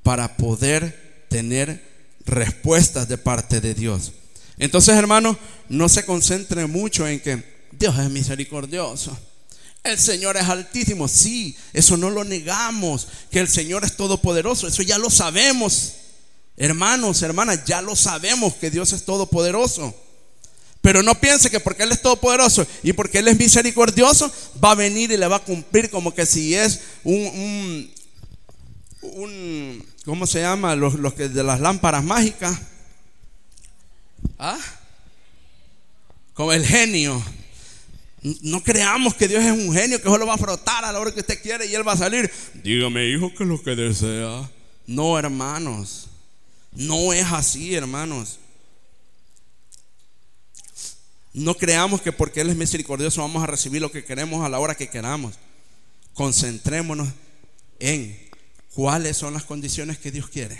para 0.02 0.36
poder 0.36 1.26
tener 1.28 1.93
respuestas 2.26 3.08
de 3.08 3.18
parte 3.18 3.60
de 3.60 3.74
Dios. 3.74 4.12
Entonces, 4.58 4.94
hermano, 4.96 5.38
no 5.68 5.88
se 5.88 6.04
concentre 6.04 6.66
mucho 6.66 7.06
en 7.06 7.20
que 7.20 7.42
Dios 7.72 7.98
es 7.98 8.10
misericordioso. 8.10 9.16
El 9.82 9.98
Señor 9.98 10.36
es 10.36 10.44
altísimo, 10.44 11.08
sí, 11.08 11.56
eso 11.74 11.96
no 11.96 12.08
lo 12.08 12.24
negamos, 12.24 13.06
que 13.30 13.40
el 13.40 13.48
Señor 13.48 13.84
es 13.84 13.96
todopoderoso, 13.96 14.66
eso 14.66 14.82
ya 14.82 14.96
lo 14.96 15.10
sabemos. 15.10 15.94
Hermanos, 16.56 17.20
hermanas, 17.22 17.64
ya 17.66 17.82
lo 17.82 17.94
sabemos 17.94 18.54
que 18.54 18.70
Dios 18.70 18.92
es 18.92 19.04
todopoderoso. 19.04 19.94
Pero 20.80 21.02
no 21.02 21.18
piense 21.18 21.50
que 21.50 21.60
porque 21.60 21.82
Él 21.82 21.92
es 21.92 22.02
todopoderoso 22.02 22.66
y 22.82 22.92
porque 22.92 23.18
Él 23.18 23.28
es 23.28 23.38
misericordioso, 23.38 24.30
va 24.62 24.72
a 24.72 24.74
venir 24.74 25.10
y 25.10 25.16
le 25.16 25.26
va 25.26 25.36
a 25.36 25.44
cumplir 25.44 25.90
como 25.90 26.14
que 26.14 26.26
si 26.26 26.54
es 26.54 26.80
un, 27.02 27.14
un, 27.14 27.90
¿cómo 30.05 30.26
se 30.26 30.40
llama? 30.40 30.74
Los, 30.76 30.94
los 30.94 31.14
que 31.14 31.28
de 31.28 31.42
las 31.42 31.61
lámparas 31.61 32.05
mágicas. 32.05 32.59
¿Ah? 34.38 34.59
Como 36.34 36.52
el 36.52 36.64
genio. 36.64 37.22
No 38.40 38.62
creamos 38.62 39.14
que 39.14 39.28
Dios 39.28 39.44
es 39.44 39.52
un 39.52 39.72
genio 39.72 40.00
que 40.00 40.09
solo 40.09 40.26
va 40.26 40.34
a 40.34 40.38
frotar 40.38 40.84
a 40.84 40.92
la 40.92 40.98
hora 40.98 41.12
que 41.12 41.20
usted 41.20 41.42
quiere 41.42 41.66
y 41.66 41.74
Él 41.74 41.86
va 41.86 41.92
a 41.92 41.98
salir. 41.98 42.30
Dígame, 42.62 43.07
hijo, 43.07 43.32
que 43.34 43.42
es 43.42 43.48
lo 43.48 43.62
que 43.62 43.76
desea. 43.76 44.50
No, 44.86 45.18
hermanos. 45.18 46.09
No 46.72 47.12
es 47.12 47.26
así, 47.26 47.74
hermanos. 47.74 48.38
No 51.34 51.55
creamos 51.55 52.00
que 52.00 52.12
porque 52.12 52.40
Él 52.40 52.50
es 52.50 52.57
misericordioso 52.57 53.20
vamos 53.20 53.42
a 53.42 53.46
recibir 53.46 53.82
lo 53.82 53.90
que 53.90 54.05
queremos 54.05 54.44
a 54.44 54.48
la 54.48 54.59
hora 54.59 54.74
que 54.74 54.88
queramos. 54.88 55.34
Concentrémonos 56.14 57.09
en 57.78 58.23
cuáles 58.74 59.16
son 59.16 59.34
las 59.34 59.44
condiciones 59.44 59.98
que 59.98 60.10
Dios 60.10 60.28
quiere. 60.28 60.58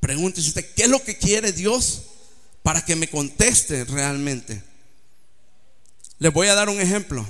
Pregúntese 0.00 0.48
usted, 0.48 0.74
¿qué 0.74 0.84
es 0.84 0.88
lo 0.88 1.02
que 1.02 1.16
quiere 1.16 1.52
Dios 1.52 2.02
para 2.62 2.84
que 2.84 2.96
me 2.96 3.08
conteste 3.08 3.84
realmente? 3.84 4.62
Les 6.18 6.32
voy 6.32 6.48
a 6.48 6.54
dar 6.54 6.68
un 6.68 6.80
ejemplo. 6.80 7.26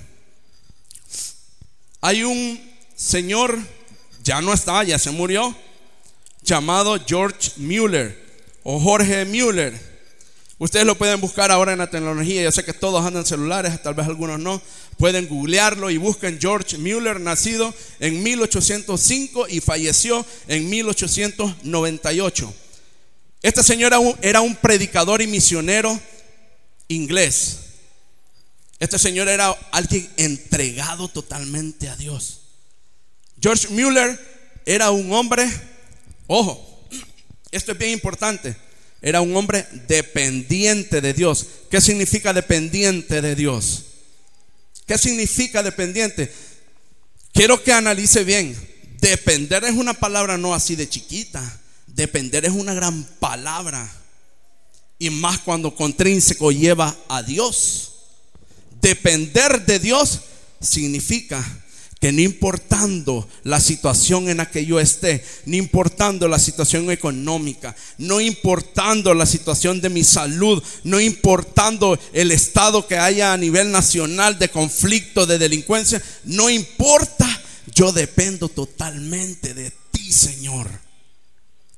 Hay 2.01 2.25
un 2.25 2.61
señor, 2.97 3.59
ya 4.23 4.41
no 4.41 4.53
está, 4.53 4.85
ya 4.85 4.99
se 4.99 5.11
murió, 5.11 5.57
llamado 6.43 6.99
George 7.07 7.53
Mueller 7.57 8.27
o 8.63 8.79
Jorge 8.81 9.25
Mueller. 9.25 9.88
Ustedes 10.59 10.87
lo 10.87 10.99
pueden 10.99 11.21
buscar 11.21 11.53
ahora 11.53 11.73
en 11.73 11.79
la 11.79 11.89
tecnología. 11.89 12.43
Yo 12.43 12.51
sé 12.51 12.65
que 12.65 12.73
todos 12.73 13.05
andan 13.05 13.25
celulares, 13.25 13.81
tal 13.81 13.95
vez 13.95 14.07
algunos 14.07 14.41
no. 14.41 14.61
Pueden 14.97 15.29
googlearlo 15.29 15.89
y 15.91 15.99
busquen 15.99 16.41
George 16.41 16.79
Mueller, 16.79 17.21
nacido 17.21 17.73
en 18.01 18.23
1805 18.23 19.47
y 19.49 19.61
falleció 19.61 20.27
en 20.49 20.69
1898. 20.69 22.55
Este 23.41 23.63
señor 23.63 23.93
era 24.21 24.41
un 24.41 24.57
predicador 24.57 25.23
y 25.23 25.29
misionero 25.29 25.99
inglés. 26.89 27.59
Este 28.81 28.99
señor 28.99 29.29
era 29.29 29.51
alguien 29.71 30.09
entregado 30.17 31.07
totalmente 31.07 31.89
a 31.89 31.97
Dios. 31.97 32.41
George 33.41 33.69
Mueller 33.69 34.19
era 34.67 34.91
un 34.91 35.13
hombre, 35.13 35.49
ojo, 36.27 36.85
esto 37.53 37.73
es 37.73 37.79
bien 37.79 37.93
importante, 37.93 38.57
era 39.01 39.21
un 39.21 39.37
hombre 39.37 39.67
dependiente 39.87 41.01
de 41.01 41.15
Dios. 41.15 41.47
¿Qué 41.71 41.81
significa 41.81 42.33
dependiente 42.33 43.23
de 43.23 43.35
Dios? 43.35 43.85
¿Qué 44.87 44.99
significa 44.99 45.63
dependiente? 45.63 46.33
Quiero 47.33 47.63
que 47.63 47.73
analice 47.73 48.25
bien. 48.25 48.57
Depender 49.01 49.63
es 49.65 49.75
una 49.75 49.95
palabra 49.95 50.37
no 50.39 50.55
así 50.55 50.75
de 50.75 50.89
chiquita. 50.89 51.61
Depender 51.87 52.45
es 52.45 52.53
una 52.53 52.75
gran 52.75 53.05
palabra. 53.21 53.89
Y 54.99 55.11
más 55.11 55.39
cuando 55.39 55.75
contrínseco 55.75 56.51
lleva 56.51 56.97
a 57.09 57.23
Dios. 57.23 57.93
Depender 58.81 59.65
de 59.65 59.79
Dios 59.79 60.21
significa 60.61 61.45
que 62.01 62.13
no 62.13 62.21
importando 62.21 63.29
la 63.43 63.61
situación 63.61 64.29
en 64.29 64.37
la 64.37 64.51
que 64.51 64.65
yo 64.65 64.79
esté, 64.79 65.25
no 65.47 65.57
importando 65.57 66.29
la 66.29 66.39
situación 66.39 66.91
económica, 66.91 67.75
no 67.99 68.21
importando 68.21 69.15
la 69.15 69.27
situación 69.27 69.81
de 69.81 69.89
mi 69.89 70.05
salud, 70.05 70.63
no 70.85 71.01
importando 71.01 71.99
el 72.13 72.31
estado 72.31 72.87
que 72.87 72.99
haya 72.99 73.33
a 73.33 73.37
nivel 73.37 73.73
nacional 73.73 74.39
de 74.39 74.49
conflicto, 74.49 75.27
de 75.27 75.39
delincuencia, 75.39 76.01
no 76.25 76.49
importa 76.51 77.27
yo 77.75 77.93
dependo 77.93 78.49
totalmente 78.49 79.55
de 79.55 79.73
ti, 79.91 80.13
Señor. 80.13 80.69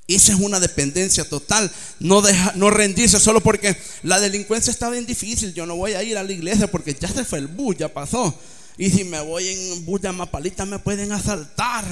Esa 0.06 0.32
es 0.32 0.40
una 0.40 0.58
dependencia 0.58 1.24
total. 1.24 1.70
No, 2.00 2.20
deja, 2.20 2.52
no 2.56 2.68
rendirse 2.68 3.20
solo 3.20 3.40
porque 3.40 3.76
la 4.02 4.18
delincuencia 4.18 4.72
está 4.72 4.90
bien 4.90 5.06
difícil. 5.06 5.54
Yo 5.54 5.66
no 5.66 5.76
voy 5.76 5.92
a 5.92 6.02
ir 6.02 6.18
a 6.18 6.24
la 6.24 6.32
iglesia 6.32 6.66
porque 6.66 6.96
ya 7.00 7.08
se 7.08 7.24
fue 7.24 7.38
el 7.38 7.46
bus, 7.46 7.76
ya 7.78 7.88
pasó. 7.88 8.36
Y 8.76 8.90
si 8.90 9.04
me 9.04 9.20
voy 9.20 9.48
en 9.48 9.84
bus 9.84 10.00
de 10.00 10.12
Mapalita 10.12 10.64
me 10.64 10.78
pueden 10.78 11.12
asaltar. 11.12 11.84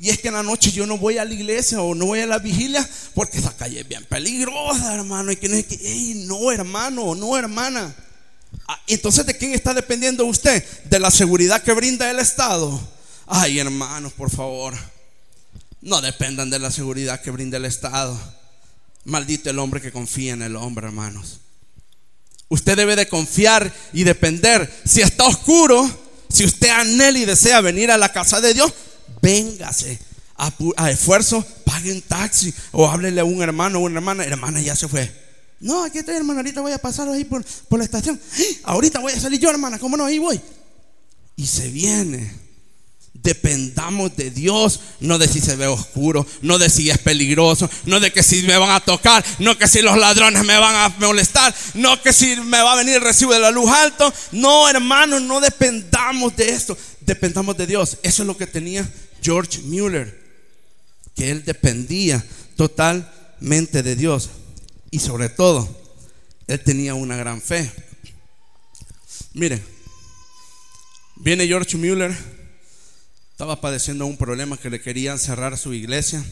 Y 0.00 0.10
es 0.10 0.18
que 0.18 0.28
en 0.28 0.34
la 0.34 0.42
noche 0.42 0.72
yo 0.72 0.86
no 0.86 0.98
voy 0.98 1.18
a 1.18 1.24
la 1.24 1.32
iglesia 1.32 1.80
o 1.80 1.94
no 1.94 2.06
voy 2.06 2.20
a 2.20 2.26
la 2.26 2.38
vigilia 2.38 2.88
porque 3.14 3.38
esa 3.38 3.56
calle 3.56 3.80
es 3.80 3.88
bien 3.88 4.04
peligrosa, 4.04 4.94
hermano. 4.94 5.30
Y 5.30 5.36
que 5.36 5.48
no 5.48 5.56
es 5.56 5.66
que, 5.66 6.14
no, 6.26 6.50
hermano, 6.50 7.14
no, 7.14 7.36
hermana. 7.36 7.94
Ah, 8.66 8.80
entonces, 8.86 9.26
¿de 9.26 9.36
quién 9.36 9.52
está 9.52 9.74
dependiendo 9.74 10.24
usted? 10.26 10.64
De 10.84 10.98
la 10.98 11.10
seguridad 11.10 11.62
que 11.62 11.72
brinda 11.72 12.10
el 12.10 12.18
Estado. 12.18 12.80
Ay, 13.26 13.58
hermanos, 13.58 14.12
por 14.12 14.30
favor. 14.30 14.74
No 15.80 16.00
dependan 16.00 16.50
de 16.50 16.58
la 16.58 16.70
seguridad 16.70 17.20
que 17.20 17.30
brinda 17.30 17.58
el 17.58 17.64
Estado. 17.64 18.18
Maldito 19.04 19.50
el 19.50 19.58
hombre 19.58 19.80
que 19.80 19.92
confía 19.92 20.32
en 20.32 20.42
el 20.42 20.56
hombre, 20.56 20.86
hermanos. 20.86 21.40
Usted 22.48 22.76
debe 22.76 22.96
de 22.96 23.08
confiar 23.08 23.72
y 23.92 24.04
depender. 24.04 24.82
Si 24.86 25.02
está 25.02 25.24
oscuro, 25.26 25.88
si 26.34 26.44
usted 26.44 26.68
anhela 26.68 27.16
y 27.16 27.24
desea 27.24 27.60
venir 27.60 27.92
a 27.92 27.96
la 27.96 28.12
casa 28.12 28.40
de 28.40 28.54
Dios, 28.54 28.72
véngase. 29.22 29.98
A, 30.36 30.90
esfuerzo, 30.90 31.46
pague 31.64 31.92
un 31.92 32.02
taxi 32.02 32.52
o 32.72 32.88
háblele 32.88 33.20
a 33.20 33.24
un 33.24 33.40
hermano 33.40 33.78
o 33.78 33.82
una 33.82 33.98
hermana. 33.98 34.24
Hermana, 34.24 34.60
ya 34.60 34.74
se 34.74 34.88
fue. 34.88 35.08
No, 35.60 35.84
aquí 35.84 35.98
estoy, 35.98 36.16
hermana. 36.16 36.40
Ahorita 36.40 36.60
voy 36.60 36.72
a 36.72 36.78
pasar 36.78 37.08
ahí 37.08 37.24
por, 37.24 37.44
por 37.68 37.78
la 37.78 37.84
estación. 37.84 38.20
Ahorita 38.64 38.98
voy 38.98 39.12
a 39.12 39.20
salir 39.20 39.38
yo, 39.38 39.48
hermana. 39.48 39.78
¿Cómo 39.78 39.96
no? 39.96 40.04
Ahí 40.04 40.18
voy. 40.18 40.40
Y 41.36 41.46
se 41.46 41.70
viene. 41.70 42.32
Dependamos 43.14 44.14
de 44.16 44.30
Dios, 44.30 44.80
no 45.00 45.18
de 45.18 45.28
si 45.28 45.40
se 45.40 45.56
ve 45.56 45.66
oscuro, 45.66 46.26
no 46.42 46.58
de 46.58 46.68
si 46.68 46.90
es 46.90 46.98
peligroso, 46.98 47.70
no 47.86 47.98
de 47.98 48.12
que 48.12 48.22
si 48.22 48.42
me 48.42 48.58
van 48.58 48.70
a 48.70 48.80
tocar, 48.80 49.24
no 49.38 49.56
que 49.56 49.66
si 49.66 49.80
los 49.80 49.96
ladrones 49.96 50.44
me 50.44 50.58
van 50.58 50.74
a 50.76 50.94
molestar, 50.98 51.54
no 51.74 52.02
que 52.02 52.12
si 52.12 52.36
me 52.36 52.60
va 52.60 52.72
a 52.72 52.76
venir 52.76 52.96
el 52.96 53.00
recibo 53.00 53.32
de 53.32 53.40
la 53.40 53.50
luz 53.50 53.70
alto. 53.70 54.12
No, 54.32 54.68
hermanos, 54.68 55.22
no 55.22 55.40
dependamos 55.40 56.36
de 56.36 56.50
esto, 56.50 56.76
dependamos 57.00 57.56
de 57.56 57.66
Dios. 57.66 57.96
Eso 58.02 58.22
es 58.22 58.26
lo 58.26 58.36
que 58.36 58.46
tenía 58.46 58.86
George 59.22 59.60
Mueller, 59.62 60.20
que 61.16 61.30
él 61.30 61.44
dependía 61.44 62.22
totalmente 62.56 63.82
de 63.82 63.96
Dios 63.96 64.28
y 64.94 65.00
sobre 65.00 65.28
todo, 65.28 65.68
él 66.46 66.60
tenía 66.60 66.94
una 66.94 67.16
gran 67.16 67.42
fe. 67.42 67.68
Mire, 69.32 69.60
viene 71.16 71.48
George 71.48 71.76
Mueller 71.76 72.16
estaba 73.34 73.60
padeciendo 73.60 74.06
un 74.06 74.16
problema 74.16 74.56
que 74.56 74.70
le 74.70 74.80
querían 74.80 75.18
cerrar 75.18 75.58
su 75.58 75.74
iglesia. 75.74 76.24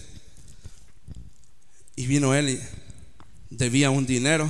Y 1.96 2.06
vino 2.06 2.32
él 2.32 2.50
y 2.50 2.60
debía 3.50 3.90
un 3.90 4.06
dinero, 4.06 4.48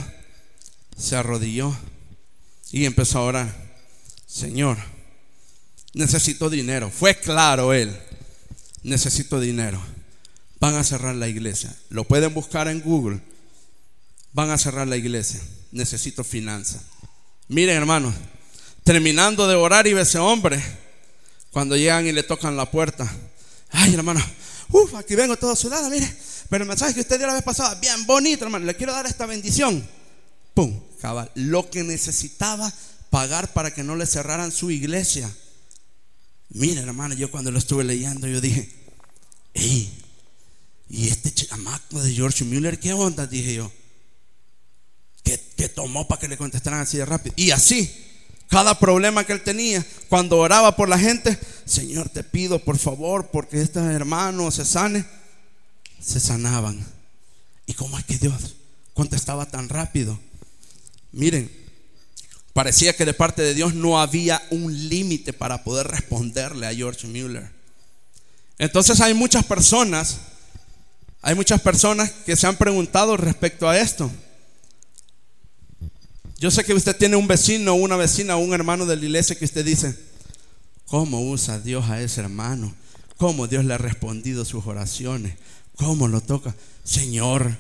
se 0.95 1.17
arrodilló 1.17 1.75
y 2.71 2.85
empezó 2.85 3.21
a 3.21 3.23
orar. 3.23 3.73
Señor, 4.27 4.77
necesito 5.95 6.51
dinero. 6.51 6.91
Fue 6.91 7.15
claro 7.15 7.73
él, 7.73 7.99
necesito 8.83 9.41
dinero. 9.41 9.83
Van 10.61 10.75
a 10.75 10.85
cerrar 10.85 11.15
la 11.15 11.29
iglesia. 11.29 11.75
Lo 11.89 12.05
pueden 12.05 12.35
buscar 12.35 12.69
en 12.69 12.83
Google. 12.83 13.23
Van 14.35 14.51
a 14.51 14.59
cerrar 14.59 14.87
la 14.87 14.99
iglesia. 14.99 15.41
Necesito 15.71 16.23
finanzas. 16.23 16.83
Miren 17.49 17.79
hermanos, 17.79 18.15
terminando 18.85 19.49
de 19.49 19.55
orar 19.55 19.87
y 19.87 19.95
ve 19.95 20.03
ese 20.03 20.19
hombre 20.19 20.63
cuando 21.53 21.77
llegan 21.77 22.07
y 22.07 22.13
le 22.13 22.23
tocan 22.23 22.57
la 22.57 22.71
puerta. 22.71 23.11
Ay, 23.71 23.95
hermano, 23.95 24.21
uff, 24.71 24.95
aquí 24.95 25.15
vengo 25.15 25.37
todo 25.37 25.55
sudado, 25.55 25.89
mire. 25.91 26.11
Pero 26.49 26.65
el 26.65 26.69
mensaje 26.69 26.95
que 26.95 27.01
usted 27.01 27.19
dio 27.19 27.27
la 27.27 27.35
vez 27.35 27.43
pasada, 27.43 27.75
bien 27.77 28.07
bonito, 28.07 28.45
hermano. 28.45 28.65
Le 28.65 28.75
quiero 28.75 28.93
dar 28.93 29.07
esta 29.07 29.27
bendición. 29.27 29.87
Pum, 30.55 30.81
cabal. 31.01 31.31
Lo 31.35 31.71
que 31.71 31.83
necesitaba 31.83 32.73
pagar 33.11 33.53
para 33.53 33.73
que 33.73 33.83
no 33.83 33.97
le 33.97 34.07
cerraran 34.07 34.51
su 34.51 34.71
iglesia. 34.71 35.31
Mire, 36.49 36.81
hermano, 36.81 37.15
yo 37.15 37.31
cuando 37.31 37.51
lo 37.51 37.59
estuve 37.59 37.85
leyendo, 37.85 38.27
yo 38.27 38.41
dije, 38.41 38.71
hey, 39.55 39.91
¿y 40.89 41.09
este 41.09 41.33
chamaco 41.33 42.03
de 42.03 42.13
George 42.15 42.45
Mueller 42.45 42.81
qué 42.81 42.93
onda? 42.95 43.27
Dije 43.27 43.55
yo. 43.55 43.73
¿Qué, 45.23 45.41
qué 45.57 45.69
tomó 45.69 46.09
para 46.09 46.21
que 46.21 46.29
le 46.29 46.37
contestaran 46.37 46.81
así 46.81 46.97
de 46.97 47.05
rápido? 47.05 47.35
Y 47.37 47.51
así, 47.51 48.12
cada 48.53 48.79
problema 48.79 49.25
que 49.25 49.33
él 49.33 49.43
tenía, 49.43 49.83
cuando 50.11 50.37
oraba 50.37 50.77
por 50.77 50.87
la 50.87 50.99
gente, 50.99 51.39
Señor, 51.65 52.11
te 52.11 52.23
pido 52.23 52.59
por 52.59 52.77
favor, 52.77 53.31
porque 53.33 53.63
estos 53.63 53.83
hermanos 53.85 54.57
se 54.57 54.67
sane, 54.67 55.07
se 55.99 56.21
sanaban. 56.21 56.87
¿Y 57.65 57.73
cómo 57.73 57.99
es 57.99 58.05
que 58.05 58.19
Dios 58.19 58.57
contestaba 58.93 59.47
tan 59.47 59.71
rápido? 59.71 60.21
Miren, 61.13 61.51
parecía 62.53 62.95
que 62.95 63.07
de 63.07 63.15
parte 63.15 63.41
de 63.41 63.55
Dios 63.55 63.73
no 63.73 63.99
había 63.99 64.43
un 64.51 64.91
límite 64.91 65.33
para 65.33 65.65
poder 65.65 65.87
responderle 65.87 66.67
a 66.67 66.75
George 66.75 67.07
Mueller. 67.07 67.51
Entonces 68.59 69.01
hay 69.01 69.15
muchas 69.15 69.47
personas, 69.47 70.19
hay 71.23 71.35
muchas 71.35 71.63
personas 71.63 72.11
que 72.27 72.37
se 72.37 72.47
han 72.47 72.57
preguntado 72.57 73.17
respecto 73.17 73.67
a 73.67 73.79
esto. 73.79 74.11
Yo 76.43 76.51
sé 76.51 76.65
que 76.65 76.75
usted 76.75 76.97
tiene 76.97 77.15
un 77.15 77.29
vecino, 77.29 77.75
una 77.75 77.95
vecina 77.95 78.35
un 78.35 78.53
hermano 78.53 78.85
de 78.85 78.97
la 78.97 79.05
iglesia 79.05 79.39
que 79.39 79.45
usted 79.45 79.65
dice, 79.65 79.97
¿cómo 80.87 81.23
usa 81.31 81.61
Dios 81.61 81.89
a 81.89 82.03
ese 82.03 82.21
hermano? 82.21 82.75
¿Cómo 83.17 83.47
Dios 83.47 83.65
le 83.65 83.75
ha 83.75 83.79
respondido 83.79 84.45
sus 84.45 84.67
oraciones? 84.67 85.37
¿Cómo 85.77 86.09
lo 86.09 86.21
toca? 86.21 86.53
Señor, 86.83 87.57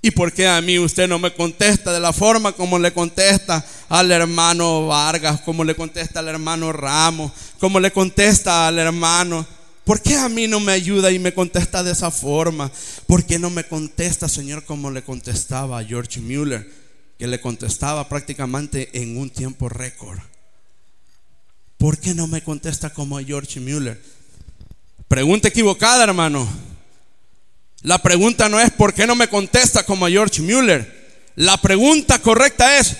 ¿y 0.00 0.12
por 0.12 0.32
qué 0.32 0.48
a 0.48 0.62
mí 0.62 0.78
usted 0.78 1.08
no 1.08 1.18
me 1.18 1.34
contesta 1.34 1.92
de 1.92 2.00
la 2.00 2.14
forma 2.14 2.52
como 2.52 2.78
le 2.78 2.90
contesta 2.90 3.62
al 3.90 4.10
hermano 4.10 4.86
Vargas, 4.86 5.42
como 5.42 5.62
le 5.62 5.74
contesta 5.74 6.20
al 6.20 6.28
hermano 6.28 6.72
Ramos, 6.72 7.32
como 7.58 7.80
le 7.80 7.90
contesta 7.90 8.66
al 8.66 8.78
hermano? 8.78 9.46
¿Por 9.84 10.00
qué 10.00 10.16
a 10.16 10.30
mí 10.30 10.46
no 10.46 10.58
me 10.58 10.72
ayuda 10.72 11.10
y 11.10 11.18
me 11.18 11.34
contesta 11.34 11.82
de 11.82 11.92
esa 11.92 12.10
forma? 12.10 12.72
¿Por 13.06 13.26
qué 13.26 13.38
no 13.38 13.50
me 13.50 13.64
contesta, 13.64 14.26
Señor, 14.26 14.64
como 14.64 14.90
le 14.90 15.02
contestaba 15.02 15.80
a 15.80 15.84
George 15.84 16.18
Mueller? 16.22 16.79
Que 17.20 17.26
le 17.26 17.38
contestaba 17.38 18.08
prácticamente 18.08 18.88
en 18.94 19.18
un 19.18 19.28
tiempo 19.28 19.68
récord. 19.68 20.18
¿Por 21.76 21.98
qué 21.98 22.14
no 22.14 22.26
me 22.26 22.42
contesta 22.42 22.94
como 22.94 23.20
George 23.20 23.60
Mueller? 23.60 24.02
Pregunta 25.06 25.48
equivocada, 25.48 26.04
hermano. 26.04 26.48
La 27.82 27.98
pregunta 27.98 28.48
no 28.48 28.58
es 28.58 28.70
¿por 28.70 28.94
qué 28.94 29.06
no 29.06 29.16
me 29.16 29.28
contesta 29.28 29.82
como 29.82 30.08
George 30.08 30.40
Mueller? 30.40 31.30
La 31.36 31.58
pregunta 31.58 32.20
correcta 32.20 32.78
es, 32.78 32.96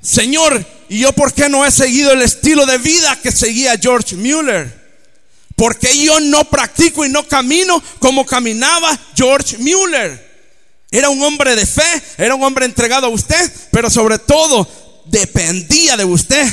Señor, 0.00 0.66
¿y 0.88 0.98
yo 0.98 1.12
por 1.12 1.32
qué 1.32 1.48
no 1.48 1.64
he 1.64 1.70
seguido 1.70 2.10
el 2.10 2.22
estilo 2.22 2.66
de 2.66 2.78
vida 2.78 3.16
que 3.22 3.30
seguía 3.30 3.78
George 3.78 4.16
Mueller? 4.16 4.76
¿Por 5.54 5.78
qué 5.78 6.04
yo 6.04 6.18
no 6.18 6.50
practico 6.50 7.06
y 7.06 7.10
no 7.10 7.28
camino 7.28 7.80
como 8.00 8.26
caminaba 8.26 8.98
George 9.14 9.56
Mueller? 9.58 10.31
Era 10.92 11.08
un 11.08 11.22
hombre 11.22 11.56
de 11.56 11.64
fe, 11.64 12.02
era 12.18 12.34
un 12.34 12.42
hombre 12.42 12.66
entregado 12.66 13.06
a 13.06 13.10
usted, 13.10 13.50
pero 13.70 13.88
sobre 13.88 14.18
todo 14.18 14.68
dependía 15.06 15.96
de 15.96 16.04
usted. 16.04 16.46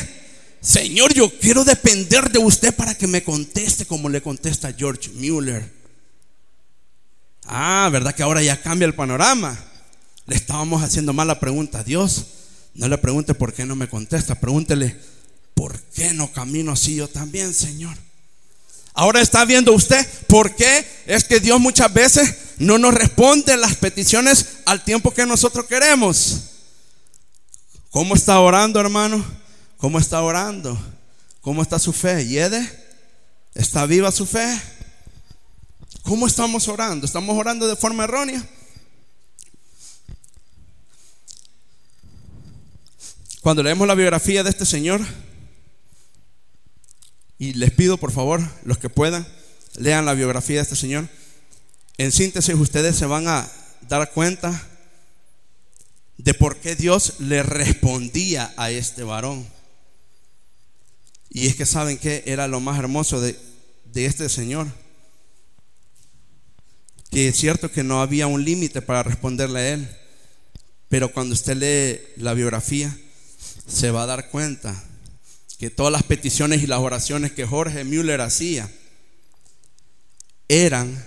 Señor, 0.61 1.13
yo 1.13 1.29
quiero 1.39 1.65
depender 1.65 2.29
de 2.31 2.39
usted 2.39 2.73
para 2.73 2.95
que 2.95 3.05
me 3.05 3.21
conteste 3.21 3.85
como 3.85 4.07
le 4.07 4.21
contesta 4.21 4.73
George 4.73 5.09
Mueller. 5.09 5.69
Ah, 7.45 7.89
¿verdad 7.91 8.15
que 8.15 8.23
ahora 8.23 8.41
ya 8.41 8.61
cambia 8.61 8.85
el 8.85 8.95
panorama? 8.95 9.57
Le 10.25 10.35
estábamos 10.35 10.83
haciendo 10.83 11.11
mal 11.11 11.27
la 11.27 11.39
pregunta 11.41 11.79
a 11.79 11.83
Dios. 11.83 12.25
No 12.75 12.87
le 12.87 12.97
pregunte 12.97 13.33
por 13.33 13.53
qué 13.53 13.65
no 13.65 13.75
me 13.75 13.89
contesta, 13.89 14.35
pregúntele, 14.35 14.95
¿por 15.53 15.77
qué 15.81 16.13
no 16.13 16.31
camino 16.31 16.71
así 16.71 16.95
yo 16.95 17.09
también, 17.09 17.53
Señor? 17.53 17.97
Ahora 18.99 19.21
está 19.21 19.45
viendo 19.45 19.71
usted 19.71 20.05
por 20.27 20.57
qué 20.57 20.85
es 21.05 21.23
que 21.23 21.39
Dios 21.39 21.57
muchas 21.57 21.93
veces 21.93 22.35
no 22.57 22.77
nos 22.77 22.93
responde 22.93 23.55
las 23.55 23.77
peticiones 23.77 24.57
al 24.65 24.83
tiempo 24.83 25.13
que 25.13 25.25
nosotros 25.25 25.67
queremos. 25.67 26.41
¿Cómo 27.91 28.13
está 28.13 28.37
orando, 28.41 28.77
hermano? 28.77 29.23
¿Cómo 29.77 29.99
está 29.99 30.21
orando? 30.21 30.77
¿Cómo 31.39 31.61
está 31.61 31.79
su 31.79 31.93
fe? 31.93 32.27
¿Yede? 32.27 32.69
¿Está 33.55 33.85
viva 33.85 34.11
su 34.11 34.25
fe? 34.25 34.61
¿Cómo 36.03 36.27
estamos 36.27 36.67
orando? 36.67 37.05
¿Estamos 37.05 37.37
orando 37.37 37.69
de 37.69 37.77
forma 37.77 38.03
errónea? 38.03 38.45
Cuando 43.39 43.63
leemos 43.63 43.87
la 43.87 43.95
biografía 43.95 44.43
de 44.43 44.49
este 44.49 44.65
señor, 44.65 44.99
y 47.39 47.53
les 47.53 47.71
pido 47.71 47.97
por 47.97 48.11
favor, 48.11 48.41
los 48.65 48.77
que 48.77 48.89
puedan, 48.89 49.25
lean 49.77 50.05
la 50.05 50.13
biografía 50.13 50.57
de 50.57 50.63
este 50.63 50.75
señor. 50.75 51.07
En 51.97 52.11
síntesis, 52.11 52.53
ustedes 52.53 52.97
se 52.97 53.05
van 53.05 53.29
a 53.29 53.49
dar 53.87 54.11
cuenta 54.11 54.67
de 56.17 56.33
por 56.33 56.57
qué 56.57 56.75
Dios 56.75 57.15
le 57.19 57.41
respondía 57.41 58.53
a 58.57 58.71
este 58.71 59.03
varón. 59.03 59.47
Y 61.29 61.47
es 61.47 61.55
que 61.55 61.65
saben 61.65 61.97
que 61.97 62.23
era 62.25 62.47
lo 62.49 62.59
más 62.59 62.77
hermoso 62.77 63.21
de, 63.21 63.39
de 63.85 64.05
este 64.05 64.27
señor. 64.27 64.67
Que 67.09 67.29
es 67.29 67.37
cierto 67.37 67.71
que 67.71 67.83
no 67.83 68.01
había 68.01 68.27
un 68.27 68.43
límite 68.43 68.81
para 68.81 69.03
responderle 69.03 69.59
a 69.59 69.73
él. 69.73 69.97
Pero 70.89 71.13
cuando 71.13 71.33
usted 71.33 71.55
lee 71.55 72.21
la 72.21 72.33
biografía, 72.33 72.95
se 73.65 73.91
va 73.91 74.03
a 74.03 74.07
dar 74.07 74.29
cuenta 74.29 74.88
que 75.59 75.69
todas 75.69 75.91
las 75.91 76.03
peticiones 76.03 76.63
y 76.63 76.67
las 76.67 76.79
oraciones 76.79 77.33
que 77.33 77.45
Jorge 77.45 77.83
Müller 77.83 78.21
hacía 78.21 78.71
eran 80.47 81.05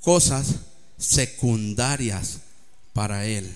cosas 0.00 0.56
secundarias 0.98 2.40
para 2.92 3.26
él. 3.26 3.50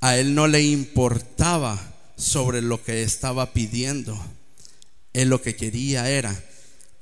A 0.00 0.16
él 0.16 0.36
no 0.36 0.46
le 0.46 0.62
importaba 0.62 1.78
sobre 2.16 2.62
lo 2.62 2.82
que 2.82 3.02
estaba 3.02 3.52
pidiendo. 3.52 4.16
Él 5.14 5.30
lo 5.30 5.42
que 5.42 5.56
quería 5.56 6.08
era 6.08 6.40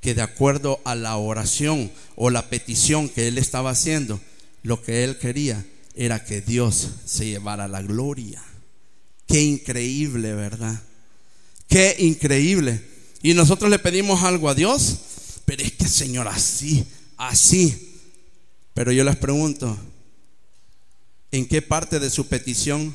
que 0.00 0.14
de 0.14 0.22
acuerdo 0.22 0.80
a 0.84 0.94
la 0.94 1.18
oración 1.18 1.92
o 2.16 2.30
la 2.30 2.48
petición 2.48 3.10
que 3.10 3.28
él 3.28 3.36
estaba 3.36 3.70
haciendo, 3.70 4.20
lo 4.62 4.82
que 4.82 5.04
él 5.04 5.18
quería 5.18 5.66
era 5.94 6.24
que 6.24 6.40
Dios 6.40 6.88
se 7.04 7.26
llevara 7.26 7.68
la 7.68 7.82
gloria. 7.82 8.42
Qué 9.26 9.42
increíble, 9.42 10.32
¿verdad? 10.32 10.80
Qué 11.68 11.96
increíble. 11.98 12.82
Y 13.22 13.34
nosotros 13.34 13.70
le 13.70 13.78
pedimos 13.78 14.22
algo 14.22 14.48
a 14.48 14.54
Dios, 14.54 14.98
pero 15.44 15.62
es 15.62 15.72
que 15.72 15.88
Señor, 15.88 16.28
así, 16.28 16.86
así. 17.16 18.00
Pero 18.74 18.92
yo 18.92 19.04
les 19.04 19.16
pregunto, 19.16 19.76
¿en 21.30 21.46
qué 21.46 21.62
parte 21.62 22.00
de 22.00 22.10
su 22.10 22.26
petición 22.26 22.94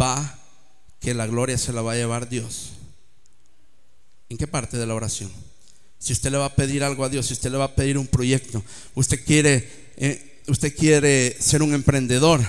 va 0.00 0.38
que 1.00 1.14
la 1.14 1.26
gloria 1.26 1.58
se 1.58 1.72
la 1.72 1.82
va 1.82 1.92
a 1.92 1.96
llevar 1.96 2.28
Dios? 2.28 2.72
¿En 4.28 4.36
qué 4.36 4.46
parte 4.46 4.76
de 4.76 4.86
la 4.86 4.94
oración? 4.94 5.30
Si 5.98 6.12
usted 6.12 6.30
le 6.30 6.38
va 6.38 6.46
a 6.46 6.54
pedir 6.54 6.84
algo 6.84 7.04
a 7.04 7.08
Dios, 7.08 7.26
si 7.26 7.32
usted 7.32 7.50
le 7.50 7.58
va 7.58 7.64
a 7.64 7.74
pedir 7.74 7.98
un 7.98 8.06
proyecto, 8.06 8.62
usted 8.94 9.24
quiere, 9.24 9.68
eh, 9.96 10.42
usted 10.46 10.74
quiere 10.74 11.36
ser 11.40 11.62
un 11.62 11.74
emprendedor, 11.74 12.40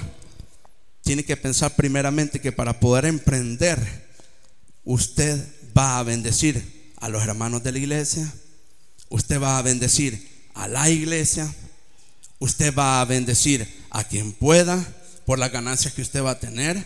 tiene 1.01 1.23
que 1.23 1.35
pensar 1.37 1.75
primeramente 1.75 2.39
que 2.39 2.51
para 2.51 2.79
poder 2.79 3.05
emprender, 3.05 4.10
usted 4.83 5.45
va 5.77 5.99
a 5.99 6.03
bendecir 6.03 6.91
a 6.97 7.09
los 7.09 7.23
hermanos 7.23 7.63
de 7.63 7.71
la 7.71 7.79
iglesia, 7.79 8.31
usted 9.09 9.41
va 9.41 9.57
a 9.57 9.61
bendecir 9.61 10.47
a 10.53 10.67
la 10.67 10.89
iglesia, 10.89 11.53
usted 12.39 12.73
va 12.73 13.01
a 13.01 13.05
bendecir 13.05 13.67
a 13.89 14.03
quien 14.03 14.31
pueda 14.31 14.85
por 15.25 15.39
las 15.39 15.51
ganancias 15.51 15.93
que 15.93 16.01
usted 16.01 16.23
va 16.23 16.31
a 16.31 16.39
tener. 16.39 16.85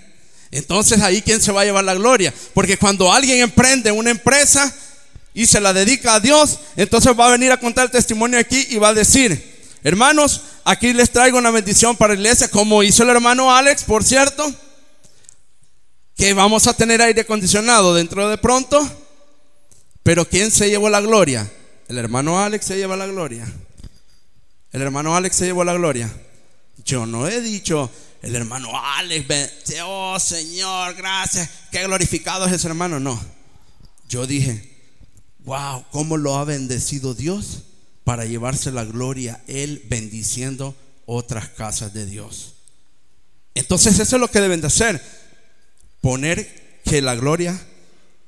Entonces 0.51 1.01
ahí 1.01 1.21
quién 1.21 1.41
se 1.41 1.51
va 1.51 1.61
a 1.61 1.65
llevar 1.65 1.83
la 1.83 1.95
gloria, 1.95 2.33
porque 2.53 2.77
cuando 2.77 3.11
alguien 3.11 3.41
emprende 3.41 3.91
una 3.91 4.11
empresa 4.11 4.73
y 5.33 5.45
se 5.47 5.59
la 5.59 5.73
dedica 5.73 6.15
a 6.15 6.19
Dios, 6.19 6.59
entonces 6.75 7.13
va 7.19 7.27
a 7.27 7.31
venir 7.31 7.51
a 7.51 7.59
contar 7.59 7.85
el 7.85 7.91
testimonio 7.91 8.39
aquí 8.39 8.67
y 8.69 8.77
va 8.77 8.89
a 8.89 8.93
decir, 8.93 9.55
Hermanos, 9.85 10.41
aquí 10.63 10.93
les 10.93 11.11
traigo 11.11 11.37
una 11.37 11.51
bendición 11.51 11.95
para 11.95 12.15
la 12.15 12.19
iglesia, 12.19 12.47
como 12.47 12.81
hizo 12.81 13.03
el 13.03 13.09
hermano 13.09 13.55
Alex, 13.55 13.83
por 13.83 14.03
cierto, 14.03 14.51
que 16.15 16.33
vamos 16.33 16.67
a 16.67 16.73
tener 16.73 17.01
aire 17.01 17.21
acondicionado 17.21 17.93
dentro 17.93 18.29
de 18.29 18.37
pronto. 18.37 18.79
Pero 20.03 20.27
¿quién 20.27 20.51
se 20.51 20.69
llevó 20.69 20.89
la 20.89 21.01
gloria? 21.01 21.51
El 21.87 21.97
hermano 21.97 22.39
Alex 22.39 22.65
se 22.65 22.77
lleva 22.77 22.95
la 22.95 23.07
gloria. 23.07 23.45
El 24.71 24.81
hermano 24.81 25.15
Alex 25.15 25.35
se 25.35 25.45
llevó 25.45 25.63
la 25.63 25.73
gloria. 25.73 26.11
Yo 26.83 27.05
no 27.05 27.27
he 27.27 27.41
dicho, 27.41 27.89
el 28.21 28.35
hermano 28.35 28.69
Alex, 28.73 29.25
oh 29.83 30.19
Señor, 30.19 30.93
gracias, 30.95 31.49
qué 31.71 31.83
glorificado 31.83 32.45
es 32.45 32.53
ese 32.53 32.67
hermano. 32.67 32.99
No, 32.99 33.19
yo 34.07 34.27
dije, 34.27 34.77
wow, 35.39 35.85
¿cómo 35.91 36.17
lo 36.17 36.37
ha 36.37 36.43
bendecido 36.45 37.13
Dios? 37.13 37.63
para 38.05 38.23
llevarse 38.23 38.71
la 38.71 38.85
gloria 38.85 39.41
Él 39.47 39.83
bendiciendo 39.89 40.73
otras 41.05 41.49
casas 41.49 41.91
de 41.91 42.05
Dios. 42.05 42.53
Entonces 43.55 43.99
eso 43.99 44.15
es 44.15 44.19
lo 44.19 44.29
que 44.29 44.39
deben 44.39 44.61
de 44.61 44.67
hacer. 44.67 45.01
Poner 46.05 46.81
que 46.85 47.01
la 47.01 47.15
gloria 47.15 47.59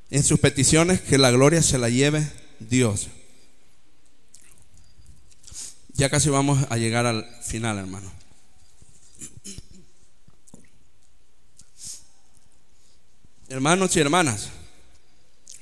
en 0.09 0.23
sus 0.23 0.39
peticiones, 0.39 0.99
que 0.99 1.19
la 1.19 1.29
gloria 1.29 1.61
se 1.61 1.77
la 1.77 1.89
lleve 1.89 2.27
Dios. 2.59 3.09
Ya 5.93 6.09
casi 6.09 6.31
vamos 6.31 6.65
a 6.71 6.77
llegar 6.77 7.05
al 7.05 7.23
final, 7.43 7.77
hermano. 7.77 8.11
Hermanos 13.47 13.95
y 13.95 13.99
hermanas, 13.99 14.49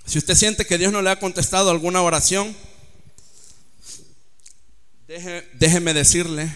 si 0.05 0.17
usted 0.17 0.35
siente 0.35 0.65
que 0.65 0.77
Dios 0.77 0.93
no 0.93 1.01
le 1.01 1.09
ha 1.09 1.19
contestado 1.19 1.69
alguna 1.69 2.01
oración, 2.01 2.55
déjeme 5.05 5.93
decirle 5.93 6.49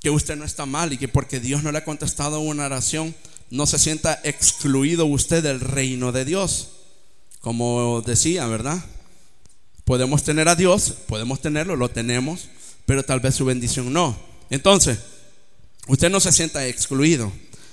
que 0.00 0.08
usted 0.08 0.34
no 0.34 0.46
está 0.46 0.64
mal 0.64 0.94
y 0.94 0.96
que 0.96 1.08
porque 1.08 1.40
Dios 1.40 1.62
no 1.62 1.72
le 1.72 1.76
ha 1.76 1.84
contestado 1.84 2.40
una 2.40 2.64
oración, 2.64 3.14
no 3.50 3.66
se 3.66 3.78
sienta 3.78 4.20
excluido 4.24 5.06
usted 5.06 5.42
del 5.42 5.60
reino 5.60 6.12
de 6.12 6.24
Dios. 6.24 6.68
Como 7.40 8.02
decía, 8.02 8.46
¿verdad? 8.46 8.84
Podemos 9.84 10.24
tener 10.24 10.48
a 10.48 10.56
Dios, 10.56 10.94
podemos 11.06 11.40
tenerlo, 11.40 11.76
lo 11.76 11.88
tenemos, 11.88 12.48
pero 12.86 13.04
tal 13.04 13.20
vez 13.20 13.36
su 13.36 13.44
bendición 13.44 13.92
no. 13.92 14.16
Entonces, 14.50 14.98
usted 15.86 16.10
no 16.10 16.20
se 16.20 16.32
sienta 16.32 16.66
excluido. 16.66 17.32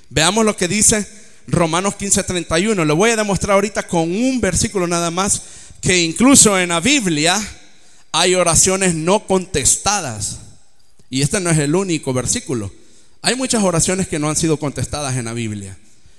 Veamos 0.09 0.45
lo 0.45 0.55
que 0.55 0.67
dice 0.67 1.07
Romanos 1.47 1.95
15:31. 1.95 2.86
Le 2.86 2.93
voy 2.93 3.11
a 3.11 3.15
demostrar 3.15 3.55
ahorita 3.55 3.88
con 3.88 4.11
un 4.11 4.39
versículo 4.39 4.88
nada 4.88 5.09
más 5.11 5.41
que 5.82 6.01
incluso 6.03 6.57
en 6.59 6.69
la 6.69 6.80
Biblia 6.80 7.41
hay 8.11 8.36
oraciones 8.36 8.93
no 8.93 9.26
contestadas. 9.26 10.39
Y 11.09 11.21
este 11.21 11.39
no 11.39 11.49
es 11.49 11.57
el 11.57 11.76
único 11.76 12.13
versículo. 12.13 12.71
Hay 13.24 13.36
muchas 13.36 13.63
oraciones 13.63 14.09
que 14.09 14.19
no 14.19 14.30
han 14.30 14.36
sido 14.36 14.57
contestadas 14.57 15.15
en 15.15 15.26
la 15.26 15.34
Biblia. 15.34 15.78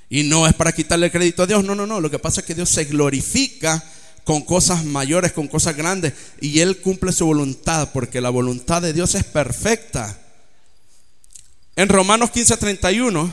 Y 0.09 0.23
no 0.23 0.47
es 0.47 0.55
para 0.55 0.73
quitarle 0.73 1.11
crédito 1.11 1.43
a 1.43 1.47
Dios, 1.47 1.63
no, 1.63 1.75
no, 1.75 1.87
no. 1.87 2.01
Lo 2.01 2.11
que 2.11 2.19
pasa 2.19 2.41
es 2.41 2.47
que 2.47 2.55
Dios 2.55 2.71
se 2.71 2.87
glorifica 2.87 3.85
con 4.25 4.41
cosas 4.41 4.87
mayores, 4.87 5.33
con 5.33 5.47
cosas 5.47 5.77
grandes. 5.77 6.15
Y 6.41 6.61
Él 6.61 6.79
cumple 6.81 7.13
su 7.13 7.27
voluntad, 7.27 7.91
porque 7.93 8.23
la 8.23 8.31
voluntad 8.31 8.81
de 8.81 8.95
Dios 8.95 9.15
es 9.15 9.25
perfecta. 9.25 10.19
En 11.77 11.91
Romanos 11.91 12.31
15:31, 12.31 13.31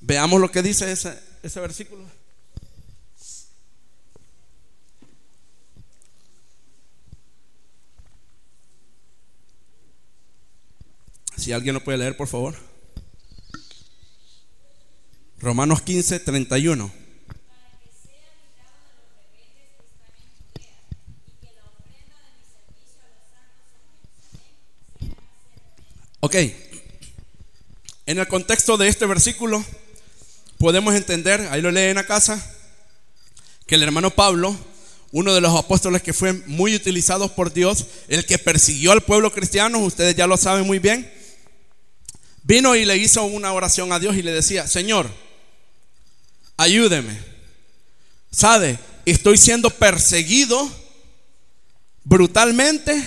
veamos 0.00 0.40
lo 0.40 0.50
que 0.50 0.62
dice 0.62 0.90
ese, 0.90 1.16
ese 1.44 1.60
versículo. 1.60 2.02
Si 11.40 11.52
alguien 11.52 11.72
lo 11.72 11.82
puede 11.82 11.96
leer, 11.96 12.18
por 12.18 12.28
favor. 12.28 12.54
Romanos 15.38 15.80
15, 15.80 16.20
31. 16.20 16.92
Ok, 26.20 26.34
en 28.04 28.18
el 28.18 28.28
contexto 28.28 28.76
de 28.76 28.88
este 28.88 29.06
versículo 29.06 29.64
podemos 30.58 30.94
entender, 30.94 31.48
ahí 31.50 31.62
lo 31.62 31.70
leen 31.70 31.88
en 31.88 31.96
la 31.96 32.06
casa, 32.06 32.54
que 33.66 33.76
el 33.76 33.82
hermano 33.82 34.10
Pablo, 34.10 34.54
uno 35.10 35.32
de 35.32 35.40
los 35.40 35.58
apóstoles 35.58 36.02
que 36.02 36.12
fue 36.12 36.34
muy 36.34 36.74
utilizado 36.74 37.34
por 37.34 37.50
Dios, 37.50 37.86
el 38.08 38.26
que 38.26 38.36
persiguió 38.36 38.92
al 38.92 39.00
pueblo 39.00 39.32
cristiano, 39.32 39.78
ustedes 39.78 40.14
ya 40.14 40.26
lo 40.26 40.36
saben 40.36 40.66
muy 40.66 40.78
bien, 40.78 41.10
Vino 42.42 42.74
y 42.74 42.84
le 42.84 42.96
hizo 42.96 43.24
una 43.24 43.52
oración 43.52 43.92
a 43.92 43.98
Dios 43.98 44.16
y 44.16 44.22
le 44.22 44.32
decía, 44.32 44.66
Señor, 44.66 45.10
ayúdeme. 46.56 47.18
¿Sabe? 48.30 48.78
Estoy 49.04 49.38
siendo 49.38 49.70
perseguido 49.70 50.70
brutalmente 52.04 53.02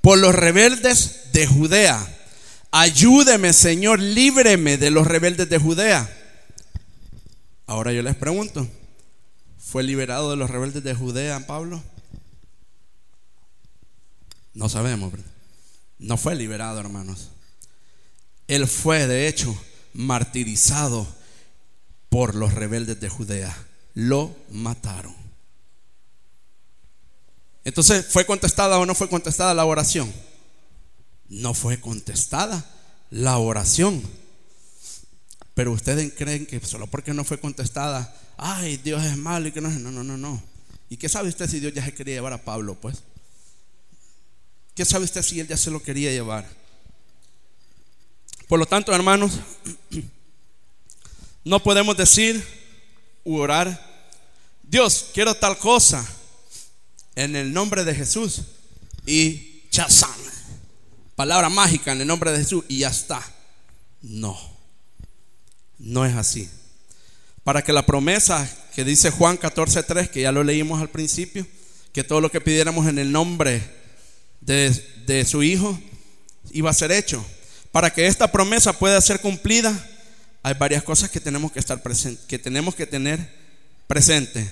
por 0.00 0.18
los 0.18 0.34
rebeldes 0.34 1.32
de 1.32 1.46
Judea. 1.46 2.18
Ayúdeme, 2.70 3.52
Señor, 3.52 4.00
líbreme 4.00 4.78
de 4.78 4.90
los 4.90 5.06
rebeldes 5.06 5.48
de 5.48 5.58
Judea. 5.58 6.10
Ahora 7.66 7.92
yo 7.92 8.02
les 8.02 8.16
pregunto, 8.16 8.68
¿fue 9.58 9.82
liberado 9.82 10.30
de 10.30 10.36
los 10.36 10.50
rebeldes 10.50 10.82
de 10.82 10.94
Judea 10.94 11.46
Pablo? 11.46 11.82
No 14.54 14.68
sabemos, 14.68 15.12
no 15.98 16.16
fue 16.16 16.34
liberado, 16.34 16.80
hermanos. 16.80 17.30
Él 18.48 18.66
fue, 18.66 19.06
de 19.06 19.28
hecho, 19.28 19.56
martirizado 19.94 21.06
por 22.08 22.34
los 22.34 22.52
rebeldes 22.54 23.00
de 23.00 23.08
Judea. 23.08 23.56
Lo 23.94 24.34
mataron. 24.50 25.14
Entonces, 27.64 28.06
¿fue 28.06 28.26
contestada 28.26 28.78
o 28.78 28.86
no 28.86 28.94
fue 28.94 29.08
contestada 29.08 29.54
la 29.54 29.64
oración? 29.64 30.12
No 31.28 31.54
fue 31.54 31.80
contestada 31.80 32.64
la 33.10 33.38
oración. 33.38 34.02
Pero 35.54 35.72
ustedes 35.72 36.12
creen 36.16 36.46
que 36.46 36.60
solo 36.60 36.86
porque 36.86 37.14
no 37.14 37.24
fue 37.24 37.38
contestada, 37.38 38.14
ay, 38.36 38.78
Dios 38.78 39.02
es 39.04 39.16
malo 39.16 39.48
y 39.48 39.52
que 39.52 39.60
no, 39.60 39.70
no, 39.70 39.90
no, 39.90 40.02
no, 40.02 40.16
no. 40.16 40.42
¿Y 40.88 40.96
qué 40.96 41.08
sabe 41.08 41.28
usted 41.28 41.48
si 41.48 41.60
Dios 41.60 41.72
ya 41.72 41.84
se 41.84 41.94
quería 41.94 42.16
llevar 42.16 42.32
a 42.32 42.44
Pablo, 42.44 42.74
pues? 42.74 43.02
¿Qué 44.74 44.84
sabe 44.84 45.04
usted 45.04 45.22
si 45.22 45.40
él 45.40 45.48
ya 45.48 45.56
se 45.56 45.70
lo 45.70 45.82
quería 45.82 46.10
llevar? 46.10 46.48
Por 48.52 48.58
lo 48.58 48.66
tanto, 48.66 48.94
hermanos, 48.94 49.32
no 51.42 51.62
podemos 51.62 51.96
decir 51.96 52.46
u 53.24 53.38
orar, 53.38 54.12
Dios, 54.62 55.06
quiero 55.14 55.34
tal 55.34 55.56
cosa 55.56 56.06
en 57.14 57.34
el 57.34 57.54
nombre 57.54 57.82
de 57.82 57.94
Jesús 57.94 58.42
y 59.06 59.62
chazán. 59.70 60.10
Palabra 61.16 61.48
mágica 61.48 61.92
en 61.92 62.02
el 62.02 62.06
nombre 62.06 62.30
de 62.30 62.40
Jesús 62.40 62.62
y 62.68 62.80
ya 62.80 62.90
está. 62.90 63.22
No, 64.02 64.38
no 65.78 66.04
es 66.04 66.14
así. 66.14 66.50
Para 67.44 67.62
que 67.62 67.72
la 67.72 67.86
promesa 67.86 68.46
que 68.74 68.84
dice 68.84 69.10
Juan 69.10 69.38
14:3, 69.38 70.10
que 70.10 70.20
ya 70.20 70.30
lo 70.30 70.44
leímos 70.44 70.82
al 70.82 70.90
principio, 70.90 71.46
que 71.94 72.04
todo 72.04 72.20
lo 72.20 72.30
que 72.30 72.42
pidiéramos 72.42 72.86
en 72.86 72.98
el 72.98 73.12
nombre 73.12 73.62
de, 74.42 74.68
de 75.06 75.24
su 75.24 75.42
Hijo 75.42 75.80
iba 76.50 76.68
a 76.68 76.74
ser 76.74 76.92
hecho. 76.92 77.24
Para 77.72 77.90
que 77.90 78.06
esta 78.06 78.30
promesa 78.30 78.74
pueda 78.74 79.00
ser 79.00 79.20
cumplida, 79.20 79.74
hay 80.42 80.54
varias 80.54 80.82
cosas 80.82 81.10
que 81.10 81.20
tenemos 81.20 81.50
que 81.50 81.58
estar 81.58 81.82
presentes, 81.82 82.26
que 82.26 82.38
tenemos 82.38 82.74
que 82.74 82.86
tener 82.86 83.34
presente. 83.86 84.48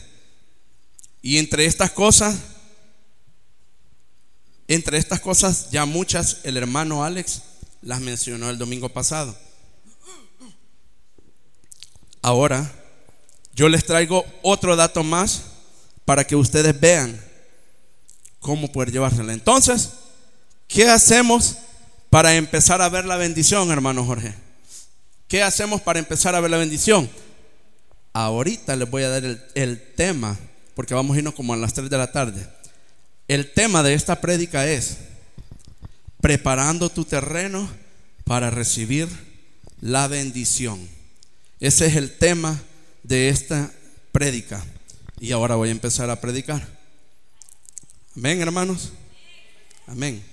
Y 1.21 1.37
entre 1.37 1.67
estas 1.67 1.91
cosas, 1.91 2.37
entre 4.69 4.97
estas 4.97 5.21
cosas 5.21 5.71
ya 5.71 5.85
muchas 5.85 6.39
el 6.45 6.57
hermano 6.57 7.05
Alex 7.05 7.43
las 7.83 8.01
mencionó 8.01 8.49
el 8.49 8.57
domingo 8.57 8.89
pasado. 8.89 9.37
Ahora, 12.23 12.73
yo 13.55 13.69
les 13.69 13.85
traigo 13.85 14.25
otro 14.43 14.77
dato 14.77 15.03
más 15.03 15.43
para 16.07 16.25
que 16.27 16.37
ustedes 16.37 16.79
vean 16.79 17.23
cómo 18.39 18.73
poder 18.73 18.93
llevársela. 18.93 19.35
Entonces, 19.35 19.91
¿qué 20.69 20.89
hacemos 20.89 21.57
para 22.11 22.35
empezar 22.35 22.83
a 22.83 22.89
ver 22.89 23.05
la 23.05 23.17
bendición, 23.17 23.71
hermano 23.71 24.05
Jorge? 24.05 24.35
¿Qué 25.29 25.45
hacemos 25.45 25.81
para 25.81 26.01
empezar 26.01 26.35
a 26.35 26.41
ver 26.41 26.51
la 26.51 26.57
bendición? 26.57 27.09
Ahorita 28.13 28.75
les 28.75 28.91
voy 28.91 29.05
a 29.05 29.09
dar 29.09 29.25
el, 29.55 29.93
tema, 29.95 30.37
porque 30.75 30.93
vamos 30.93 31.15
a 31.15 31.19
irnos 31.19 31.35
como 31.35 31.55
a 31.55 31.57
las 31.57 31.73
3 31.73 31.89
de 31.89 31.97
la 31.97 32.11
tarde. 32.11 32.45
El 33.29 33.53
tema 33.53 33.85
de 33.85 33.95
esta 33.95 34.21
prédica 34.21 34.67
es 34.67 34.99
preparando 36.21 36.91
tu 36.91 37.05
terreno 37.05 37.71
para 38.25 38.51
recibir 38.51 39.09
la 39.81 40.09
bendición. 40.09 40.81
Ese 41.61 41.87
es 41.87 41.95
el 41.95 42.19
tema 42.19 42.61
de 43.05 43.29
esta 43.29 43.71
prédica. 44.11 44.65
Y 45.21 45.31
ahora 45.31 45.55
voy 45.55 45.69
a 45.69 45.73
empezar 45.73 46.11
a 46.11 46.21
predicar. 46.21 46.67
Amén, 48.17 48.41
hermanos. 48.41 48.91
Amén. 49.87 50.25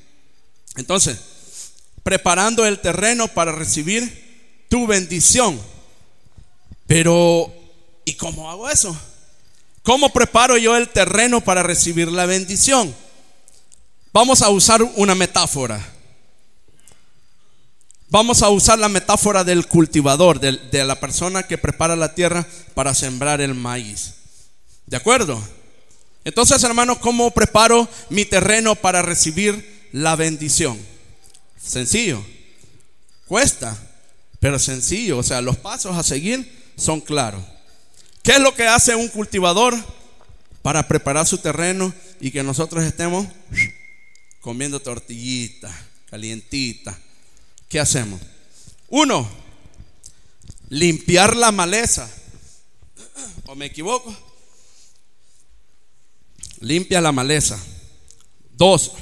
Entonces, 0.75 1.36
preparando 2.07 2.65
el 2.65 2.79
terreno 2.79 3.27
para 3.27 3.51
recibir 3.51 4.63
tu 4.69 4.87
bendición. 4.87 5.59
Pero, 6.85 7.53
¿y 8.05 8.13
cómo 8.13 8.49
hago 8.49 8.69
eso? 8.69 8.97
¿Cómo 9.83 10.13
preparo 10.13 10.55
yo 10.55 10.77
el 10.77 10.87
terreno 10.87 11.41
para 11.41 11.63
recibir 11.63 12.09
la 12.09 12.25
bendición? 12.25 12.95
Vamos 14.13 14.41
a 14.41 14.47
usar 14.47 14.81
una 14.95 15.15
metáfora. 15.15 15.85
Vamos 18.07 18.41
a 18.41 18.51
usar 18.51 18.79
la 18.79 18.87
metáfora 18.87 19.43
del 19.43 19.67
cultivador, 19.67 20.39
de, 20.39 20.85
la 20.85 21.01
persona 21.01 21.43
que 21.43 21.57
prepara 21.57 21.97
la 21.97 22.15
tierra 22.15 22.47
para 22.73 22.95
sembrar 22.95 23.41
el 23.41 23.53
maíz. 23.53 24.13
¿De 24.85 24.95
acuerdo? 24.95 25.43
Entonces, 26.23 26.63
hermanos, 26.63 26.99
¿cómo 26.99 27.31
preparo 27.31 27.85
mi 28.09 28.23
terreno 28.23 28.75
para 28.75 29.01
recibir 29.01 29.89
la 29.91 30.15
bendición? 30.15 30.79
Sencillo. 31.67 32.23
Cuesta 33.27 33.77
pero 34.39 34.59
sencillo, 34.59 35.17
o 35.17 35.23
sea, 35.23 35.41
los 35.41 35.57
pasos 35.57 35.95
a 35.95 36.03
seguir 36.03 36.71
son 36.77 37.01
claros. 37.01 37.43
¿Qué 38.23 38.33
es 38.33 38.39
lo 38.39 38.53
que 38.53 38.67
hace 38.67 38.95
un 38.95 39.07
cultivador 39.07 39.75
para 40.61 40.87
preparar 40.87 41.25
su 41.25 41.39
terreno 41.39 41.93
y 42.19 42.31
que 42.31 42.43
nosotros 42.43 42.83
estemos 42.83 43.27
comiendo 44.41 44.79
tortillitas, 44.79 45.73
calientitas? 46.09 46.95
¿Qué 47.67 47.79
hacemos? 47.79 48.21
Uno, 48.89 49.27
limpiar 50.69 51.35
la 51.35 51.51
maleza. 51.51 52.09
¿O 53.47 53.55
me 53.55 53.65
equivoco? 53.65 54.15
Limpia 56.59 57.01
la 57.01 57.11
maleza. 57.11 57.57
Dos, 58.51 58.93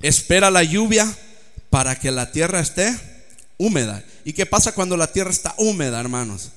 espera 0.00 0.50
la 0.50 0.62
lluvia 0.62 1.16
para 1.70 1.98
que 1.98 2.10
la 2.10 2.32
tierra 2.32 2.60
esté 2.60 2.94
húmeda. 3.56 4.04
¿Y 4.24 4.32
qué 4.32 4.44
pasa 4.44 4.72
cuando 4.72 4.96
la 4.96 5.12
tierra 5.12 5.30
está 5.30 5.54
húmeda, 5.56 6.00
hermanos? 6.00 6.50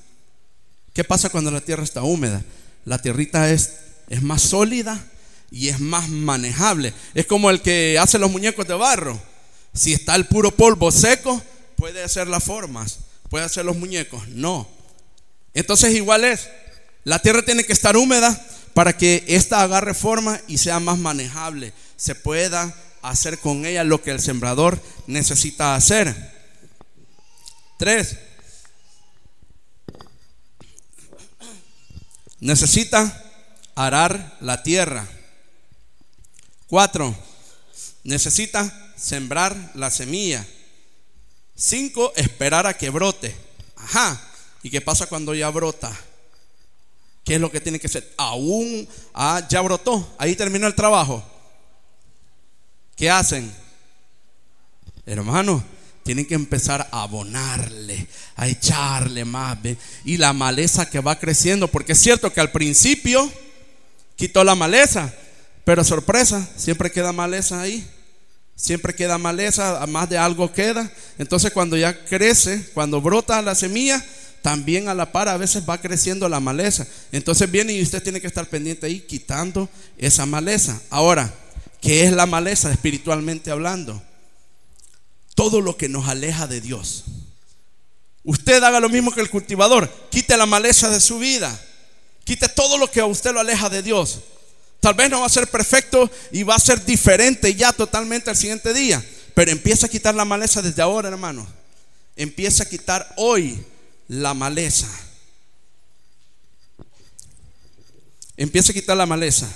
¿Qué 0.92 1.04
pasa 1.04 1.30
cuando 1.30 1.50
la 1.50 1.60
tierra 1.60 1.84
está 1.84 2.02
húmeda? 2.02 2.42
La 2.84 2.98
tierrita 2.98 3.50
es, 3.50 3.74
es 4.08 4.22
más 4.22 4.42
sólida 4.42 5.02
y 5.50 5.68
es 5.68 5.80
más 5.80 6.08
manejable. 6.08 6.92
Es 7.14 7.26
como 7.26 7.50
el 7.50 7.62
que 7.62 7.98
hace 7.98 8.18
los 8.18 8.30
muñecos 8.30 8.66
de 8.66 8.74
barro. 8.74 9.20
Si 9.72 9.92
está 9.92 10.14
el 10.14 10.26
puro 10.26 10.50
polvo 10.50 10.90
seco, 10.90 11.42
puede 11.76 12.02
hacer 12.02 12.28
las 12.28 12.44
formas, 12.44 12.98
puede 13.28 13.44
hacer 13.44 13.64
los 13.64 13.76
muñecos. 13.76 14.28
No. 14.28 14.68
Entonces 15.52 15.94
igual 15.94 16.24
es. 16.24 16.48
La 17.04 17.18
tierra 17.20 17.42
tiene 17.42 17.64
que 17.64 17.72
estar 17.72 17.96
húmeda 17.96 18.44
para 18.72 18.96
que 18.96 19.24
ésta 19.28 19.62
agarre 19.62 19.94
forma 19.94 20.40
y 20.48 20.58
sea 20.58 20.80
más 20.80 20.98
manejable. 20.98 21.72
Se 21.96 22.14
pueda 22.14 22.74
hacer 23.04 23.38
con 23.38 23.66
ella 23.66 23.84
lo 23.84 24.02
que 24.02 24.10
el 24.10 24.20
sembrador 24.20 24.80
necesita 25.06 25.74
hacer. 25.74 26.32
Tres, 27.78 28.16
necesita 32.40 33.22
arar 33.74 34.36
la 34.40 34.62
tierra. 34.62 35.06
Cuatro, 36.66 37.14
necesita 38.04 38.92
sembrar 38.96 39.72
la 39.74 39.90
semilla. 39.90 40.46
Cinco, 41.56 42.12
esperar 42.16 42.66
a 42.66 42.76
que 42.76 42.90
brote. 42.90 43.34
Ajá. 43.76 44.20
¿Y 44.62 44.70
qué 44.70 44.80
pasa 44.80 45.06
cuando 45.06 45.34
ya 45.34 45.50
brota? 45.50 45.94
¿Qué 47.22 47.34
es 47.34 47.40
lo 47.40 47.50
que 47.50 47.60
tiene 47.60 47.78
que 47.78 47.88
ser? 47.88 48.12
Aún, 48.16 48.88
ah, 49.12 49.46
ya 49.48 49.60
brotó. 49.60 50.14
Ahí 50.18 50.34
terminó 50.36 50.66
el 50.66 50.74
trabajo. 50.74 51.33
¿Qué 52.96 53.10
hacen? 53.10 53.52
Hermano, 55.06 55.62
tienen 56.04 56.26
que 56.26 56.34
empezar 56.34 56.88
a 56.92 57.02
abonarle, 57.02 58.06
a 58.36 58.46
echarle 58.46 59.24
más. 59.24 59.58
Y 60.04 60.18
la 60.18 60.32
maleza 60.32 60.88
que 60.88 61.00
va 61.00 61.18
creciendo, 61.18 61.68
porque 61.68 61.92
es 61.92 62.00
cierto 62.00 62.32
que 62.32 62.40
al 62.40 62.52
principio 62.52 63.30
quitó 64.16 64.44
la 64.44 64.54
maleza, 64.54 65.12
pero 65.64 65.82
sorpresa, 65.82 66.48
siempre 66.56 66.92
queda 66.92 67.12
maleza 67.12 67.60
ahí. 67.60 67.86
Siempre 68.56 68.94
queda 68.94 69.18
maleza, 69.18 69.84
más 69.88 70.08
de 70.08 70.16
algo 70.16 70.52
queda. 70.52 70.88
Entonces 71.18 71.52
cuando 71.52 71.76
ya 71.76 72.04
crece, 72.04 72.70
cuando 72.72 73.00
brota 73.00 73.42
la 73.42 73.54
semilla, 73.54 74.04
también 74.42 74.88
a 74.88 74.94
la 74.94 75.10
par 75.10 75.28
a 75.28 75.36
veces 75.38 75.64
va 75.68 75.80
creciendo 75.80 76.28
la 76.28 76.38
maleza. 76.38 76.86
Entonces 77.10 77.50
viene 77.50 77.72
y 77.72 77.82
usted 77.82 78.02
tiene 78.02 78.20
que 78.20 78.26
estar 78.26 78.46
pendiente 78.46 78.86
ahí 78.86 79.00
quitando 79.00 79.68
esa 79.98 80.26
maleza. 80.26 80.80
Ahora, 80.90 81.34
¿qué 81.84 82.04
es 82.04 82.12
la 82.12 82.26
maleza 82.26 82.72
espiritualmente 82.72 83.52
hablando? 83.52 84.02
todo 85.34 85.60
lo 85.60 85.76
que 85.76 85.88
nos 85.88 86.08
aleja 86.08 86.46
de 86.46 86.60
Dios. 86.60 87.04
Usted 88.22 88.62
haga 88.62 88.80
lo 88.80 88.88
mismo 88.88 89.12
que 89.12 89.20
el 89.20 89.30
cultivador, 89.30 89.90
quite 90.10 90.36
la 90.36 90.46
maleza 90.46 90.88
de 90.88 91.00
su 91.00 91.18
vida, 91.18 91.60
quite 92.24 92.48
todo 92.48 92.78
lo 92.78 92.90
que 92.90 93.00
a 93.00 93.06
usted 93.06 93.32
lo 93.32 93.40
aleja 93.40 93.68
de 93.68 93.82
Dios. 93.82 94.20
Tal 94.80 94.94
vez 94.94 95.10
no 95.10 95.20
va 95.20 95.26
a 95.26 95.30
ser 95.30 95.48
perfecto 95.48 96.10
y 96.30 96.42
va 96.42 96.54
a 96.54 96.60
ser 96.60 96.84
diferente 96.84 97.54
ya 97.54 97.72
totalmente 97.72 98.30
al 98.30 98.36
siguiente 98.36 98.72
día, 98.72 99.04
pero 99.34 99.50
empieza 99.50 99.86
a 99.86 99.90
quitar 99.90 100.14
la 100.14 100.24
maleza 100.24 100.62
desde 100.62 100.82
ahora, 100.82 101.08
hermano. 101.08 101.46
Empieza 102.16 102.62
a 102.62 102.68
quitar 102.68 103.12
hoy 103.16 103.62
la 104.08 104.34
maleza. 104.34 104.88
Empieza 108.36 108.72
a 108.72 108.74
quitar 108.74 108.96
la 108.96 109.06
maleza. 109.06 109.48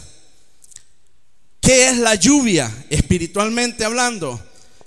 ¿Qué 1.68 1.90
es 1.90 1.98
la 1.98 2.14
lluvia 2.14 2.74
espiritualmente 2.88 3.84
hablando? 3.84 4.42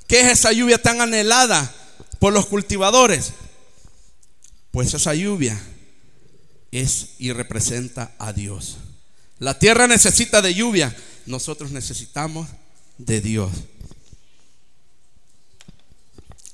¿Qué 0.08 0.22
es 0.22 0.32
esa 0.32 0.52
lluvia 0.52 0.82
tan 0.82 1.00
anhelada 1.00 1.72
por 2.18 2.34
los 2.34 2.48
cultivadores? 2.48 3.34
Pues 4.72 4.92
esa 4.96 5.14
lluvia 5.14 5.62
es 6.72 7.10
y 7.20 7.34
representa 7.34 8.16
a 8.18 8.34
Dios. 8.34 8.78
La 9.38 9.60
tierra 9.60 9.86
necesita 9.86 10.42
de 10.42 10.56
lluvia, 10.56 10.98
nosotros 11.28 11.70
necesitamos 11.70 12.48
de 12.98 13.22
Dios. 13.22 13.52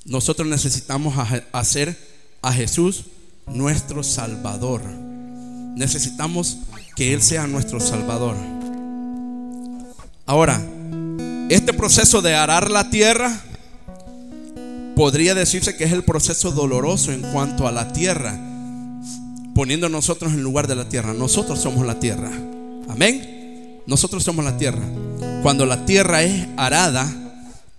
Nosotros 0.04 0.46
necesitamos 0.50 1.16
hacer 1.54 1.98
a 2.42 2.52
Jesús 2.52 3.06
nuestro 3.46 4.04
Salvador. 4.04 4.84
Necesitamos 4.84 6.58
que 6.98 7.14
Él 7.14 7.24
sea 7.24 7.48
nuestro 7.48 7.80
Salvador. 7.80 8.57
Ahora, 10.28 10.62
este 11.50 11.74
proceso 11.74 12.22
de 12.22 12.36
arar 12.36 12.70
la 12.70 12.90
tierra 12.90 13.34
podría 14.94 15.34
decirse 15.34 15.78
que 15.78 15.86
es 15.86 15.94
el 15.94 16.04
proceso 16.04 16.52
doloroso 16.52 17.14
en 17.14 17.22
cuanto 17.22 17.66
a 17.66 17.72
la 17.72 17.94
tierra, 17.94 18.38
poniendo 19.56 19.88
nosotros 19.88 20.34
en 20.34 20.44
lugar 20.44 20.68
de 20.68 20.76
la 20.76 20.90
tierra. 20.90 21.14
Nosotros 21.14 21.62
somos 21.62 21.88
la 21.88 22.02
tierra. 22.02 22.30
Amén. 22.90 23.82
Nosotros 23.88 24.22
somos 24.22 24.44
la 24.44 24.58
tierra. 24.58 24.84
Cuando 25.44 25.66
la 25.66 25.86
tierra 25.86 26.24
es 26.24 26.46
arada, 26.58 27.10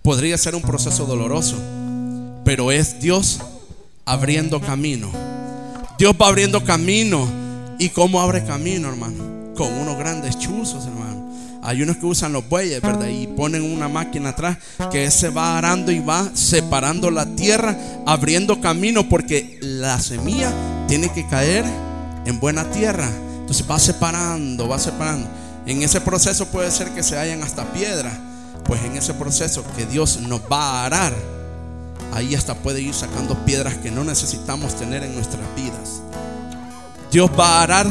podría 0.01 0.35
ser 0.35 0.55
un 0.55 0.63
proceso 0.63 1.05
doloroso, 1.05 1.55
pero 2.43 2.71
es 2.71 2.99
Dios 2.99 3.41
abriendo 4.05 4.59
camino. 4.59 5.11
Dios 5.99 6.15
va 6.19 6.29
abriendo 6.29 6.63
camino. 6.63 7.27
¿Y 7.77 7.89
cómo 7.89 8.19
abre 8.21 8.43
camino, 8.43 8.89
hermano? 8.89 9.53
Con 9.55 9.71
unos 9.71 9.99
grandes 9.99 10.39
chuzos, 10.39 10.85
hermano. 10.85 11.28
Hay 11.61 11.81
unos 11.81 11.97
que 11.97 12.05
usan 12.05 12.33
los 12.33 12.47
bueyes, 12.47 12.81
¿verdad? 12.81 13.07
Y 13.07 13.27
ponen 13.27 13.63
una 13.63 13.89
máquina 13.89 14.29
atrás 14.29 14.57
que 14.91 15.09
se 15.11 15.29
va 15.29 15.57
arando 15.57 15.91
y 15.91 15.99
va 15.99 16.29
separando 16.33 17.11
la 17.11 17.25
tierra, 17.25 17.77
abriendo 18.05 18.61
camino, 18.61 19.09
porque 19.09 19.59
la 19.61 19.99
semilla 19.99 20.51
tiene 20.87 21.11
que 21.11 21.27
caer 21.27 21.65
en 22.25 22.39
buena 22.39 22.63
tierra. 22.71 23.09
Entonces 23.39 23.69
va 23.69 23.77
separando, 23.79 24.67
va 24.67 24.79
separando. 24.79 25.27
En 25.65 25.83
ese 25.83 25.99
proceso 26.01 26.45
puede 26.47 26.71
ser 26.71 26.91
que 26.91 27.03
se 27.03 27.17
hayan 27.17 27.43
hasta 27.43 27.65
piedras. 27.73 28.13
Pues 28.63 28.83
en 28.83 28.95
ese 28.95 29.13
proceso 29.13 29.63
que 29.75 29.85
Dios 29.85 30.19
nos 30.21 30.41
va 30.41 30.81
a 30.81 30.85
arar, 30.85 31.13
ahí 32.13 32.35
hasta 32.35 32.55
puede 32.55 32.81
ir 32.81 32.93
sacando 32.93 33.35
piedras 33.45 33.75
que 33.75 33.91
no 33.91 34.03
necesitamos 34.03 34.75
tener 34.75 35.03
en 35.03 35.15
nuestras 35.15 35.43
vidas. 35.55 36.01
Dios 37.11 37.29
va 37.37 37.59
a 37.59 37.63
arar 37.63 37.87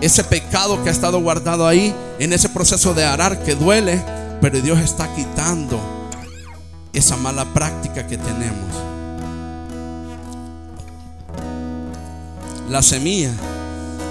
ese 0.00 0.24
pecado 0.24 0.82
que 0.82 0.88
ha 0.88 0.92
estado 0.92 1.20
guardado 1.20 1.66
ahí, 1.66 1.94
en 2.22 2.32
ese 2.32 2.48
proceso 2.48 2.94
de 2.94 3.04
arar 3.04 3.42
que 3.42 3.56
duele, 3.56 4.00
pero 4.40 4.60
Dios 4.60 4.78
está 4.78 5.12
quitando 5.12 5.80
esa 6.92 7.16
mala 7.16 7.44
práctica 7.52 8.06
que 8.06 8.16
tenemos. 8.16 8.70
La 12.70 12.80
semilla, 12.80 13.32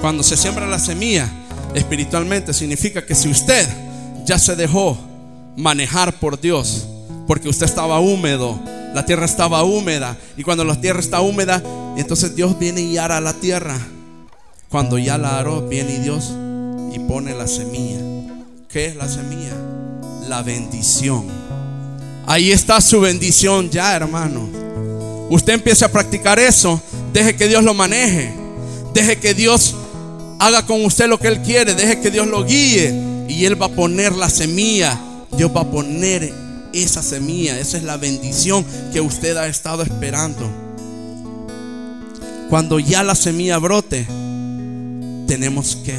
cuando 0.02 0.24
se 0.24 0.36
siembra 0.36 0.68
la 0.68 0.78
semilla 0.78 1.30
espiritualmente, 1.74 2.54
significa 2.54 3.06
que 3.06 3.16
si 3.16 3.30
usted 3.30 3.66
ya 4.26 4.38
se 4.38 4.58
dejó 4.58 4.98
manejar 5.56 6.12
por 6.20 6.38
Dios, 6.38 6.86
porque 7.28 7.48
usted 7.48 7.66
estaba 7.66 8.02
húmedo, 8.02 8.60
la 8.94 9.06
tierra 9.06 9.24
estaba 9.24 9.64
húmeda, 9.64 10.18
y 10.36 10.44
cuando 10.44 10.66
la 10.66 10.82
tierra 10.82 11.00
está 11.00 11.22
húmeda, 11.22 11.64
entonces 11.96 12.36
Dios 12.36 12.60
viene 12.60 12.82
y 12.82 12.98
ara 12.98 13.22
la 13.22 13.32
tierra. 13.32 13.78
Cuando 14.68 14.98
ya 14.98 15.18
la 15.18 15.40
aró, 15.40 15.62
viene 15.62 16.00
Dios 16.00 16.34
y 16.94 17.00
pone 17.00 17.34
la 17.34 17.48
semilla. 17.48 18.00
¿Qué 18.70 18.86
es 18.86 18.96
la 18.96 19.08
semilla? 19.08 19.56
La 20.28 20.42
bendición. 20.42 21.26
Ahí 22.26 22.52
está 22.52 22.80
su 22.80 23.02
bendición 23.02 23.70
ya, 23.70 23.96
hermano. 23.96 24.48
Usted 25.30 25.54
empiece 25.54 25.84
a 25.86 25.92
practicar 25.92 26.40
eso. 26.40 26.82
Deje 27.14 27.36
que 27.36 27.48
Dios 27.48 27.64
lo 27.64 27.74
maneje. 27.74 28.34
Deje 28.94 29.18
que 29.18 29.34
Dios 29.34 29.76
haga 30.40 30.66
con 30.66 30.84
usted 30.86 31.08
lo 31.08 31.20
que 31.20 31.28
Él 31.28 31.42
quiere. 31.42 31.76
Deje 31.76 32.00
que 32.00 32.12
Dios 32.12 32.28
lo 32.28 32.46
guíe. 32.46 33.26
Y 33.28 33.46
Él 33.46 33.62
va 33.62 33.68
a 33.68 33.70
poner 33.70 34.14
la 34.14 34.30
semilla. 34.30 35.00
Dios 35.36 35.52
va 35.56 35.62
a 35.62 35.72
poner 35.72 36.34
esa 36.74 37.02
semilla. 37.02 37.60
Esa 37.60 37.78
es 37.78 37.84
la 37.84 37.98
bendición 37.98 38.66
que 38.94 39.02
usted 39.02 39.36
ha 39.38 39.48
estado 39.48 39.84
esperando. 39.84 40.50
Cuando 42.50 42.80
ya 42.80 43.04
la 43.04 43.16
semilla 43.16 43.58
brote, 43.58 44.06
tenemos 45.28 45.78
que 45.78 45.98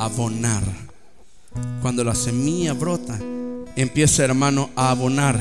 abonar. 0.00 0.62
Cuando 1.82 2.02
la 2.02 2.14
semilla 2.14 2.72
brota, 2.72 3.18
empieza 3.76 4.24
hermano 4.24 4.70
a 4.74 4.90
abonar. 4.90 5.38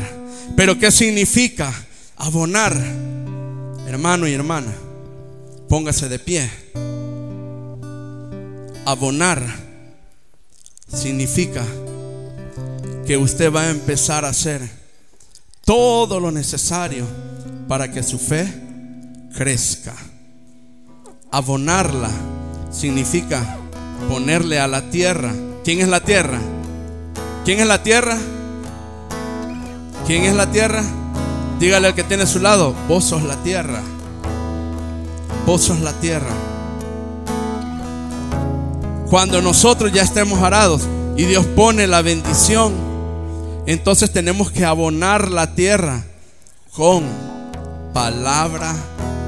Pero 0.56 0.78
¿qué 0.78 0.92
significa 0.92 1.74
abonar? 2.18 2.76
Hermano 3.88 4.28
y 4.28 4.34
hermana, 4.34 4.74
póngase 5.68 6.10
de 6.10 6.20
pie. 6.20 6.50
Abonar 8.86 9.42
significa 10.94 11.64
que 13.06 13.18
usted 13.18 13.54
va 13.54 13.64
a 13.64 13.70
empezar 13.70 14.26
a 14.26 14.30
hacer 14.30 14.62
todo 15.64 16.20
lo 16.20 16.32
necesario 16.32 17.06
para 17.68 17.92
que 17.92 18.04
su 18.04 18.20
fe 18.20 18.52
crezca. 19.36 19.96
Abonarla 21.32 22.10
significa 22.72 23.58
ponerle 24.08 24.60
a 24.60 24.68
la 24.68 24.90
tierra. 24.90 25.34
¿Quién 25.64 25.82
es 25.82 25.88
la 25.88 26.02
tierra? 26.02 26.40
¿Quién 27.46 27.60
es 27.60 27.68
la 27.68 27.84
tierra? 27.84 28.18
¿Quién 30.06 30.24
es 30.24 30.36
la 30.36 30.50
tierra? 30.52 30.84
Dígale 31.60 31.88
al 31.88 31.96
que 31.96 32.04
tiene 32.04 32.24
a 32.24 32.28
su 32.28 32.40
lado, 32.40 32.74
vos 32.88 33.04
sos 33.04 33.24
la 33.24 33.36
tierra. 33.44 33.82
Vos 35.46 35.62
sos 35.62 35.80
la 35.82 35.94
tierra. 35.94 36.32
Cuando 39.10 39.42
nosotros 39.42 39.92
ya 39.92 40.04
estemos 40.04 40.42
arados 40.42 40.84
y 41.18 41.26
Dios 41.26 41.46
pone 41.48 41.88
la 41.88 42.02
bendición, 42.02 42.74
entonces 43.66 44.12
tenemos 44.12 44.52
que 44.52 44.66
abonar 44.66 45.30
la 45.30 45.54
tierra 45.54 46.04
con 46.72 47.04
palabra 47.94 48.76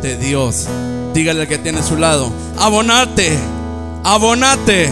de 0.01 0.17
Dios. 0.17 0.67
Dígale 1.13 1.41
al 1.41 1.47
que 1.47 1.57
tiene 1.57 1.79
a 1.79 1.83
su 1.83 1.97
lado, 1.97 2.31
abonate, 2.57 3.37
abonate 4.03 4.89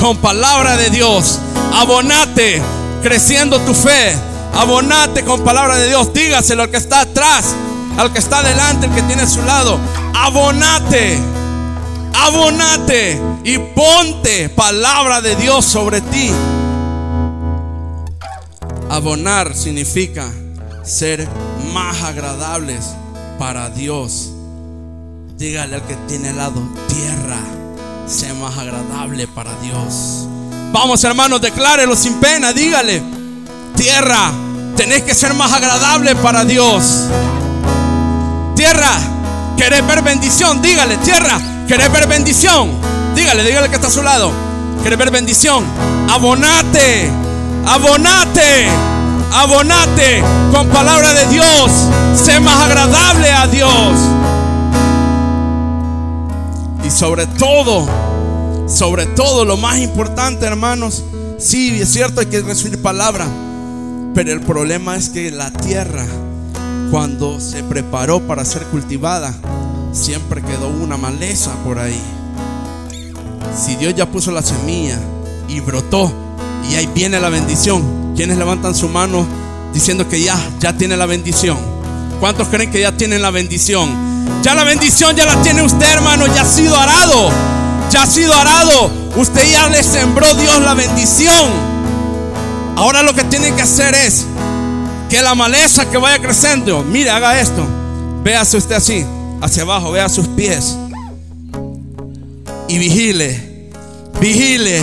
con 0.00 0.16
palabra 0.18 0.76
de 0.76 0.90
Dios, 0.90 1.38
abonate 1.74 2.62
creciendo 3.02 3.60
tu 3.60 3.74
fe, 3.74 4.14
abonate 4.54 5.24
con 5.24 5.42
palabra 5.42 5.76
de 5.76 5.88
Dios, 5.88 6.12
dígaselo 6.12 6.62
al 6.62 6.70
que 6.70 6.76
está 6.76 7.02
atrás, 7.02 7.54
al 7.98 8.12
que 8.12 8.18
está 8.18 8.38
adelante, 8.38 8.86
el 8.86 8.94
que 8.94 9.02
tiene 9.02 9.22
a 9.22 9.28
su 9.28 9.42
lado, 9.42 9.78
abonate, 10.14 11.18
abonate 12.14 13.20
y 13.44 13.58
ponte 13.58 14.48
palabra 14.48 15.20
de 15.20 15.36
Dios 15.36 15.64
sobre 15.64 16.00
ti. 16.00 16.30
Abonar 18.90 19.54
significa 19.54 20.28
ser 20.84 21.26
más 21.72 22.02
agradables 22.02 22.90
para 23.38 23.70
Dios. 23.70 24.30
Dígale 25.38 25.76
al 25.76 25.82
que 25.82 25.96
tiene 26.06 26.28
al 26.28 26.36
lado, 26.36 26.62
tierra, 26.88 27.40
sea 28.06 28.34
más 28.34 28.56
agradable 28.58 29.26
para 29.28 29.54
Dios. 29.60 30.26
Vamos 30.72 31.04
hermanos, 31.04 31.40
declárelo 31.40 31.94
sin 31.94 32.14
pena, 32.14 32.52
dígale, 32.52 33.02
tierra, 33.76 34.32
tenés 34.76 35.02
que 35.02 35.14
ser 35.14 35.34
más 35.34 35.52
agradable 35.52 36.16
para 36.16 36.44
Dios. 36.44 37.04
Tierra, 38.56 38.92
querés 39.56 39.86
ver 39.86 40.02
bendición, 40.02 40.62
dígale, 40.62 40.96
tierra, 40.98 41.38
querés 41.68 41.92
ver 41.92 42.06
bendición. 42.06 42.70
Dígale, 43.14 43.44
dígale 43.44 43.68
que 43.68 43.74
está 43.74 43.88
a 43.88 43.90
su 43.90 44.02
lado. 44.02 44.30
Querés 44.82 44.98
ver 44.98 45.10
bendición. 45.10 45.64
Abonate, 46.10 47.10
abonate, 47.66 48.66
abonate 49.32 50.22
con 50.50 50.68
palabra 50.68 51.12
de 51.12 51.26
Dios. 51.26 51.70
Sé 52.14 52.40
más 52.40 52.58
agradable 52.62 53.30
a 53.30 53.46
Dios. 53.46 53.98
Sobre 56.92 57.26
todo, 57.26 57.88
sobre 58.68 59.06
todo, 59.06 59.46
lo 59.46 59.56
más 59.56 59.78
importante, 59.78 60.44
hermanos, 60.44 61.02
sí, 61.38 61.80
es 61.80 61.90
cierto, 61.90 62.20
hay 62.20 62.26
que 62.26 62.40
recibir 62.42 62.80
palabra. 62.82 63.26
Pero 64.14 64.30
el 64.30 64.40
problema 64.40 64.94
es 64.96 65.08
que 65.08 65.30
la 65.30 65.50
tierra, 65.50 66.04
cuando 66.90 67.40
se 67.40 67.64
preparó 67.64 68.20
para 68.20 68.44
ser 68.44 68.64
cultivada, 68.64 69.34
siempre 69.92 70.42
quedó 70.42 70.68
una 70.68 70.98
maleza 70.98 71.52
por 71.64 71.78
ahí. 71.78 72.00
Si 73.56 73.74
Dios 73.76 73.94
ya 73.94 74.10
puso 74.10 74.30
la 74.30 74.42
semilla 74.42 74.98
y 75.48 75.60
brotó, 75.60 76.12
y 76.70 76.74
ahí 76.74 76.88
viene 76.94 77.18
la 77.20 77.30
bendición, 77.30 78.12
¿quiénes 78.14 78.36
levantan 78.36 78.74
su 78.74 78.88
mano 78.88 79.26
diciendo 79.72 80.08
que 80.08 80.20
ya, 80.20 80.38
ya 80.60 80.76
tiene 80.76 80.98
la 80.98 81.06
bendición? 81.06 81.56
¿Cuántos 82.20 82.48
creen 82.48 82.70
que 82.70 82.80
ya 82.80 82.92
tienen 82.92 83.22
la 83.22 83.30
bendición? 83.30 84.11
Ya 84.42 84.54
la 84.54 84.64
bendición 84.64 85.14
ya 85.14 85.26
la 85.26 85.40
tiene 85.42 85.62
usted, 85.62 85.86
hermano. 85.86 86.26
Ya 86.34 86.42
ha 86.42 86.44
sido 86.44 86.78
arado. 86.78 87.30
Ya 87.90 88.02
ha 88.02 88.06
sido 88.06 88.32
arado. 88.34 88.90
Usted 89.16 89.42
ya 89.50 89.68
le 89.68 89.82
sembró 89.82 90.34
Dios 90.34 90.60
la 90.60 90.74
bendición. 90.74 91.50
Ahora 92.76 93.02
lo 93.02 93.14
que 93.14 93.24
tiene 93.24 93.54
que 93.54 93.62
hacer 93.62 93.94
es 93.94 94.24
que 95.08 95.20
la 95.20 95.34
maleza 95.34 95.88
que 95.90 95.98
vaya 95.98 96.18
creciendo, 96.20 96.82
mire, 96.82 97.10
haga 97.10 97.38
esto. 97.38 97.66
Véase 98.24 98.56
usted 98.56 98.76
así, 98.76 99.04
hacia 99.42 99.62
abajo, 99.62 99.92
vea 99.92 100.08
sus 100.08 100.26
pies. 100.28 100.76
Y 102.68 102.78
vigile, 102.78 103.68
vigile, 104.18 104.82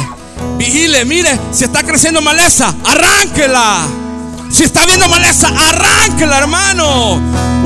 vigile. 0.57 1.03
Mire, 1.05 1.39
si 1.51 1.63
está 1.63 1.81
creciendo 1.81 2.21
maleza, 2.21 2.75
arránquela. 2.85 3.87
Si 4.51 4.63
está 4.63 4.85
viendo 4.85 5.09
maleza, 5.09 5.47
arránquela, 5.47 6.37
hermano. 6.37 7.19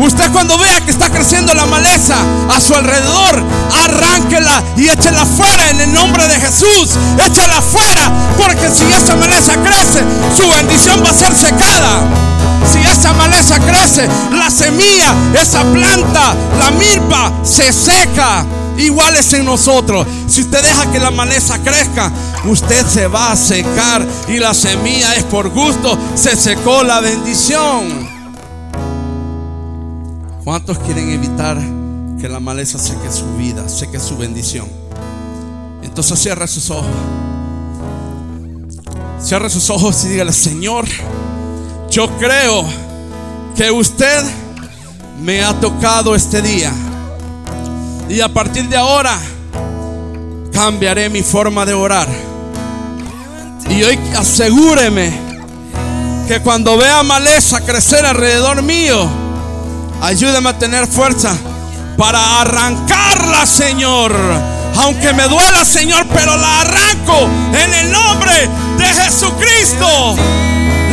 Usted 0.03 0.33
cuando 0.33 0.57
vea 0.57 0.81
que 0.81 0.91
está 0.91 1.09
creciendo 1.09 1.53
la 1.53 1.65
maleza 1.65 2.17
a 2.49 2.59
su 2.59 2.73
alrededor, 2.75 3.41
arránquela 3.85 4.61
y 4.75 4.89
échela 4.89 5.25
fuera 5.25 5.69
en 5.69 5.79
el 5.79 5.93
nombre 5.93 6.27
de 6.27 6.41
Jesús. 6.41 6.89
Échela 7.25 7.61
fuera, 7.61 8.11
porque 8.37 8.69
si 8.69 8.83
esa 8.83 9.15
maleza 9.15 9.53
crece, 9.63 10.03
su 10.35 10.49
bendición 10.49 11.01
va 11.05 11.11
a 11.11 11.13
ser 11.13 11.33
secada. 11.33 12.01
Si 12.69 12.79
esa 12.79 13.13
maleza 13.13 13.57
crece, 13.59 14.09
la 14.31 14.51
semilla, 14.51 15.15
esa 15.41 15.63
planta, 15.63 16.35
la 16.59 16.71
milpa 16.71 17.31
se 17.43 17.71
seca. 17.71 18.45
Igual 18.77 19.15
es 19.15 19.31
en 19.33 19.45
nosotros. 19.45 20.05
Si 20.27 20.41
usted 20.41 20.61
deja 20.63 20.91
que 20.91 20.99
la 20.99 21.11
maleza 21.11 21.59
crezca, 21.59 22.11
usted 22.43 22.85
se 22.87 23.07
va 23.07 23.31
a 23.31 23.37
secar 23.37 24.05
y 24.27 24.37
la 24.37 24.53
semilla 24.53 25.13
es 25.15 25.23
por 25.23 25.47
gusto. 25.47 25.97
Se 26.15 26.35
secó 26.35 26.83
la 26.83 26.99
bendición. 26.99 28.12
¿Cuántos 30.43 30.77
quieren 30.79 31.09
evitar 31.09 31.57
que 32.19 32.27
la 32.27 32.41
maleza 32.41 32.77
seque 32.77 33.09
su 33.09 33.37
vida, 33.37 33.69
seque 33.69 33.97
su 33.97 34.17
bendición? 34.17 34.67
Entonces 35.81 36.19
cierra 36.19 36.47
sus 36.47 36.69
ojos. 36.69 36.91
Cierra 39.21 39.49
sus 39.49 39.69
ojos 39.69 40.03
y 40.03 40.09
dígale, 40.09 40.33
Señor, 40.33 40.85
yo 41.89 42.09
creo 42.17 42.65
que 43.55 43.71
usted 43.71 44.21
me 45.21 45.45
ha 45.45 45.57
tocado 45.61 46.13
este 46.13 46.41
día. 46.41 46.73
Y 48.09 48.19
a 48.19 48.27
partir 48.27 48.67
de 48.67 48.75
ahora 48.75 49.17
cambiaré 50.51 51.09
mi 51.09 51.23
forma 51.23 51.65
de 51.65 51.73
orar. 51.73 52.09
Y 53.69 53.81
hoy 53.81 53.97
asegúreme 54.17 55.13
que 56.27 56.41
cuando 56.41 56.75
vea 56.75 57.01
maleza 57.01 57.61
crecer 57.61 58.05
alrededor 58.05 58.61
mío, 58.61 59.22
ayúdame 60.03 60.49
a 60.49 60.59
tener 60.59 60.85
fuerza 60.85 61.33
para 61.97 62.41
arrancarla, 62.41 63.45
Señor. 63.45 64.13
Aunque 64.75 65.13
me 65.13 65.23
duela, 65.27 65.63
Señor, 65.63 66.05
pero 66.13 66.35
la 66.35 66.61
arranco 66.61 67.29
en 67.53 67.73
el 67.73 67.91
nombre 67.91 68.49
de 68.77 68.85
Jesucristo. 68.85 70.15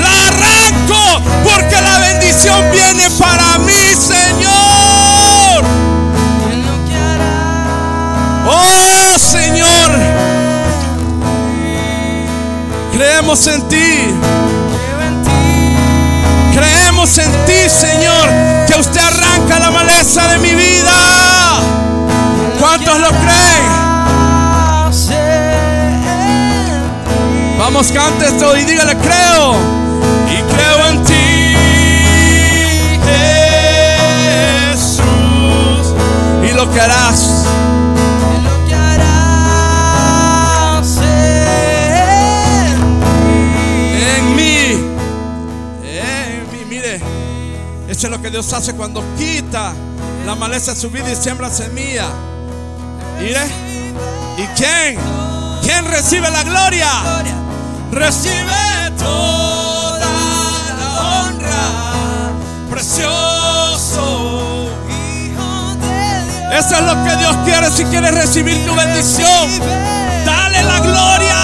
La 0.01 0.29
arranco 0.29 1.23
porque 1.43 1.83
la 1.83 1.99
bendición 1.99 2.71
viene 2.73 3.11
para 3.19 3.59
mí, 3.59 3.73
Señor. 3.99 5.65
Oh, 8.47 9.19
Señor. 9.19 9.91
Creemos 12.93 13.47
en 13.47 13.69
ti. 13.69 14.60
Creemos 17.01 17.19
en 17.19 17.33
ti, 17.47 17.71
Señor, 17.71 18.29
que 18.67 18.75
usted 18.79 19.01
arranca 19.01 19.59
la 19.59 19.71
maleza 19.71 20.29
de 20.29 20.39
mi 20.39 20.55
vida. 20.55 20.93
¿Cuántos 22.61 22.99
lo 22.99 23.09
creen? 23.09 23.65
Vamos, 27.59 27.91
cante 27.91 28.27
esto 28.27 28.55
y 28.55 28.65
dígale, 28.65 28.99
creo. 28.99 29.55
Y 30.29 30.43
creo 30.55 30.89
en 30.91 31.03
ti, 31.05 31.55
Jesús. 34.75 35.95
Y 36.43 36.53
lo 36.53 36.71
que 36.71 36.81
harás. 36.83 37.30
Que 48.21 48.31
Dios 48.31 48.53
hace 48.53 48.75
cuando 48.75 49.03
quita 49.17 49.73
la 50.27 50.35
maleza 50.35 50.75
de 50.75 50.81
su 50.81 50.91
vida 50.91 51.11
y 51.11 51.17
siembra 51.17 51.49
semilla. 51.51 52.07
Mire. 53.19 53.41
¿Y 54.37 54.47
quién? 54.57 54.99
¿Quién 55.63 55.85
recibe 55.87 56.31
la 56.31 56.43
gloria? 56.43 56.89
Recibe 57.91 58.91
toda 58.99 59.99
la 59.99 61.27
honra. 61.29 62.33
Precioso. 62.71 64.69
Eso 66.53 66.75
es 66.75 66.83
lo 66.83 67.05
que 67.05 67.17
Dios 67.17 67.37
quiere 67.45 67.71
si 67.71 67.85
quieres 67.85 68.15
recibir 68.15 68.67
tu 68.67 68.75
bendición. 68.75 69.51
Dale 70.25 70.63
la 70.63 70.81
gloria 70.81 71.40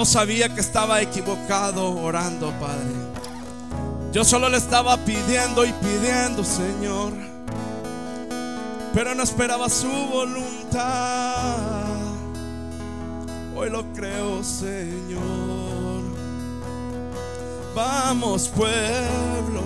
No 0.00 0.06
sabía 0.06 0.48
que 0.48 0.62
estaba 0.62 1.02
equivocado 1.02 1.94
orando, 2.00 2.54
Padre. 2.58 2.88
Yo 4.12 4.24
solo 4.24 4.48
le 4.48 4.56
estaba 4.56 4.96
pidiendo 5.04 5.66
y 5.66 5.72
pidiendo, 5.74 6.42
Señor. 6.42 7.12
Pero 8.94 9.14
no 9.14 9.22
esperaba 9.22 9.68
su 9.68 9.90
voluntad. 10.10 11.44
Hoy 13.54 13.68
lo 13.68 13.92
creo, 13.92 14.42
Señor. 14.42 16.00
Vamos, 17.74 18.48
pueblo. 18.48 19.64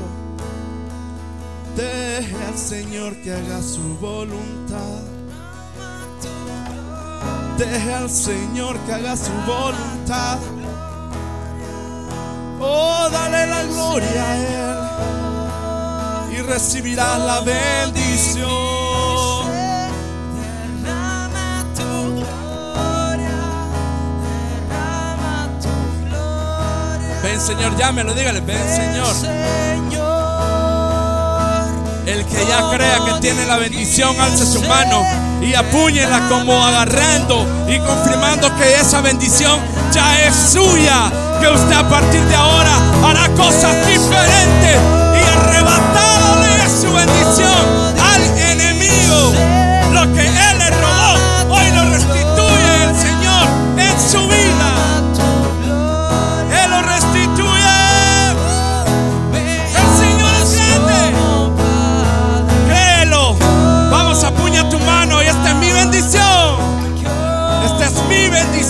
Deje 1.76 2.36
al 2.44 2.58
Señor 2.58 3.14
que 3.22 3.34
haga 3.34 3.62
su 3.62 3.96
voluntad. 4.00 5.13
Deje 7.58 7.94
al 7.94 8.10
Señor 8.10 8.76
que 8.80 8.92
haga 8.92 9.16
su 9.16 9.30
voluntad. 9.46 10.38
Oh, 12.60 13.08
dale 13.12 13.46
la 13.46 13.62
gloria 13.62 14.24
a 14.24 14.36
Él 14.36 16.34
y 16.36 16.42
recibirás 16.42 17.20
la 17.20 17.40
bendición. 17.42 18.50
Ven, 27.22 27.40
Señor, 27.40 27.76
llámelo, 27.76 28.14
dígale, 28.14 28.40
ven, 28.40 28.68
Señor. 28.68 29.14
El 32.04 32.26
que 32.26 32.46
ya 32.46 32.70
crea 32.70 32.98
que 33.04 33.12
tiene 33.20 33.46
la 33.46 33.58
bendición, 33.58 34.20
alce 34.20 34.44
su 34.44 34.60
mano 34.62 35.23
y 35.44 35.54
apúñela 35.54 36.26
como 36.28 36.64
agarrando 36.64 37.46
y 37.68 37.78
confirmando 37.80 38.54
que 38.56 38.76
esa 38.80 39.00
bendición 39.02 39.60
ya 39.92 40.26
es 40.26 40.34
suya. 40.34 41.12
Que 41.40 41.48
usted 41.48 41.76
a 41.76 41.88
partir 41.88 42.22
de 42.22 42.34
ahora 42.34 42.72
hará 43.04 43.28
cosas 43.34 43.86
diferentes 43.86 44.76
y 45.20 45.24
arrebatarle 45.38 46.68
su 46.68 46.92
bendición 46.92 47.94
al 48.00 48.22
enemigo. 48.38 49.63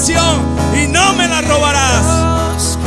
Bendición 0.04 0.42
y 0.82 0.86
no 0.92 1.14
me 1.14 1.26
la 1.28 1.40
robarás. 1.40 2.78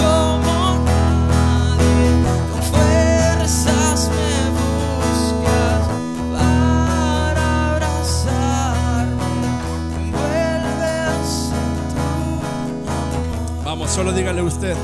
Vamos, 13.64 13.92
solo 13.92 14.14
dígale 14.14 14.42
usted. 14.42 14.76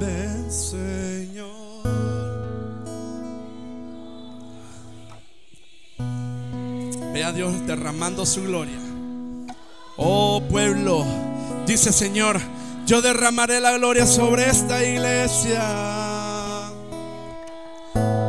Ven, 0.00 0.50
Señor. 0.50 1.48
Ve 7.12 7.24
a 7.24 7.32
Dios 7.32 7.66
derramando 7.66 8.24
su 8.24 8.42
gloria. 8.42 8.78
Oh 9.96 10.42
pueblo, 10.50 11.04
dice 11.66 11.92
Señor, 11.92 12.40
yo 12.86 13.00
derramaré 13.00 13.60
la 13.60 13.72
gloria 13.72 14.06
sobre 14.06 14.48
esta 14.48 14.84
iglesia. 14.84 15.62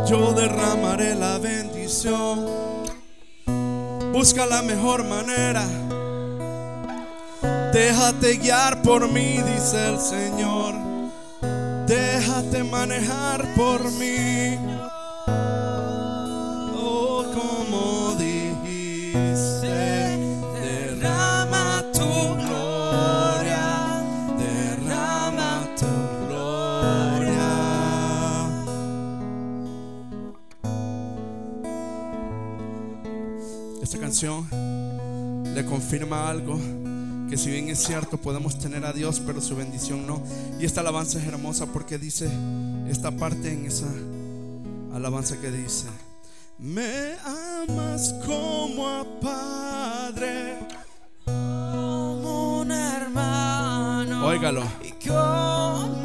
Yo 0.07 0.33
derramaré 0.33 1.15
la 1.15 1.37
bendición. 1.39 2.45
Busca 4.11 4.45
la 4.45 4.61
mejor 4.61 5.03
manera. 5.05 5.65
Déjate 7.73 8.37
guiar 8.37 8.81
por 8.83 9.09
mí, 9.09 9.39
dice 9.41 9.89
el 9.89 9.99
Señor. 9.99 10.75
Déjate 11.87 12.63
manejar 12.63 13.43
por 13.55 13.83
mí. 13.93 14.57
Le 34.23 35.65
confirma 35.65 36.29
algo 36.29 36.57
que 37.29 37.35
si 37.35 37.51
bien 37.51 37.67
es 37.67 37.79
cierto 37.79 38.17
podemos 38.17 38.57
tener 38.57 38.85
a 38.85 38.93
Dios, 38.93 39.21
pero 39.25 39.41
su 39.41 39.53
bendición 39.53 40.07
no. 40.07 40.23
Y 40.61 40.65
esta 40.65 40.79
alabanza 40.79 41.19
es 41.19 41.27
hermosa 41.27 41.65
porque 41.65 41.97
dice 41.97 42.29
esta 42.87 43.11
parte 43.11 43.51
en 43.51 43.65
esa 43.65 43.87
alabanza 44.93 45.41
que 45.41 45.51
dice, 45.51 45.87
me 46.57 47.15
amas 47.25 48.15
como 48.25 48.87
a 48.87 49.05
Padre. 49.19 50.59
como 51.25 52.61
un 52.61 52.71
hermano. 52.71 54.25
Óigalo. 54.25 54.63
Y 54.83 55.05
como 55.05 56.02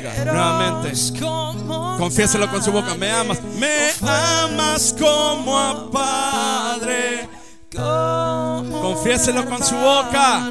Nuevamente. 0.00 0.92
Confiéselo 1.98 2.50
con 2.50 2.62
su 2.62 2.72
boca, 2.72 2.94
me 2.94 3.10
amas. 3.10 3.42
Me 3.58 3.90
amas 4.00 4.94
como 4.98 5.58
a 5.58 5.90
Padre. 5.90 7.28
Confiéselo 7.74 9.44
con 9.46 9.62
su 9.64 9.76
boca. 9.76 10.50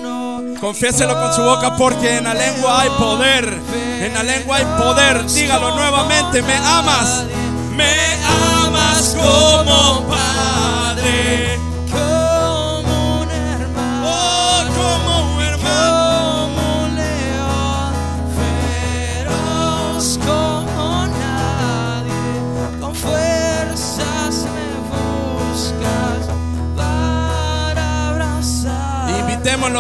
Confiéselo 0.60 1.14
con 1.14 1.34
su 1.34 1.42
boca 1.42 1.76
porque 1.76 2.18
en 2.18 2.24
la 2.26 2.34
lengua 2.34 2.82
hay 2.82 2.90
poder. 2.92 3.60
En 4.00 4.14
la 4.14 4.24
lengua 4.24 4.58
hay 4.58 4.66
poder. 4.78 5.26
Dígalo 5.26 5.76
nuevamente. 5.76 6.42
Me 6.42 6.56
amas. 6.56 7.24
Me 7.76 7.96
amas 8.64 9.16
como 9.20 10.08
Padre. 10.08 11.71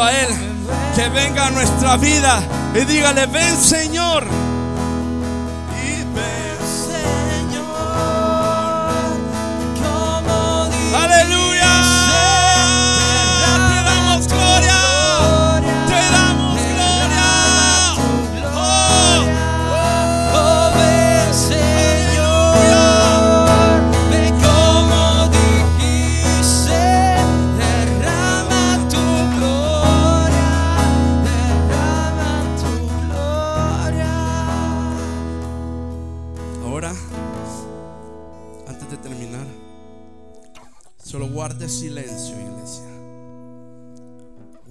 A 0.03 0.11
Él. 0.11 0.29
Que 0.95 1.09
venga 1.09 1.47
a 1.47 1.51
nuestra 1.51 1.97
vida. 1.97 2.41
Y 2.73 2.85
dígale, 2.85 3.25
ven 3.27 3.57
Señor. 3.57 4.50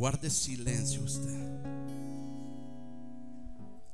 Guarde 0.01 0.31
silencio 0.31 1.03
usted. 1.03 1.61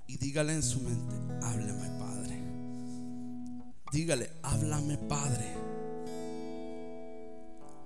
Y 0.06 0.16
dígale 0.18 0.52
en 0.52 0.62
su 0.62 0.80
mente, 0.80 1.16
háblame, 1.42 1.88
Padre. 1.98 2.40
Dígale, 3.90 4.30
háblame, 4.44 4.98
Padre. 4.98 5.52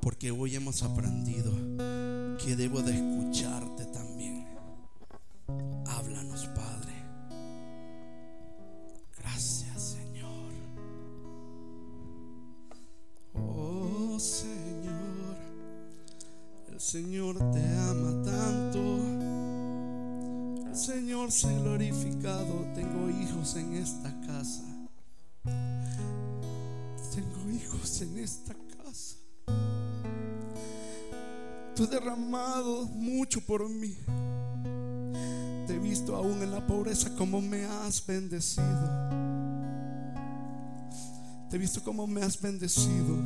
Porque 0.02 0.30
hoy 0.30 0.54
hemos 0.54 0.82
aprendido 0.82 1.50
que 2.44 2.56
debo 2.56 2.82
de 2.82 2.92
escucharte 2.92 3.49
Tú 31.80 31.84
has 31.84 31.90
derramado 31.92 32.84
mucho 32.88 33.40
por 33.40 33.66
mí. 33.66 33.96
Te 35.66 35.76
he 35.76 35.78
visto 35.78 36.14
aún 36.14 36.42
en 36.42 36.50
la 36.50 36.66
pobreza 36.66 37.08
como 37.16 37.40
me 37.40 37.64
has 37.64 38.04
bendecido. 38.06 38.66
Te 41.48 41.56
he 41.56 41.58
visto 41.58 41.82
como 41.82 42.06
me 42.06 42.20
has 42.20 42.38
bendecido. 42.38 43.16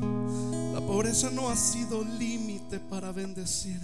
La 0.72 0.80
pobreza 0.80 1.30
no 1.30 1.50
ha 1.50 1.56
sido 1.56 2.04
límite 2.04 2.78
para 2.78 3.10
bendecir. 3.10 3.80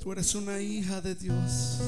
Tú 0.00 0.12
eres 0.12 0.34
una 0.34 0.58
hija 0.60 1.02
de 1.02 1.14
Dios. 1.14 1.78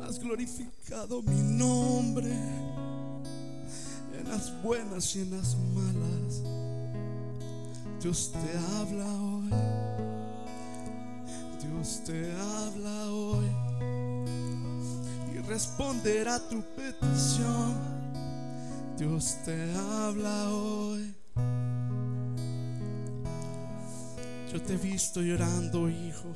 Has 0.00 0.18
glorificado 0.18 1.20
mi 1.20 1.42
nombre 1.42 2.32
en 4.18 4.28
las 4.30 4.50
buenas 4.62 5.14
y 5.14 5.20
en 5.20 5.30
las 5.32 5.54
malas. 5.74 6.63
Dios 8.04 8.32
te 8.32 8.58
habla 8.76 9.06
hoy. 9.06 9.48
Dios 11.58 12.02
te 12.04 12.32
habla 12.34 13.10
hoy 13.10 13.46
y 15.34 15.38
responderá 15.38 16.38
tu 16.50 16.62
petición. 16.76 17.74
Dios 18.98 19.38
te 19.46 19.72
habla 19.74 20.50
hoy. 20.50 21.14
Yo 24.52 24.60
te 24.60 24.74
he 24.74 24.76
visto 24.76 25.22
llorando, 25.22 25.88
hijo. 25.88 26.28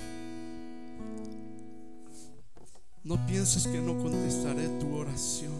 No 3.05 3.27
pienses 3.27 3.67
que 3.67 3.83
no 3.83 3.99
contestaré 4.03 4.69
tu 4.81 4.97
oración. 4.97 5.53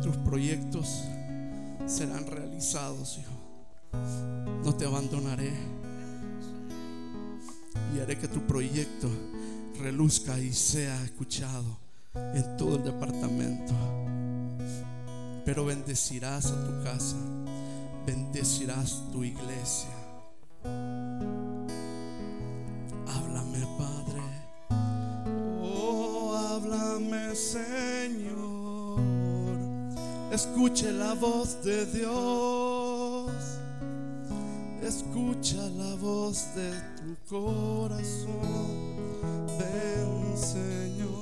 Tus 0.00 0.16
proyectos 0.18 1.02
serán 1.86 2.24
realizados, 2.28 3.18
hijo. 3.18 3.45
No 3.92 4.74
te 4.74 4.84
abandonaré. 4.86 5.52
Y 7.94 8.00
haré 8.00 8.18
que 8.18 8.28
tu 8.28 8.40
proyecto 8.40 9.08
reluzca 9.80 10.38
y 10.38 10.52
sea 10.52 11.02
escuchado 11.04 11.78
en 12.14 12.56
todo 12.56 12.76
el 12.76 12.84
departamento. 12.84 13.74
Pero 15.44 15.64
bendecirás 15.64 16.46
a 16.46 16.64
tu 16.64 16.82
casa, 16.82 17.16
bendecirás 18.06 19.04
tu 19.12 19.22
iglesia. 19.22 19.90
Háblame, 23.06 23.66
Padre. 23.78 24.22
Oh, 25.62 26.34
háblame, 26.34 27.34
Señor. 27.36 29.00
Escuche 30.32 30.90
la 30.92 31.14
voz 31.14 31.62
de 31.62 31.86
Dios. 31.86 33.55
Escucha 34.86 35.68
la 35.76 35.96
voz 35.96 36.54
de 36.54 36.70
tu 36.96 37.16
corazón. 37.28 38.68
Ven, 39.58 40.36
Señor. 40.36 41.15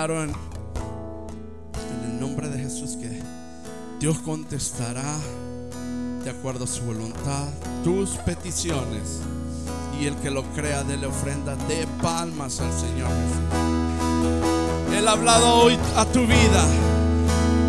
Declaro 0.00 0.22
en, 0.22 0.32
el 2.06 2.20
nombre 2.20 2.48
de 2.48 2.58
Jesús 2.58 2.96
que 2.96 3.20
Dios 3.98 4.18
contestará 4.20 5.14
de 6.24 6.30
acuerdo 6.30 6.64
a 6.64 6.66
su 6.66 6.84
voluntad 6.84 7.48
tus 7.84 8.12
peticiones. 8.24 9.20
Y 10.00 10.06
el 10.06 10.16
que 10.16 10.30
lo 10.30 10.42
crea, 10.54 10.84
de 10.84 10.96
la 10.96 11.08
ofrenda 11.08 11.54
de 11.54 11.86
palmas 12.00 12.60
al 12.60 12.72
Señor 12.72 13.08
Jesús. 13.08 14.96
Él 14.96 15.06
ha 15.06 15.12
hablado 15.12 15.54
hoy 15.56 15.78
a 15.94 16.06
tu 16.06 16.20
vida 16.20 16.64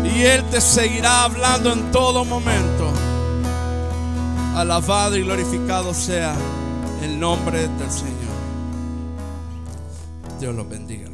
y 0.04 0.22
Él 0.22 0.42
te 0.50 0.62
seguirá 0.62 1.24
hablando 1.24 1.70
en 1.70 1.90
todo 1.90 2.24
momento. 2.24 2.90
Alabado 4.56 5.18
y 5.18 5.22
glorificado 5.22 5.92
sea 5.92 6.34
el 7.02 7.20
nombre 7.20 7.68
del 7.68 7.90
Señor. 7.90 8.32
Dios 10.40 10.54
los 10.54 10.66
bendiga. 10.66 11.11